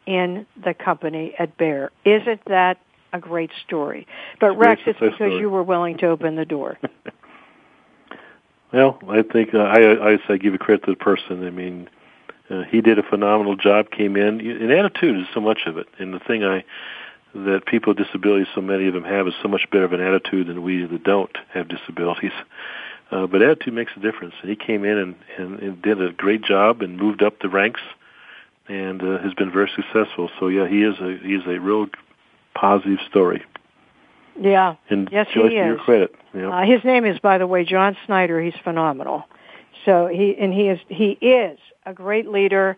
in 0.07 0.47
the 0.61 0.75
company 0.75 1.35
at 1.39 1.57
Bayer. 1.57 1.93
Isn't 2.05 2.45
that 2.47 2.79
a 3.13 3.21
great 3.21 3.53
story? 3.65 4.09
But 4.41 4.53
It's 4.53 4.59
Rex, 4.59 4.83
it's 4.87 4.99
because 4.99 5.15
story. 5.15 5.39
you 5.39 5.49
were 5.49 5.63
willing 5.63 5.99
to 5.99 6.07
open 6.09 6.35
the 6.35 6.45
door. 6.45 6.79
Well, 8.73 8.99
I 9.09 9.23
think 9.23 9.55
uh, 9.55 9.59
I 9.59 10.15
I 10.15 10.19
say 10.27 10.39
give 10.39 10.59
credit 10.59 10.85
to 10.87 10.91
the 10.91 10.97
person. 10.97 11.47
I 11.47 11.51
mean, 11.51 11.89
uh, 12.51 12.63
he 12.65 12.81
did 12.81 12.99
a 12.99 13.03
phenomenal 13.03 13.57
job. 13.57 13.91
Came 13.91 14.17
in, 14.17 14.41
and 14.41 14.73
attitude 14.73 15.21
is 15.21 15.27
so 15.35 15.41
much 15.41 15.61
of 15.67 15.77
it. 15.79 15.87
And 15.99 16.15
the 16.15 16.21
thing 16.21 16.45
I 16.45 16.65
that 17.35 17.67
people 17.67 17.93
with 17.93 17.99
disabilities, 17.99 18.47
so 18.55 18.61
many 18.61 18.87
of 18.89 18.95
them 18.95 19.05
have, 19.05 19.27
is 19.27 19.35
so 19.43 19.49
much 19.49 19.69
better 19.71 19.85
of 19.85 19.93
an 19.93 20.01
attitude 20.01 20.47
than 20.47 20.63
we 20.63 20.85
that 20.85 21.05
don't 21.05 21.37
have 21.53 21.69
disabilities. 21.69 22.33
Uh, 23.09 23.25
but 23.25 23.41
attitude 23.41 23.73
makes 23.73 23.93
a 23.97 24.01
difference. 24.01 24.35
And 24.41 24.51
he 24.51 24.57
came 24.57 24.85
in 24.85 24.99
and, 24.99 25.15
and, 25.39 25.61
and 25.61 25.81
did 25.81 26.03
a 26.03 26.11
great 26.11 26.43
job 26.43 26.83
and 26.83 26.97
moved 26.97 27.23
up 27.23 27.39
the 27.39 27.49
ranks, 27.49 27.81
and 28.67 29.01
uh, 29.01 29.19
has 29.19 29.33
been 29.33 29.53
very 29.53 29.71
successful. 29.77 30.29
So 30.41 30.49
yeah, 30.49 30.67
he 30.67 30.83
is 30.83 30.99
a 30.99 31.17
he 31.23 31.37
is 31.37 31.47
a 31.47 31.61
real 31.61 31.87
positive 32.55 32.99
story. 33.09 33.45
Yeah. 34.41 34.75
And 34.91 35.09
Yes, 35.13 35.29
Joyce, 35.33 35.51
he 35.53 35.57
to 35.57 35.67
your 35.67 35.77
credit, 35.77 36.15
know, 36.35 36.53
Uh, 36.53 36.63
his 36.65 36.83
name 36.85 37.05
is, 37.05 37.19
by 37.21 37.39
the 37.39 37.47
way, 37.47 37.65
John 37.65 37.97
Snyder. 38.07 38.41
He's 38.41 38.57
phenomenal. 38.65 39.25
So 39.87 40.09
he 40.09 40.37
and 40.39 40.53
he 40.53 40.69
is 40.69 40.79
he 40.89 41.13
is 41.13 41.59
a 41.87 41.95
great 41.95 42.29
leader 42.29 42.77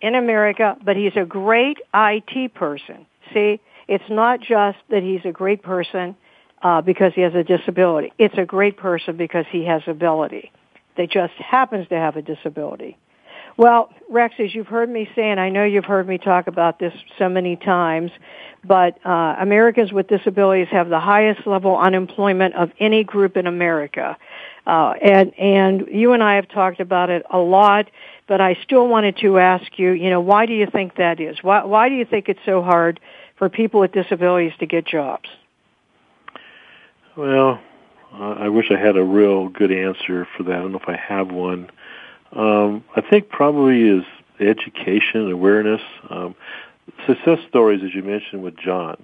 in 0.00 0.14
America, 0.14 0.76
but 0.84 0.96
he's 0.96 1.16
a 1.16 1.24
great 1.24 1.78
IT 1.92 2.54
person. 2.54 3.06
See, 3.34 3.60
it's 3.88 4.08
not 4.08 4.40
just 4.40 4.78
that 4.90 5.02
he's 5.02 5.22
a 5.24 5.32
great 5.32 5.62
person 5.62 6.14
uh, 6.62 6.80
because 6.82 7.12
he 7.14 7.22
has 7.22 7.34
a 7.34 7.42
disability. 7.42 8.12
It's 8.18 8.38
a 8.38 8.44
great 8.44 8.76
person 8.76 9.16
because 9.16 9.46
he 9.50 9.64
has 9.64 9.82
ability. 9.86 10.52
That 10.96 11.10
just 11.10 11.32
happens 11.34 11.88
to 11.88 11.96
have 11.96 12.16
a 12.16 12.22
disability. 12.22 12.96
Well, 13.56 13.90
Rex, 14.08 14.34
as 14.38 14.54
you've 14.54 14.68
heard 14.68 14.88
me 14.88 15.08
say, 15.14 15.30
and 15.30 15.40
I 15.40 15.50
know 15.50 15.64
you've 15.64 15.84
heard 15.84 16.08
me 16.08 16.18
talk 16.18 16.46
about 16.46 16.78
this 16.78 16.92
so 17.18 17.28
many 17.28 17.56
times, 17.56 18.10
but 18.64 18.98
uh, 19.04 19.36
Americans 19.38 19.92
with 19.92 20.08
disabilities 20.08 20.68
have 20.70 20.88
the 20.88 21.00
highest 21.00 21.46
level 21.46 21.76
unemployment 21.76 22.54
of 22.54 22.70
any 22.78 23.04
group 23.04 23.36
in 23.36 23.46
America. 23.46 24.16
Uh, 24.66 24.92
and 25.02 25.38
and 25.38 25.86
you 25.90 26.12
and 26.12 26.22
I 26.22 26.36
have 26.36 26.48
talked 26.48 26.80
about 26.80 27.10
it 27.10 27.24
a 27.30 27.38
lot, 27.38 27.90
but 28.26 28.40
I 28.40 28.56
still 28.62 28.86
wanted 28.86 29.16
to 29.18 29.38
ask 29.38 29.78
you, 29.78 29.92
you 29.92 30.10
know, 30.10 30.20
why 30.20 30.46
do 30.46 30.52
you 30.52 30.66
think 30.66 30.96
that 30.96 31.20
is? 31.20 31.38
Why 31.42 31.64
why 31.64 31.88
do 31.88 31.94
you 31.94 32.04
think 32.04 32.28
it's 32.28 32.40
so 32.44 32.62
hard 32.62 33.00
for 33.36 33.48
people 33.48 33.80
with 33.80 33.92
disabilities 33.92 34.52
to 34.60 34.66
get 34.66 34.86
jobs? 34.86 35.28
Well, 37.16 37.60
I 38.12 38.48
wish 38.48 38.70
I 38.70 38.78
had 38.78 38.96
a 38.96 39.02
real 39.02 39.48
good 39.48 39.72
answer 39.72 40.26
for 40.36 40.42
that. 40.44 40.54
I 40.54 40.58
don't 40.58 40.72
know 40.72 40.78
if 40.78 40.88
I 40.88 40.96
have 40.96 41.30
one. 41.30 41.70
Um, 42.32 42.84
I 42.94 43.00
think 43.00 43.28
probably 43.28 43.82
is 43.82 44.04
education, 44.40 45.30
awareness, 45.30 45.80
um, 46.08 46.34
success 47.06 47.38
stories, 47.48 47.82
as 47.84 47.94
you 47.94 48.02
mentioned 48.02 48.42
with 48.42 48.56
John. 48.56 49.02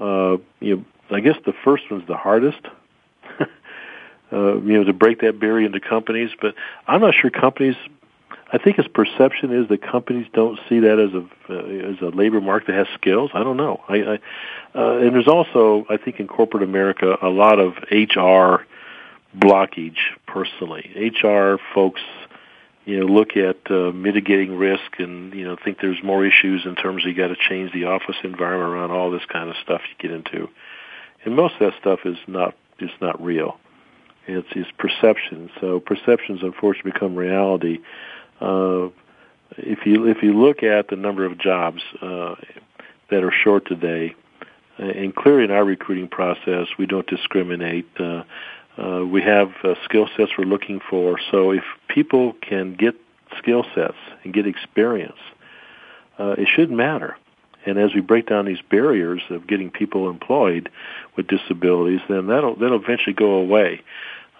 Uh, 0.00 0.36
you 0.60 0.76
know, 0.76 0.84
I 1.10 1.20
guess 1.20 1.36
the 1.44 1.52
first 1.64 1.84
one's 1.90 2.06
the 2.06 2.16
hardest. 2.16 2.60
Uh, 4.32 4.60
you 4.60 4.78
know, 4.78 4.84
to 4.84 4.92
break 4.92 5.20
that 5.20 5.38
barrier 5.38 5.66
into 5.66 5.80
companies, 5.80 6.30
but 6.40 6.54
I'm 6.86 7.00
not 7.00 7.14
sure 7.14 7.30
companies. 7.30 7.76
I 8.52 8.58
think 8.58 8.76
his 8.76 8.88
perception 8.88 9.52
is 9.52 9.68
that 9.68 9.82
companies 9.82 10.26
don't 10.32 10.58
see 10.68 10.80
that 10.80 10.98
as 10.98 11.14
a 11.14 11.52
uh, 11.52 11.92
as 11.92 12.00
a 12.02 12.16
labor 12.16 12.40
market 12.40 12.68
that 12.68 12.76
has 12.76 12.86
skills. 12.94 13.30
I 13.34 13.42
don't 13.42 13.56
know. 13.56 13.82
I, 13.88 13.94
I 13.94 14.18
uh, 14.74 14.98
and 14.98 15.14
there's 15.14 15.28
also, 15.28 15.86
I 15.88 15.96
think, 15.96 16.20
in 16.20 16.26
corporate 16.28 16.62
America, 16.62 17.16
a 17.20 17.28
lot 17.28 17.58
of 17.58 17.74
HR 17.90 18.64
blockage. 19.36 19.98
Personally, 20.26 21.12
HR 21.22 21.56
folks, 21.74 22.00
you 22.84 23.00
know, 23.00 23.06
look 23.06 23.36
at 23.36 23.70
uh, 23.70 23.92
mitigating 23.92 24.56
risk 24.56 24.98
and 24.98 25.32
you 25.34 25.44
know 25.44 25.56
think 25.62 25.78
there's 25.80 26.02
more 26.02 26.24
issues 26.24 26.64
in 26.64 26.74
terms 26.74 27.04
of 27.04 27.08
you 27.08 27.14
got 27.14 27.28
to 27.28 27.36
change 27.36 27.72
the 27.72 27.84
office 27.84 28.16
environment 28.24 28.70
around 28.70 28.90
all 28.90 29.10
this 29.10 29.24
kind 29.30 29.48
of 29.50 29.56
stuff 29.62 29.80
you 29.88 30.08
get 30.08 30.14
into, 30.14 30.48
and 31.24 31.36
most 31.36 31.54
of 31.54 31.60
that 31.60 31.80
stuff 31.80 32.00
is 32.04 32.18
not 32.26 32.54
is 32.78 32.90
not 33.00 33.22
real. 33.22 33.58
It's 34.26 34.48
it's 34.54 34.70
perception. 34.78 35.50
So 35.60 35.80
perceptions, 35.80 36.40
unfortunately, 36.42 36.92
become 36.92 37.16
reality. 37.16 37.78
Uh, 38.40 38.88
if 39.56 39.84
you 39.86 40.06
if 40.06 40.22
you 40.22 40.38
look 40.40 40.62
at 40.62 40.88
the 40.88 40.96
number 40.96 41.24
of 41.24 41.38
jobs 41.38 41.82
uh, 42.00 42.36
that 43.10 43.24
are 43.24 43.32
short 43.32 43.66
today, 43.66 44.14
uh, 44.78 44.84
and 44.84 45.14
clearly 45.14 45.44
in 45.44 45.50
our 45.50 45.64
recruiting 45.64 46.08
process, 46.08 46.68
we 46.78 46.86
don't 46.86 47.06
discriminate. 47.06 47.88
Uh, 47.98 48.24
uh, 48.78 49.04
we 49.04 49.20
have 49.20 49.52
uh, 49.64 49.74
skill 49.84 50.08
sets 50.16 50.32
we're 50.38 50.44
looking 50.44 50.80
for. 50.88 51.18
So 51.30 51.50
if 51.50 51.64
people 51.88 52.32
can 52.40 52.74
get 52.74 52.94
skill 53.38 53.64
sets 53.74 53.98
and 54.24 54.32
get 54.32 54.46
experience, 54.46 55.18
uh, 56.18 56.36
it 56.38 56.48
shouldn't 56.48 56.76
matter. 56.76 57.16
And 57.64 57.78
as 57.78 57.94
we 57.94 58.00
break 58.00 58.26
down 58.26 58.44
these 58.44 58.62
barriers 58.70 59.22
of 59.30 59.46
getting 59.46 59.70
people 59.70 60.10
employed 60.10 60.68
with 61.16 61.26
disabilities, 61.28 62.00
then 62.08 62.26
that'll 62.26 62.56
that'll 62.56 62.82
eventually 62.82 63.14
go 63.14 63.34
away. 63.34 63.82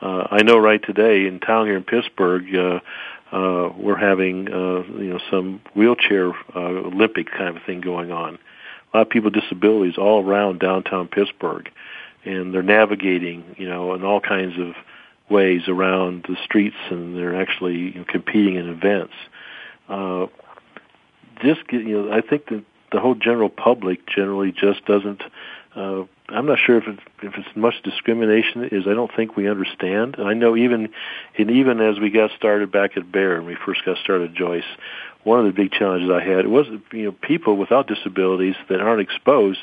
Uh, 0.01 0.27
I 0.31 0.43
know 0.43 0.59
right 0.59 0.83
today 0.83 1.27
in 1.27 1.39
town 1.39 1.67
here 1.67 1.77
in 1.77 1.85
Pittsburgh, 1.85 2.45
uh, 2.55 2.81
uh, 3.35 3.73
we're 3.77 3.97
having 3.97 4.53
uh, 4.53 4.83
you 4.99 5.11
know 5.11 5.21
some 5.31 5.61
wheelchair 5.75 6.33
uh, 6.55 6.59
Olympic 6.59 7.31
kind 7.31 7.57
of 7.57 7.63
thing 7.65 7.81
going 7.81 8.11
on. 8.11 8.39
A 8.93 8.99
lot 8.99 9.07
of 9.07 9.11
people 9.11 9.31
with 9.31 9.41
disabilities 9.41 9.97
all 9.97 10.25
around 10.25 10.59
downtown 10.59 11.09
Pittsburgh, 11.09 11.71
and 12.25 12.53
they're 12.53 12.63
navigating 12.63 13.55
you 13.57 13.69
know 13.69 13.95
in 13.95 14.05
all 14.05 14.21
kinds 14.21 14.59
of 14.59 14.75
ways 15.31 15.63
around 15.69 16.27
the 16.29 16.37
streets, 16.45 16.77
and 16.91 17.17
they're 17.17 17.41
actually 17.41 17.77
you 17.77 17.95
know, 17.95 18.05
competing 18.05 18.57
in 18.57 18.69
events. 18.69 19.15
Uh, 19.89 20.27
just 21.43 21.61
you 21.71 22.03
know, 22.03 22.13
I 22.13 22.21
think 22.21 22.47
that 22.49 22.65
the 22.93 23.01
whole 23.01 23.15
general 23.15 23.49
public 23.49 24.07
generally 24.07 24.53
just 24.53 24.85
doesn't. 24.85 25.23
Uh, 25.75 26.05
I'm 26.29 26.47
not 26.47 26.59
sure 26.65 26.77
if 26.79 26.87
it, 26.87 26.99
if 27.23 27.35
it's 27.35 27.57
much 27.57 27.75
discrimination 27.83 28.65
is. 28.71 28.85
I 28.87 28.95
don't 28.95 29.11
think 29.15 29.37
we 29.37 29.49
understand. 29.49 30.17
And 30.19 30.29
I 30.29 30.35
know 30.35 30.57
even 30.57 30.91
and 31.39 31.51
even 31.51 31.81
as 31.81 31.99
we 31.99 32.11
got 32.11 32.31
started 32.37 32.71
back 32.71 32.97
at 32.97 33.11
Bayer 33.11 33.37
and 33.37 33.47
we 33.47 33.57
first 33.67 33.85
got 33.85 33.99
started, 33.99 34.35
Joyce, 34.35 34.65
one 35.25 35.41
of 35.41 35.47
the 35.47 35.53
big 35.53 35.73
challenges 35.73 36.11
I 36.11 36.23
had 36.23 36.47
was 36.47 36.67
you 36.93 37.05
know 37.05 37.13
people 37.13 37.57
without 37.57 37.87
disabilities 37.87 38.57
that 38.69 38.81
aren't 38.81 39.01
exposed 39.01 39.61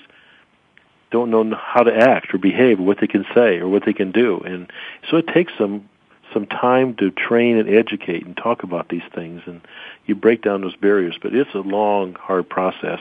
don't 1.11 1.31
know 1.31 1.55
how 1.55 1.81
to 1.81 1.95
act 1.95 2.33
or 2.35 2.37
behave, 2.37 2.79
or 2.79 2.83
what 2.83 2.99
they 3.01 3.07
can 3.07 3.25
say 3.33 3.57
or 3.57 3.67
what 3.67 3.83
they 3.85 3.93
can 3.93 4.11
do, 4.11 4.39
and 4.45 4.71
so 5.09 5.17
it 5.17 5.27
takes 5.27 5.51
some 5.57 5.89
some 6.33 6.45
time 6.45 6.95
to 6.95 7.11
train 7.11 7.57
and 7.57 7.69
educate 7.69 8.25
and 8.25 8.35
talk 8.35 8.63
about 8.63 8.89
these 8.89 9.03
things, 9.13 9.41
and 9.45 9.61
you 10.05 10.15
break 10.15 10.41
down 10.41 10.61
those 10.61 10.75
barriers. 10.75 11.17
But 11.21 11.33
it's 11.33 11.53
a 11.53 11.59
long, 11.59 12.15
hard 12.15 12.49
process, 12.49 12.99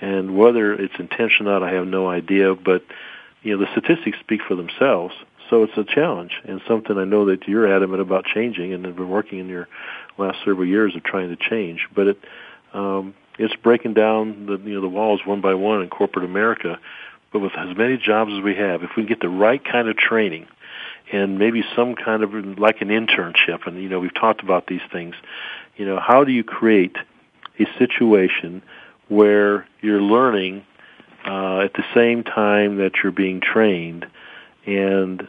and 0.00 0.36
whether 0.36 0.72
it's 0.72 0.94
intentional 0.98 1.52
or 1.52 1.60
not, 1.60 1.68
I 1.68 1.72
have 1.72 1.86
no 1.86 2.08
idea. 2.08 2.54
But 2.54 2.82
you 3.42 3.56
know, 3.56 3.64
the 3.64 3.70
statistics 3.72 4.18
speak 4.20 4.42
for 4.46 4.54
themselves. 4.54 5.14
So 5.48 5.64
it's 5.64 5.76
a 5.76 5.84
challenge 5.84 6.40
and 6.44 6.60
something 6.68 6.96
I 6.96 7.04
know 7.04 7.24
that 7.26 7.48
you're 7.48 7.66
adamant 7.66 8.00
about 8.00 8.24
changing 8.24 8.72
and 8.72 8.84
have 8.84 8.94
been 8.94 9.10
working 9.10 9.40
in 9.40 9.48
your 9.48 9.66
last 10.16 10.38
several 10.44 10.64
years 10.64 10.94
of 10.94 11.02
trying 11.02 11.28
to 11.30 11.36
change. 11.36 11.88
But 11.92 12.06
it 12.06 12.18
um, 12.72 13.14
it's 13.38 13.54
breaking 13.56 13.94
down 13.94 14.46
the 14.46 14.58
you 14.58 14.74
know 14.74 14.80
the 14.80 14.88
walls 14.88 15.20
one 15.24 15.40
by 15.40 15.54
one 15.54 15.82
in 15.82 15.88
corporate 15.88 16.24
America. 16.24 16.78
But 17.32 17.40
with 17.40 17.52
as 17.56 17.76
many 17.76 17.96
jobs 17.96 18.32
as 18.32 18.42
we 18.42 18.56
have, 18.56 18.82
if 18.82 18.90
we 18.96 19.04
get 19.04 19.20
the 19.20 19.28
right 19.28 19.64
kind 19.64 19.88
of 19.88 19.96
training 19.96 20.46
and 21.12 21.38
maybe 21.38 21.62
some 21.74 21.94
kind 21.94 22.22
of 22.22 22.32
like 22.58 22.80
an 22.80 22.88
internship, 22.88 23.66
and 23.66 23.82
you 23.82 23.88
know 23.88 24.00
we've 24.00 24.14
talked 24.14 24.42
about 24.42 24.66
these 24.66 24.82
things. 24.92 25.14
You 25.76 25.86
know, 25.86 25.98
how 26.00 26.24
do 26.24 26.32
you 26.32 26.44
create 26.44 26.96
a 27.58 27.66
situation 27.78 28.62
where 29.08 29.66
you're 29.80 30.00
learning 30.00 30.64
uh, 31.26 31.60
at 31.60 31.74
the 31.74 31.84
same 31.94 32.22
time 32.22 32.76
that 32.76 32.92
you're 33.02 33.12
being 33.12 33.40
trained 33.40 34.06
and 34.66 35.26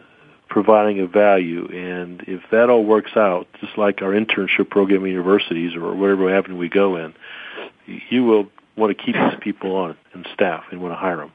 providing 0.48 1.00
a 1.00 1.08
value. 1.08 1.66
And 1.66 2.24
if 2.28 2.42
that 2.52 2.70
all 2.70 2.84
works 2.84 3.12
out, 3.16 3.48
just 3.60 3.78
like 3.78 4.02
our 4.02 4.12
internship 4.12 4.70
program 4.70 5.06
in 5.06 5.12
universities 5.12 5.76
or 5.76 5.96
whatever 5.96 6.34
avenue 6.34 6.58
we 6.58 6.70
go 6.70 6.98
in, 6.98 7.14
you 8.10 8.24
will 8.24 8.48
want 8.76 8.96
to 8.96 9.04
keep 9.04 9.16
these 9.16 9.40
people 9.42 9.76
on 9.76 9.98
and 10.14 10.28
staff 10.34 10.66
and 10.72 10.82
want 10.82 10.94
to 10.94 10.98
hire 10.98 11.18
them. 11.18 11.32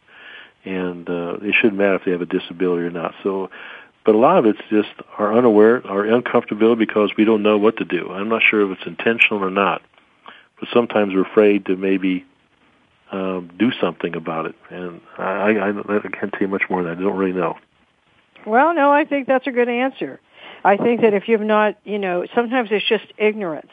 And 0.64 1.09
uh, 1.09 1.36
it 1.42 1.55
shouldn't 1.55 1.78
matter 1.78 1.94
if 1.94 2.05
they 2.05 2.11
have 2.11 2.22
a 2.22 2.26
disability 2.26 2.82
or 2.82 2.90
not. 2.90 3.14
So, 3.22 3.51
but 4.07 4.14
a 4.14 4.18
lot 4.18 4.38
of 4.38 4.46
it's 4.46 4.61
just 4.70 4.88
our 5.18 5.36
unaware, 5.36 5.84
our 5.84 6.04
uncomfortability 6.04 6.78
because 6.78 7.11
we 7.18 7.24
don't 7.24 7.42
know 7.42 7.59
what 7.59 7.76
to 7.78 7.84
do. 7.84 8.09
I'm 8.11 8.28
not 8.28 8.40
sure 8.48 8.70
if 8.70 8.78
it's 8.78 8.86
intentional 8.86 9.44
or 9.44 9.50
not, 9.50 9.82
but 10.61 10.68
sometimes 10.72 11.12
we're 11.12 11.28
afraid 11.28 11.66
to 11.66 11.76
maybe 11.76 12.24
um, 13.11 13.50
do 13.59 13.72
something 13.80 14.14
about 14.14 14.46
it. 14.46 14.54
And 14.70 15.00
I, 15.18 15.50
I, 15.50 15.68
I 15.70 16.09
can't 16.09 16.32
tell 16.32 16.40
you 16.40 16.48
much 16.48 16.62
more 16.70 16.84
than 16.84 16.94
that. 16.94 17.00
I 17.00 17.04
don't 17.04 17.16
really 17.16 17.32
know. 17.32 17.59
Well, 18.46 18.74
no, 18.74 18.92
I 18.92 19.04
think 19.04 19.26
that's 19.26 19.48
a 19.48 19.50
good 19.50 19.68
answer. 19.68 20.20
I 20.64 20.76
think 20.76 21.00
that 21.00 21.12
if 21.12 21.26
you've 21.26 21.40
not, 21.40 21.76
you 21.84 21.98
know, 21.98 22.26
sometimes 22.32 22.68
it's 22.70 22.88
just 22.88 23.07
ignorance. 23.18 23.70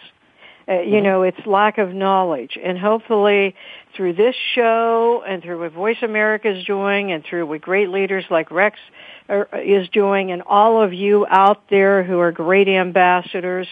Uh, 0.67 0.81
you 0.81 1.01
know, 1.01 1.23
it's 1.23 1.45
lack 1.45 1.77
of 1.77 1.93
knowledge. 1.93 2.57
And 2.61 2.77
hopefully 2.77 3.55
through 3.95 4.13
this 4.13 4.35
show 4.55 5.23
and 5.27 5.43
through 5.43 5.59
what 5.59 5.73
Voice 5.73 6.01
America 6.01 6.49
is 6.49 6.63
doing 6.65 7.11
and 7.11 7.23
through 7.23 7.45
what 7.45 7.61
great 7.61 7.89
leaders 7.89 8.25
like 8.29 8.49
Rex 8.49 8.79
are, 9.29 9.47
is 9.53 9.89
doing 9.89 10.31
and 10.31 10.41
all 10.43 10.81
of 10.81 10.93
you 10.93 11.25
out 11.29 11.69
there 11.69 12.03
who 12.03 12.19
are 12.19 12.31
great 12.31 12.67
ambassadors, 12.67 13.67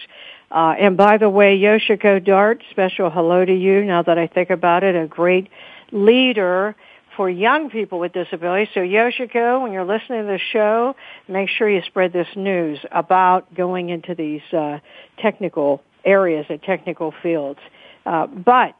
uh, 0.52 0.74
and 0.78 0.98
by 0.98 1.16
the 1.16 1.30
way, 1.30 1.58
Yoshiko 1.58 2.22
Dart, 2.22 2.62
special 2.70 3.08
hello 3.08 3.42
to 3.42 3.54
you 3.54 3.84
now 3.84 4.02
that 4.02 4.18
I 4.18 4.26
think 4.26 4.50
about 4.50 4.84
it, 4.84 4.94
a 4.94 5.06
great 5.06 5.48
leader 5.92 6.76
for 7.16 7.28
young 7.28 7.70
people 7.70 7.98
with 7.98 8.12
disabilities. 8.12 8.68
So 8.74 8.80
Yoshiko, 8.80 9.62
when 9.62 9.72
you're 9.72 9.84
listening 9.84 10.22
to 10.22 10.26
the 10.26 10.40
show, 10.52 10.94
make 11.26 11.48
sure 11.48 11.70
you 11.70 11.80
spread 11.86 12.12
this 12.12 12.28
news 12.36 12.78
about 12.90 13.54
going 13.54 13.88
into 13.88 14.14
these 14.14 14.42
uh, 14.52 14.80
technical 15.18 15.82
areas 16.04 16.46
and 16.48 16.62
technical 16.62 17.12
fields. 17.22 17.60
Uh, 18.04 18.26
but 18.26 18.74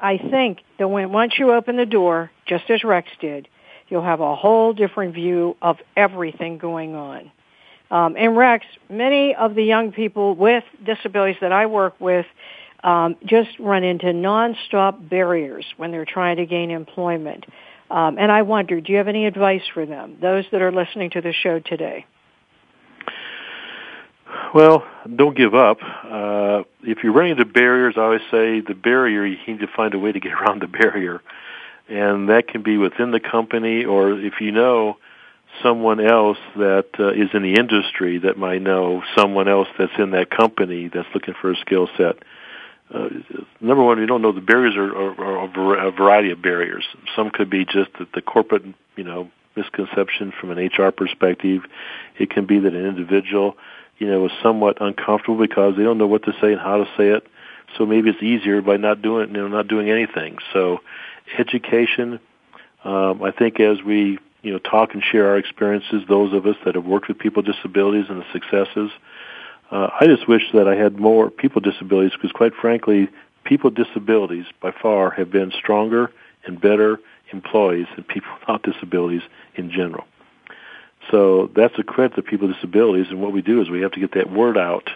I 0.00 0.18
think 0.18 0.58
that 0.78 0.88
when 0.88 1.12
once 1.12 1.34
you 1.38 1.52
open 1.52 1.76
the 1.76 1.86
door, 1.86 2.30
just 2.46 2.70
as 2.70 2.84
Rex 2.84 3.08
did, 3.20 3.48
you'll 3.88 4.04
have 4.04 4.20
a 4.20 4.36
whole 4.36 4.72
different 4.72 5.14
view 5.14 5.56
of 5.62 5.78
everything 5.96 6.58
going 6.58 6.94
on. 6.94 7.30
Um, 7.90 8.16
and 8.18 8.36
Rex, 8.36 8.66
many 8.90 9.34
of 9.34 9.54
the 9.54 9.62
young 9.62 9.92
people 9.92 10.34
with 10.34 10.64
disabilities 10.84 11.38
that 11.40 11.52
I 11.52 11.66
work 11.66 11.94
with 11.98 12.26
um, 12.84 13.16
just 13.24 13.58
run 13.58 13.82
into 13.82 14.06
nonstop 14.06 15.08
barriers 15.08 15.64
when 15.78 15.90
they're 15.90 16.04
trying 16.04 16.36
to 16.36 16.46
gain 16.46 16.70
employment. 16.70 17.46
Um, 17.90 18.18
and 18.18 18.30
I 18.30 18.42
wonder, 18.42 18.80
do 18.80 18.92
you 18.92 18.98
have 18.98 19.08
any 19.08 19.26
advice 19.26 19.62
for 19.72 19.86
them, 19.86 20.18
those 20.20 20.44
that 20.52 20.60
are 20.60 20.70
listening 20.70 21.10
to 21.10 21.22
the 21.22 21.32
show 21.32 21.58
today? 21.58 22.04
Well, 24.54 24.86
don't 25.14 25.36
give 25.36 25.54
up. 25.54 25.78
Uh, 25.82 26.62
if 26.82 26.98
you're 27.02 27.12
running 27.12 27.32
into 27.32 27.44
barriers, 27.44 27.94
I 27.96 28.00
always 28.00 28.20
say 28.30 28.60
the 28.60 28.74
barrier, 28.74 29.24
you 29.24 29.36
need 29.46 29.60
to 29.60 29.66
find 29.66 29.92
a 29.94 29.98
way 29.98 30.12
to 30.12 30.20
get 30.20 30.32
around 30.40 30.62
the 30.62 30.66
barrier. 30.66 31.20
And 31.88 32.28
that 32.28 32.48
can 32.48 32.62
be 32.62 32.76
within 32.76 33.10
the 33.10 33.20
company, 33.20 33.84
or 33.84 34.12
if 34.12 34.40
you 34.40 34.52
know 34.52 34.98
someone 35.62 36.00
else 36.00 36.38
that 36.56 36.88
uh, 36.98 37.08
is 37.08 37.30
in 37.32 37.42
the 37.42 37.54
industry 37.58 38.18
that 38.18 38.36
might 38.36 38.62
know 38.62 39.02
someone 39.16 39.48
else 39.48 39.68
that's 39.78 39.92
in 39.98 40.10
that 40.10 40.30
company 40.30 40.90
that's 40.92 41.08
looking 41.14 41.34
for 41.40 41.50
a 41.50 41.56
skill 41.56 41.88
set. 41.96 42.16
Uh, 42.92 43.08
number 43.60 43.82
one, 43.82 43.98
you 43.98 44.06
don't 44.06 44.22
know 44.22 44.32
the 44.32 44.40
barriers 44.40 44.76
are, 44.76 44.94
are, 44.94 45.20
are 45.20 45.88
a 45.88 45.90
variety 45.90 46.30
of 46.30 46.40
barriers. 46.40 46.84
Some 47.16 47.30
could 47.30 47.50
be 47.50 47.64
just 47.64 47.90
the, 47.98 48.06
the 48.14 48.22
corporate, 48.22 48.64
you 48.96 49.04
know, 49.04 49.30
misconception 49.56 50.32
from 50.38 50.50
an 50.50 50.58
HR 50.58 50.90
perspective. 50.90 51.62
It 52.18 52.30
can 52.30 52.46
be 52.46 52.60
that 52.60 52.74
an 52.74 52.86
individual, 52.86 53.56
you 53.98 54.06
know, 54.06 54.26
is 54.26 54.32
somewhat 54.42 54.80
uncomfortable 54.80 55.38
because 55.38 55.76
they 55.76 55.82
don't 55.82 55.98
know 55.98 56.06
what 56.06 56.24
to 56.24 56.32
say 56.40 56.52
and 56.52 56.60
how 56.60 56.78
to 56.78 56.84
say 56.96 57.08
it. 57.08 57.26
So 57.76 57.84
maybe 57.84 58.10
it's 58.10 58.22
easier 58.22 58.62
by 58.62 58.76
not 58.76 59.02
doing, 59.02 59.28
you 59.28 59.36
know, 59.36 59.48
not 59.48 59.68
doing 59.68 59.90
anything. 59.90 60.38
So, 60.52 60.80
education. 61.38 62.20
Um, 62.84 63.22
I 63.22 63.32
think 63.32 63.60
as 63.60 63.82
we 63.82 64.18
you 64.42 64.52
know, 64.52 64.58
talk 64.58 64.94
and 64.94 65.02
share 65.02 65.28
our 65.28 65.36
experiences, 65.36 66.02
those 66.08 66.32
of 66.32 66.46
us 66.46 66.56
that 66.64 66.74
have 66.74 66.84
worked 66.84 67.08
with 67.08 67.18
people 67.18 67.42
with 67.42 67.54
disabilities 67.54 68.06
and 68.08 68.20
the 68.20 68.26
successes. 68.32 68.90
Uh, 69.70 69.88
I 70.00 70.06
just 70.06 70.28
wish 70.28 70.42
that 70.54 70.68
I 70.68 70.74
had 70.74 70.98
more 70.98 71.30
people 71.30 71.60
with 71.62 71.72
disabilities 71.72 72.12
because 72.12 72.32
quite 72.32 72.54
frankly, 72.54 73.08
people 73.44 73.70
with 73.70 73.86
disabilities 73.86 74.46
by 74.60 74.70
far 74.70 75.10
have 75.10 75.30
been 75.30 75.52
stronger 75.52 76.10
and 76.46 76.60
better 76.60 77.00
employees 77.32 77.86
than 77.94 78.04
people 78.04 78.30
without 78.40 78.62
disabilities 78.62 79.22
in 79.56 79.70
general. 79.70 80.06
So 81.10 81.50
that's 81.54 81.74
a 81.78 81.82
credit 81.82 82.16
to 82.16 82.22
people 82.22 82.48
with 82.48 82.56
disabilities 82.56 83.06
and 83.10 83.20
what 83.20 83.32
we 83.32 83.42
do 83.42 83.62
is 83.62 83.70
we 83.70 83.80
have 83.80 83.92
to 83.92 84.00
get 84.00 84.14
that 84.14 84.30
word 84.30 84.58
out 84.58 84.90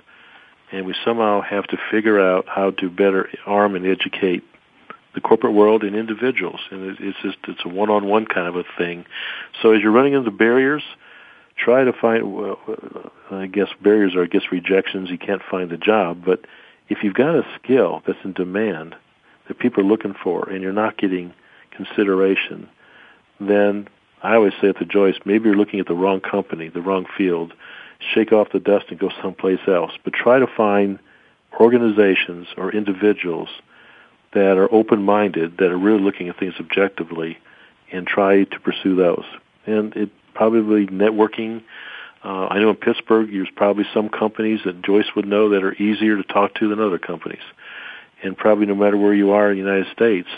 and 0.70 0.86
we 0.86 0.94
somehow 1.04 1.42
have 1.42 1.66
to 1.68 1.76
figure 1.90 2.18
out 2.18 2.46
how 2.48 2.70
to 2.70 2.90
better 2.90 3.28
arm 3.46 3.74
and 3.76 3.86
educate 3.86 4.42
the 5.14 5.20
corporate 5.20 5.52
world 5.52 5.82
and 5.84 5.94
individuals. 5.94 6.60
And 6.70 6.96
it's 6.98 7.18
just 7.22 7.36
it's 7.46 7.60
a 7.64 7.68
one-on-one 7.68 8.26
kind 8.26 8.48
of 8.48 8.56
a 8.56 8.64
thing. 8.78 9.04
So 9.60 9.72
as 9.72 9.82
you're 9.82 9.92
running 9.92 10.14
into 10.14 10.30
barriers, 10.30 10.82
try 11.56 11.84
to 11.84 11.92
find. 11.92 12.56
I 13.30 13.46
guess 13.46 13.68
barriers 13.82 14.14
are 14.14 14.22
I 14.22 14.26
guess 14.26 14.42
rejections. 14.50 15.10
You 15.10 15.18
can't 15.18 15.42
find 15.50 15.70
a 15.72 15.76
job, 15.76 16.22
but 16.24 16.40
if 16.88 16.98
you've 17.02 17.14
got 17.14 17.34
a 17.34 17.44
skill 17.62 18.02
that's 18.06 18.18
in 18.24 18.32
demand 18.32 18.94
that 19.48 19.58
people 19.58 19.82
are 19.84 19.86
looking 19.86 20.14
for, 20.22 20.48
and 20.48 20.62
you're 20.62 20.72
not 20.72 20.96
getting 20.96 21.34
consideration, 21.70 22.68
then 23.40 23.88
I 24.22 24.34
always 24.34 24.52
say 24.60 24.72
to 24.72 24.84
Joyce, 24.84 25.16
maybe 25.24 25.46
you're 25.46 25.56
looking 25.56 25.80
at 25.80 25.86
the 25.86 25.94
wrong 25.94 26.20
company, 26.20 26.68
the 26.68 26.80
wrong 26.80 27.06
field. 27.16 27.52
Shake 28.14 28.32
off 28.32 28.48
the 28.52 28.60
dust 28.60 28.86
and 28.90 28.98
go 28.98 29.10
someplace 29.20 29.60
else. 29.66 29.92
But 30.04 30.12
try 30.12 30.38
to 30.38 30.46
find 30.46 30.98
organizations 31.60 32.48
or 32.56 32.72
individuals 32.72 33.48
that 34.32 34.56
are 34.56 34.72
open-minded, 34.72 35.58
that 35.58 35.70
are 35.70 35.78
really 35.78 36.00
looking 36.00 36.28
at 36.28 36.38
things 36.38 36.54
objectively, 36.58 37.38
and 37.92 38.06
try 38.06 38.44
to 38.44 38.60
pursue 38.60 38.96
those. 38.96 39.24
And 39.66 39.94
it 39.94 40.10
probably 40.34 40.86
networking. 40.86 41.62
Uh, 42.24 42.46
I 42.46 42.58
know 42.58 42.70
in 42.70 42.76
Pittsburgh, 42.76 43.30
there's 43.30 43.50
probably 43.54 43.84
some 43.92 44.08
companies 44.08 44.60
that 44.64 44.82
Joyce 44.82 45.14
would 45.14 45.26
know 45.26 45.50
that 45.50 45.62
are 45.62 45.74
easier 45.74 46.16
to 46.16 46.22
talk 46.22 46.54
to 46.54 46.68
than 46.68 46.80
other 46.80 46.98
companies. 46.98 47.42
And 48.22 48.36
probably 48.36 48.66
no 48.66 48.74
matter 48.74 48.96
where 48.96 49.14
you 49.14 49.32
are 49.32 49.50
in 49.50 49.58
the 49.58 49.64
United 49.64 49.92
States 49.92 50.28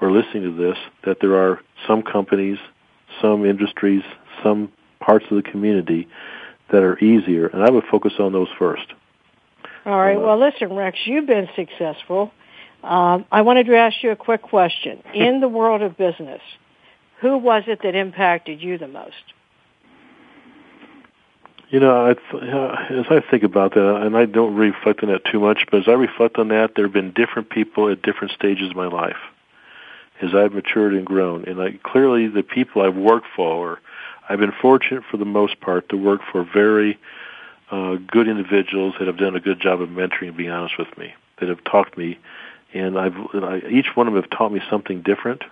or 0.00 0.12
listening 0.12 0.42
to 0.44 0.52
this, 0.52 0.78
that 1.04 1.18
there 1.20 1.36
are 1.36 1.60
some 1.86 2.02
companies, 2.02 2.58
some 3.20 3.44
industries, 3.44 4.02
some 4.42 4.72
parts 5.00 5.24
of 5.30 5.36
the 5.36 5.42
community 5.42 6.08
that 6.70 6.82
are 6.82 6.98
easier. 6.98 7.46
And 7.46 7.62
I 7.62 7.70
would 7.70 7.84
focus 7.90 8.14
on 8.18 8.32
those 8.32 8.48
first. 8.58 8.86
All 9.84 9.98
right. 9.98 10.16
Uh, 10.16 10.20
well, 10.20 10.38
listen, 10.38 10.74
Rex, 10.74 10.98
you've 11.04 11.26
been 11.26 11.48
successful. 11.56 12.32
Um, 12.82 13.24
I 13.30 13.42
wanted 13.42 13.66
to 13.66 13.76
ask 13.76 14.02
you 14.02 14.10
a 14.10 14.16
quick 14.16 14.42
question. 14.42 15.02
In 15.14 15.40
the 15.40 15.48
world 15.48 15.82
of 15.82 15.96
business, 15.96 16.40
who 17.20 17.38
was 17.38 17.64
it 17.66 17.80
that 17.82 17.94
impacted 17.94 18.62
you 18.62 18.78
the 18.78 18.88
most? 18.88 19.14
You 21.70 21.80
know, 21.80 22.06
I 22.06 22.14
th- 22.14 22.42
as 22.42 23.06
I 23.08 23.22
think 23.30 23.44
about 23.44 23.72
that, 23.74 24.02
and 24.02 24.14
I 24.14 24.26
don't 24.26 24.54
reflect 24.56 25.02
on 25.02 25.08
that 25.08 25.24
too 25.24 25.40
much, 25.40 25.64
but 25.70 25.80
as 25.80 25.88
I 25.88 25.92
reflect 25.92 26.36
on 26.36 26.48
that, 26.48 26.72
there 26.76 26.84
have 26.84 26.92
been 26.92 27.12
different 27.12 27.48
people 27.48 27.88
at 27.90 28.02
different 28.02 28.34
stages 28.34 28.68
of 28.68 28.76
my 28.76 28.88
life 28.88 29.16
as 30.22 30.34
I've 30.34 30.52
matured 30.52 30.94
and 30.94 31.04
grown. 31.04 31.44
And 31.44 31.60
I, 31.60 31.78
clearly, 31.82 32.28
the 32.28 32.42
people 32.42 32.82
I've 32.82 32.96
worked 32.96 33.26
for, 33.36 33.80
I've 34.28 34.38
been 34.38 34.52
fortunate 34.62 35.02
for 35.10 35.16
the 35.16 35.24
most 35.24 35.60
part 35.60 35.88
to 35.90 35.96
work 35.96 36.20
for 36.30 36.44
very 36.44 36.98
uh, 37.70 37.96
good 38.06 38.28
individuals 38.28 38.94
that 38.98 39.08
have 39.08 39.18
done 39.18 39.36
a 39.36 39.40
good 39.40 39.60
job 39.60 39.80
of 39.80 39.88
mentoring 39.88 40.36
being 40.36 40.50
honest 40.50 40.78
with 40.78 40.96
me, 40.96 41.14
that 41.40 41.48
have 41.48 41.62
talked 41.64 41.98
me 41.98 42.18
and 42.74 42.98
I've 42.98 43.16
and 43.32 43.44
I, 43.44 43.58
each 43.70 43.88
one 43.94 44.08
of 44.08 44.14
them 44.14 44.22
have 44.22 44.30
taught 44.30 44.52
me 44.52 44.60
something 44.70 45.02
different. 45.02 45.42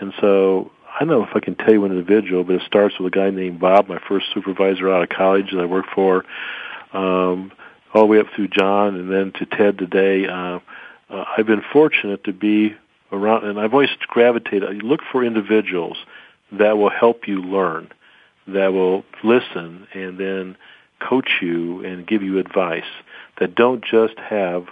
And 0.00 0.12
so 0.20 0.70
I 0.88 1.00
don't 1.00 1.08
know 1.08 1.24
if 1.24 1.34
I 1.34 1.40
can 1.40 1.54
tell 1.54 1.72
you 1.72 1.84
an 1.84 1.92
individual, 1.92 2.44
but 2.44 2.56
it 2.56 2.62
starts 2.66 2.98
with 2.98 3.12
a 3.12 3.16
guy 3.16 3.30
named 3.30 3.60
Bob, 3.60 3.88
my 3.88 4.00
first 4.08 4.26
supervisor 4.34 4.90
out 4.90 5.02
of 5.02 5.08
college 5.08 5.50
that 5.52 5.60
I 5.60 5.66
worked 5.66 5.90
for, 5.94 6.24
um, 6.92 7.52
all 7.92 8.02
the 8.02 8.06
way 8.06 8.18
up 8.20 8.26
through 8.34 8.48
John, 8.48 8.96
and 8.96 9.10
then 9.10 9.32
to 9.32 9.46
Ted 9.46 9.78
today. 9.78 10.26
Uh, 10.26 10.60
uh, 11.10 11.24
I've 11.36 11.46
been 11.46 11.62
fortunate 11.72 12.24
to 12.24 12.32
be 12.32 12.74
around, 13.12 13.44
and 13.44 13.58
I've 13.58 13.72
always 13.72 13.90
gravitated. 14.08 14.82
Look 14.82 15.00
for 15.10 15.24
individuals 15.24 15.96
that 16.52 16.76
will 16.78 16.90
help 16.90 17.28
you 17.28 17.42
learn, 17.42 17.90
that 18.46 18.72
will 18.72 19.04
listen, 19.22 19.86
and 19.94 20.18
then 20.18 20.56
coach 21.00 21.30
you 21.40 21.84
and 21.84 22.06
give 22.06 22.22
you 22.22 22.38
advice. 22.38 22.84
That 23.38 23.54
don't 23.54 23.84
just 23.84 24.18
have, 24.18 24.66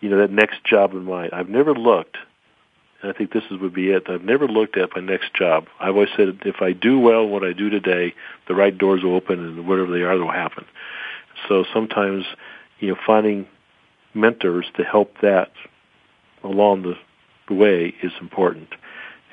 you 0.00 0.10
know, 0.10 0.18
that 0.18 0.30
next 0.30 0.64
job 0.64 0.92
in 0.92 1.04
mind. 1.04 1.30
I've 1.32 1.48
never 1.48 1.74
looked 1.74 2.18
and 3.02 3.12
I 3.12 3.18
think 3.18 3.32
this 3.32 3.42
is, 3.50 3.58
would 3.58 3.74
be 3.74 3.90
it. 3.90 4.08
I've 4.08 4.22
never 4.22 4.46
looked 4.46 4.78
at 4.78 4.90
my 4.94 5.02
next 5.02 5.34
job. 5.34 5.66
I've 5.80 5.94
always 5.94 6.10
said 6.16 6.40
if 6.44 6.62
I 6.62 6.72
do 6.72 6.98
well 6.98 7.26
what 7.26 7.42
I 7.44 7.52
do 7.52 7.68
today, 7.68 8.14
the 8.46 8.54
right 8.54 8.76
doors 8.76 9.02
will 9.02 9.16
open, 9.16 9.40
and 9.40 9.66
whatever 9.66 9.90
they 9.90 10.02
are, 10.02 10.16
they'll 10.16 10.30
happen. 10.30 10.64
So 11.48 11.64
sometimes, 11.74 12.24
you 12.78 12.88
know, 12.88 12.96
finding 13.04 13.46
mentors 14.14 14.66
to 14.76 14.84
help 14.84 15.14
that 15.20 15.50
along 16.44 16.82
the 16.82 16.94
way 17.48 17.94
is 18.02 18.12
important. 18.20 18.68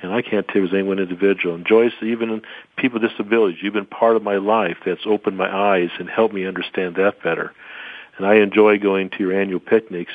And 0.01 0.13
I 0.13 0.21
can't 0.21 0.47
tell 0.47 0.61
you 0.61 0.67
as 0.67 0.73
any 0.73 0.83
one 0.83 0.99
individual. 0.99 1.55
And 1.55 1.65
Joyce, 1.65 1.91
even 2.01 2.41
people 2.77 2.99
with 2.99 3.09
disabilities, 3.09 3.59
you've 3.61 3.73
been 3.73 3.85
part 3.85 4.15
of 4.15 4.23
my 4.23 4.37
life 4.37 4.77
that's 4.85 5.05
opened 5.05 5.37
my 5.37 5.53
eyes 5.53 5.89
and 5.99 6.09
helped 6.09 6.33
me 6.33 6.45
understand 6.45 6.95
that 6.95 7.21
better. 7.21 7.53
And 8.17 8.25
I 8.25 8.35
enjoy 8.35 8.79
going 8.79 9.09
to 9.11 9.17
your 9.19 9.33
annual 9.33 9.59
picnics 9.59 10.13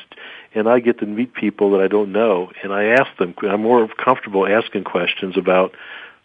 and 0.55 0.69
I 0.69 0.81
get 0.81 1.01
to 1.01 1.07
meet 1.07 1.35
people 1.35 1.73
that 1.73 1.81
I 1.81 1.89
don't 1.89 2.13
know, 2.13 2.51
and 2.63 2.73
I 2.73 2.85
ask 2.85 3.17
them. 3.19 3.35
I'm 3.43 3.63
more 3.63 3.89
comfortable 3.89 4.47
asking 4.47 4.85
questions 4.85 5.37
about, 5.37 5.75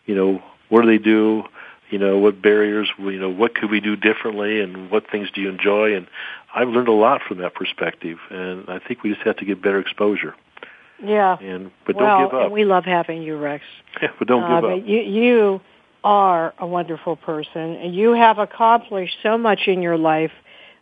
you 0.05 0.15
know, 0.15 0.43
what 0.69 0.81
do 0.81 0.87
they 0.87 1.03
do, 1.03 1.43
you 1.89 1.97
know, 1.97 2.19
what 2.19 2.41
barriers, 2.41 2.89
you 2.99 3.19
know, 3.19 3.29
what 3.29 3.55
could 3.55 3.71
we 3.71 3.79
do 3.79 3.95
differently, 3.95 4.61
and 4.61 4.91
what 4.91 5.09
things 5.09 5.29
do 5.31 5.41
you 5.41 5.49
enjoy, 5.49 5.95
and 5.95 6.07
I've 6.53 6.67
learned 6.67 6.87
a 6.87 6.93
lot 6.93 7.21
from 7.27 7.39
that 7.39 7.55
perspective, 7.55 8.19
and 8.29 8.65
I 8.69 8.79
think 8.79 9.03
we 9.03 9.11
just 9.11 9.23
have 9.23 9.37
to 9.37 9.45
get 9.45 9.61
better 9.61 9.79
exposure. 9.79 10.35
Yeah. 11.03 11.37
And 11.39 11.71
but 11.85 11.95
well, 11.95 12.19
don't 12.19 12.31
give 12.31 12.39
up. 12.39 12.51
We 12.51 12.65
love 12.65 12.85
having 12.85 13.21
you, 13.21 13.37
Rex. 13.37 13.63
Yeah, 14.01 14.09
but 14.17 14.27
don't 14.27 14.43
uh, 14.43 14.61
give 14.61 14.69
up. 14.69 14.87
You, 14.87 14.99
you 14.99 15.61
are 16.03 16.53
a 16.57 16.65
wonderful 16.65 17.15
person, 17.15 17.75
and 17.75 17.93
you 17.93 18.13
have 18.13 18.37
accomplished 18.37 19.17
so 19.23 19.37
much 19.37 19.67
in 19.67 19.81
your 19.81 19.97
life 19.97 20.31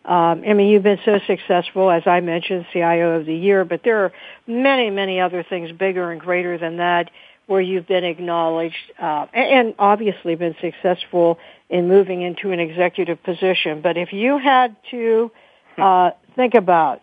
um, 0.07 0.43
I 0.47 0.53
mean, 0.53 0.69
you've 0.69 0.83
been 0.83 0.99
so 1.03 1.19
successful, 1.27 1.91
as 1.91 2.03
I 2.05 2.21
mentioned, 2.21 2.65
CIO 2.71 3.19
of 3.19 3.25
the 3.25 3.35
year, 3.35 3.65
but 3.65 3.81
there 3.83 4.05
are 4.05 4.13
many, 4.47 4.89
many 4.89 5.19
other 5.19 5.43
things 5.43 5.69
bigger 5.73 6.11
and 6.11 6.21
greater 6.21 6.57
than 6.57 6.77
that 6.77 7.11
where 7.47 7.59
you've 7.59 7.87
been 7.87 8.05
acknowledged 8.05 8.75
uh, 9.01 9.25
and 9.33 9.73
obviously 9.77 10.35
been 10.35 10.55
successful 10.61 11.37
in 11.69 11.89
moving 11.89 12.21
into 12.21 12.51
an 12.51 12.59
executive 12.59 13.21
position. 13.23 13.81
But 13.81 13.97
if 13.97 14.13
you 14.13 14.37
had 14.37 14.77
to 14.91 15.31
uh, 15.77 16.11
think 16.37 16.53
about 16.55 17.01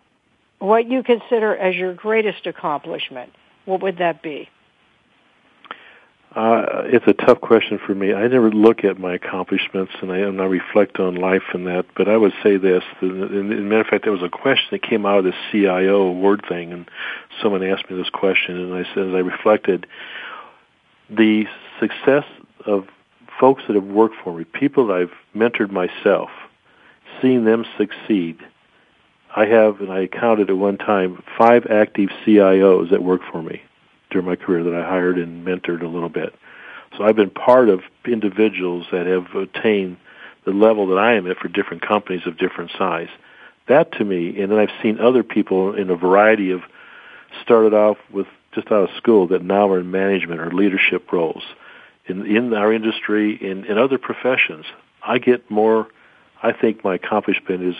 what 0.65 0.89
you 0.89 1.03
consider 1.03 1.55
as 1.55 1.75
your 1.75 1.93
greatest 1.93 2.45
accomplishment, 2.45 3.31
what 3.65 3.81
would 3.81 3.97
that 3.97 4.21
be? 4.21 4.49
Uh, 6.35 6.83
it's 6.87 7.07
a 7.07 7.13
tough 7.13 7.39
question 7.39 7.79
for 7.79 7.95
me. 7.95 8.13
I 8.13 8.27
never 8.27 8.51
look 8.51 8.83
at 8.83 8.99
my 8.99 9.13
accomplishments, 9.13 9.93
and 10.01 10.11
I, 10.11 10.17
and 10.17 10.41
I 10.41 10.45
reflect 10.45 10.99
on 10.99 11.15
life 11.15 11.43
and 11.53 11.65
that. 11.67 11.85
But 11.95 12.09
I 12.09 12.17
would 12.17 12.33
say 12.43 12.57
this: 12.57 12.83
in, 13.01 13.31
in 13.31 13.69
matter 13.69 13.81
of 13.81 13.87
fact, 13.87 14.03
there 14.03 14.11
was 14.11 14.21
a 14.21 14.29
question 14.29 14.67
that 14.71 14.81
came 14.81 15.05
out 15.05 15.19
of 15.19 15.23
the 15.23 15.33
CIO 15.49 16.01
award 16.01 16.43
thing, 16.47 16.73
and 16.73 16.89
someone 17.41 17.63
asked 17.63 17.89
me 17.89 17.95
this 17.95 18.09
question, 18.09 18.59
and 18.59 18.73
I 18.73 18.83
said, 18.93 19.07
as 19.07 19.15
I 19.15 19.19
reflected, 19.19 19.87
the 21.09 21.45
success 21.79 22.25
of 22.65 22.85
folks 23.39 23.63
that 23.67 23.75
have 23.75 23.85
worked 23.85 24.15
for 24.21 24.37
me, 24.37 24.43
people 24.43 24.87
that 24.87 24.93
I've 24.93 25.13
mentored 25.33 25.71
myself, 25.71 26.29
seeing 27.21 27.45
them 27.45 27.65
succeed. 27.77 28.39
I 29.35 29.45
have, 29.45 29.81
and 29.81 29.91
I 29.91 30.07
counted 30.07 30.49
at 30.49 30.57
one 30.57 30.77
time, 30.77 31.21
five 31.37 31.67
active 31.69 32.09
CIOs 32.25 32.91
that 32.91 33.03
work 33.03 33.21
for 33.31 33.41
me 33.41 33.61
during 34.09 34.25
my 34.25 34.35
career 34.37 34.63
that 34.63 34.73
I 34.73 34.87
hired 34.87 35.17
and 35.17 35.45
mentored 35.45 35.81
a 35.81 35.87
little 35.87 36.09
bit. 36.09 36.33
So 36.97 37.03
I've 37.03 37.17
been 37.17 37.29
part 37.29 37.67
of 37.67 37.81
individuals 38.05 38.85
that 38.91 39.05
have 39.07 39.35
attained 39.35 39.97
the 40.45 40.51
level 40.51 40.87
that 40.87 40.97
I 40.97 41.15
am 41.15 41.29
at 41.29 41.37
for 41.37 41.49
different 41.49 41.81
companies 41.81 42.25
of 42.25 42.37
different 42.37 42.71
size. 42.77 43.09
That 43.67 43.91
to 43.93 44.05
me, 44.05 44.39
and 44.41 44.51
then 44.51 44.59
I've 44.59 44.81
seen 44.81 44.99
other 44.99 45.23
people 45.23 45.75
in 45.75 45.89
a 45.89 45.95
variety 45.95 46.51
of 46.51 46.61
started 47.41 47.73
off 47.73 47.97
with 48.11 48.27
just 48.53 48.71
out 48.71 48.89
of 48.89 48.95
school 48.95 49.27
that 49.27 49.43
now 49.43 49.69
are 49.69 49.79
in 49.79 49.91
management 49.91 50.39
or 50.39 50.51
leadership 50.51 51.11
roles 51.11 51.43
in 52.05 52.25
in 52.25 52.53
our 52.53 52.71
industry 52.71 53.35
in 53.35 53.65
in 53.65 53.77
other 53.77 53.97
professions. 53.97 54.65
I 55.03 55.17
get 55.17 55.49
more. 55.51 55.87
I 56.45 56.53
think 56.53 56.83
my 56.83 56.93
accomplishment 56.93 57.63
is 57.63 57.75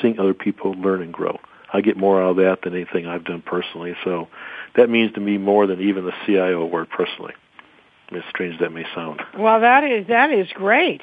seeing 0.00 0.18
other 0.18 0.32
people 0.32 0.72
learn 0.72 1.02
and 1.02 1.12
grow. 1.12 1.38
I 1.70 1.82
get 1.82 1.98
more 1.98 2.22
out 2.22 2.30
of 2.30 2.36
that 2.36 2.62
than 2.62 2.74
anything 2.74 3.06
I've 3.06 3.24
done 3.24 3.42
personally. 3.42 3.94
So 4.02 4.28
that 4.76 4.88
means 4.88 5.12
to 5.12 5.20
me 5.20 5.36
more 5.36 5.66
than 5.66 5.82
even 5.82 6.06
the 6.06 6.14
CIO 6.24 6.62
award 6.62 6.88
personally. 6.88 7.34
As 8.10 8.22
strange 8.30 8.58
that 8.60 8.72
may 8.72 8.86
sound. 8.94 9.20
Well, 9.38 9.60
that 9.60 9.84
is 9.84 10.06
that 10.06 10.32
is 10.32 10.48
great. 10.54 11.02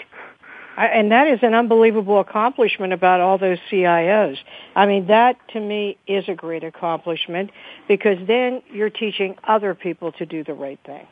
I, 0.75 0.87
and 0.87 1.11
that 1.11 1.27
is 1.27 1.39
an 1.43 1.53
unbelievable 1.53 2.19
accomplishment 2.19 2.93
about 2.93 3.21
all 3.21 3.37
those 3.37 3.59
CIOs. 3.71 4.37
I 4.75 4.87
mean, 4.87 5.05
that 5.07 5.37
to 5.49 5.59
me 5.59 5.97
is 6.07 6.27
a 6.27 6.33
great 6.33 6.63
accomplishment 6.63 7.51
because 7.87 8.17
then 8.25 8.63
you're 8.73 8.89
teaching 8.89 9.35
other 9.47 9.75
people 9.75 10.13
to 10.13 10.25
do 10.25 10.43
the 10.43 10.55
right 10.55 10.79
thing. 10.83 11.05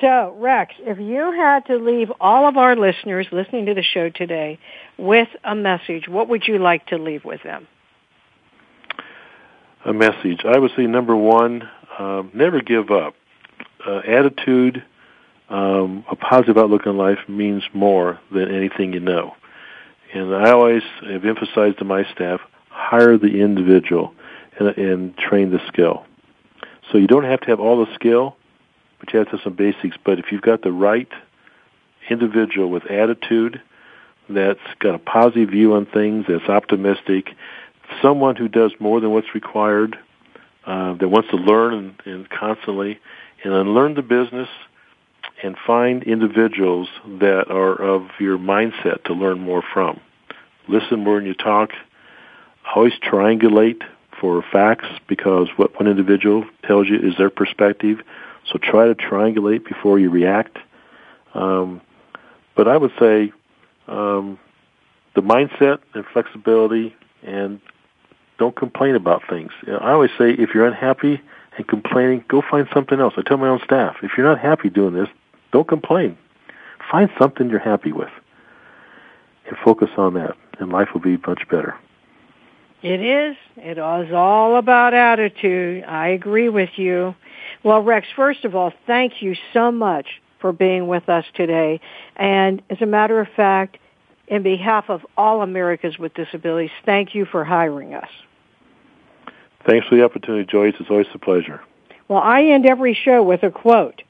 So, 0.00 0.36
Rex, 0.38 0.74
if 0.78 0.98
you 0.98 1.32
had 1.32 1.66
to 1.66 1.76
leave 1.76 2.12
all 2.20 2.46
of 2.46 2.56
our 2.56 2.76
listeners 2.76 3.26
listening 3.32 3.66
to 3.66 3.74
the 3.74 3.82
show 3.82 4.10
today 4.10 4.58
with 4.96 5.28
a 5.44 5.54
message, 5.54 6.08
what 6.08 6.28
would 6.28 6.46
you 6.46 6.58
like 6.58 6.86
to 6.86 6.98
leave 6.98 7.24
with 7.24 7.42
them? 7.42 7.66
a 9.84 9.92
message. 9.92 10.40
I 10.44 10.58
would 10.58 10.70
say 10.76 10.86
number 10.86 11.16
one, 11.16 11.68
um, 11.98 12.30
never 12.34 12.60
give 12.60 12.90
up. 12.90 13.14
Uh, 13.86 14.00
attitude, 14.06 14.84
um, 15.48 16.04
a 16.10 16.16
positive 16.16 16.58
outlook 16.58 16.86
on 16.86 16.96
life 16.96 17.18
means 17.28 17.62
more 17.72 18.20
than 18.32 18.54
anything 18.54 18.92
you 18.92 19.00
know. 19.00 19.34
And 20.12 20.34
I 20.34 20.50
always 20.50 20.82
have 21.08 21.24
emphasized 21.24 21.78
to 21.78 21.84
my 21.84 22.04
staff, 22.12 22.40
hire 22.68 23.16
the 23.16 23.40
individual 23.40 24.14
and, 24.58 24.68
and 24.76 25.16
train 25.16 25.50
the 25.50 25.60
skill. 25.68 26.04
So 26.90 26.98
you 26.98 27.06
don't 27.06 27.24
have 27.24 27.40
to 27.40 27.46
have 27.46 27.60
all 27.60 27.84
the 27.84 27.92
skill, 27.94 28.36
but 28.98 29.12
you 29.12 29.18
have 29.18 29.28
to 29.28 29.36
have 29.36 29.44
some 29.44 29.54
basics. 29.54 29.96
But 30.04 30.18
if 30.18 30.32
you've 30.32 30.42
got 30.42 30.62
the 30.62 30.72
right 30.72 31.08
individual 32.10 32.70
with 32.70 32.86
attitude, 32.86 33.60
that's 34.28 34.60
got 34.78 34.94
a 34.94 34.98
positive 34.98 35.50
view 35.50 35.74
on 35.74 35.86
things, 35.86 36.26
that's 36.28 36.48
optimistic, 36.48 37.34
someone 38.02 38.36
who 38.36 38.48
does 38.48 38.72
more 38.78 39.00
than 39.00 39.10
what's 39.10 39.34
required, 39.34 39.98
uh, 40.66 40.94
that 40.94 41.08
wants 41.08 41.30
to 41.30 41.36
learn 41.36 41.74
and, 41.74 41.94
and 42.04 42.28
constantly, 42.28 42.98
and 43.42 43.54
then 43.54 43.74
learn 43.74 43.94
the 43.94 44.02
business 44.02 44.48
and 45.42 45.56
find 45.66 46.02
individuals 46.02 46.88
that 47.20 47.50
are 47.50 47.74
of 47.74 48.08
your 48.18 48.36
mindset 48.36 49.04
to 49.04 49.14
learn 49.14 49.38
more 49.38 49.62
from. 49.72 50.00
Listen 50.68 51.00
more 51.04 51.14
when 51.14 51.26
you 51.26 51.34
talk. 51.34 51.70
Always 52.74 52.92
triangulate 52.94 53.82
for 54.20 54.42
facts 54.42 54.88
because 55.06 55.48
what 55.56 55.74
one 55.78 55.88
individual 55.88 56.44
tells 56.64 56.88
you 56.88 56.98
is 56.98 57.16
their 57.16 57.30
perspective. 57.30 58.00
So 58.50 58.58
try 58.58 58.86
to 58.86 58.94
triangulate 58.94 59.64
before 59.64 59.98
you 59.98 60.10
react. 60.10 60.58
Um, 61.34 61.80
but 62.56 62.68
I 62.68 62.76
would 62.76 62.92
say 62.98 63.32
um, 63.86 64.38
the 65.14 65.22
mindset 65.22 65.78
and 65.94 66.04
flexibility 66.12 66.94
and 67.22 67.60
don't 68.38 68.54
complain 68.54 68.94
about 68.94 69.22
things. 69.28 69.50
I 69.66 69.90
always 69.90 70.10
say 70.18 70.30
if 70.30 70.54
you're 70.54 70.66
unhappy 70.66 71.20
and 71.56 71.66
complaining, 71.66 72.24
go 72.28 72.42
find 72.48 72.68
something 72.72 73.00
else. 73.00 73.14
I 73.16 73.22
tell 73.22 73.36
my 73.36 73.48
own 73.48 73.60
staff, 73.64 73.96
if 74.02 74.12
you're 74.16 74.26
not 74.26 74.38
happy 74.38 74.70
doing 74.70 74.94
this, 74.94 75.08
don't 75.52 75.66
complain. 75.66 76.16
Find 76.90 77.10
something 77.18 77.50
you're 77.50 77.58
happy 77.58 77.92
with 77.92 78.10
and 79.46 79.56
focus 79.64 79.90
on 79.96 80.14
that, 80.14 80.36
and 80.58 80.70
life 80.70 80.88
will 80.94 81.00
be 81.00 81.16
much 81.26 81.48
better. 81.50 81.74
It 82.82 83.00
is. 83.00 83.36
It 83.56 83.78
is 83.78 84.12
all 84.14 84.56
about 84.56 84.94
attitude. 84.94 85.84
I 85.84 86.08
agree 86.08 86.48
with 86.48 86.70
you. 86.76 87.14
Well, 87.64 87.82
Rex, 87.82 88.06
first 88.14 88.44
of 88.44 88.54
all, 88.54 88.72
thank 88.86 89.20
you 89.20 89.34
so 89.52 89.72
much 89.72 90.06
for 90.40 90.52
being 90.52 90.86
with 90.86 91.08
us 91.08 91.24
today. 91.34 91.80
And 92.14 92.62
as 92.70 92.80
a 92.80 92.86
matter 92.86 93.18
of 93.20 93.26
fact, 93.34 93.78
in 94.28 94.42
behalf 94.42 94.84
of 94.88 95.04
all 95.16 95.42
Americans 95.42 95.98
with 95.98 96.14
disabilities, 96.14 96.70
thank 96.84 97.14
you 97.14 97.24
for 97.24 97.44
hiring 97.44 97.94
us. 97.94 98.08
Thanks 99.66 99.86
for 99.88 99.96
the 99.96 100.04
opportunity, 100.04 100.46
Joyce. 100.48 100.74
It's 100.78 100.90
always 100.90 101.06
a 101.14 101.18
pleasure. 101.18 101.60
Well, 102.06 102.20
I 102.20 102.44
end 102.44 102.64
every 102.64 102.94
show 102.94 103.22
with 103.22 103.42
a 103.42 103.50
quote 103.50 104.02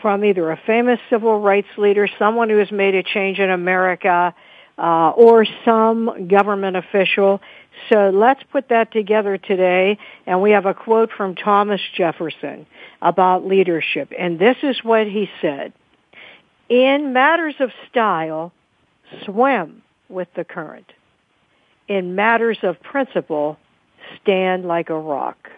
from 0.00 0.24
either 0.24 0.50
a 0.50 0.60
famous 0.66 1.00
civil 1.10 1.40
rights 1.40 1.68
leader, 1.76 2.08
someone 2.18 2.48
who 2.50 2.58
has 2.58 2.70
made 2.70 2.94
a 2.94 3.02
change 3.02 3.38
in 3.38 3.50
America, 3.50 4.34
uh, 4.78 5.10
or 5.10 5.46
some 5.64 6.28
government 6.28 6.76
official. 6.76 7.40
So 7.88 8.10
let's 8.10 8.42
put 8.50 8.68
that 8.68 8.92
together 8.92 9.38
today. 9.38 9.98
And 10.26 10.40
we 10.42 10.52
have 10.52 10.66
a 10.66 10.74
quote 10.74 11.10
from 11.16 11.34
Thomas 11.34 11.80
Jefferson 11.96 12.66
about 13.00 13.46
leadership. 13.46 14.12
And 14.16 14.38
this 14.38 14.56
is 14.62 14.78
what 14.82 15.06
he 15.06 15.28
said. 15.40 15.72
In 16.68 17.12
matters 17.12 17.54
of 17.60 17.70
style, 17.90 18.52
swim 19.24 19.82
with 20.08 20.28
the 20.34 20.44
current. 20.44 20.90
In 21.88 22.14
matters 22.14 22.58
of 22.62 22.80
principle, 22.82 23.58
stand 24.22 24.64
like 24.64 24.88
a 24.88 24.98
rock. 24.98 25.50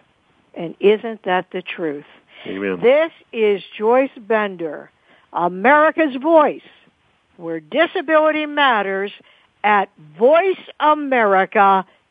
And 0.54 0.74
isn't 0.80 1.24
that 1.24 1.46
the 1.52 1.62
truth? 1.62 2.04
Amen. 2.46 2.80
This 2.80 3.10
is 3.32 3.62
Joyce 3.76 4.10
Bender, 4.16 4.90
America's 5.32 6.16
Voice, 6.20 6.62
where 7.36 7.60
disability 7.60 8.46
matters 8.46 9.12
at 9.62 9.88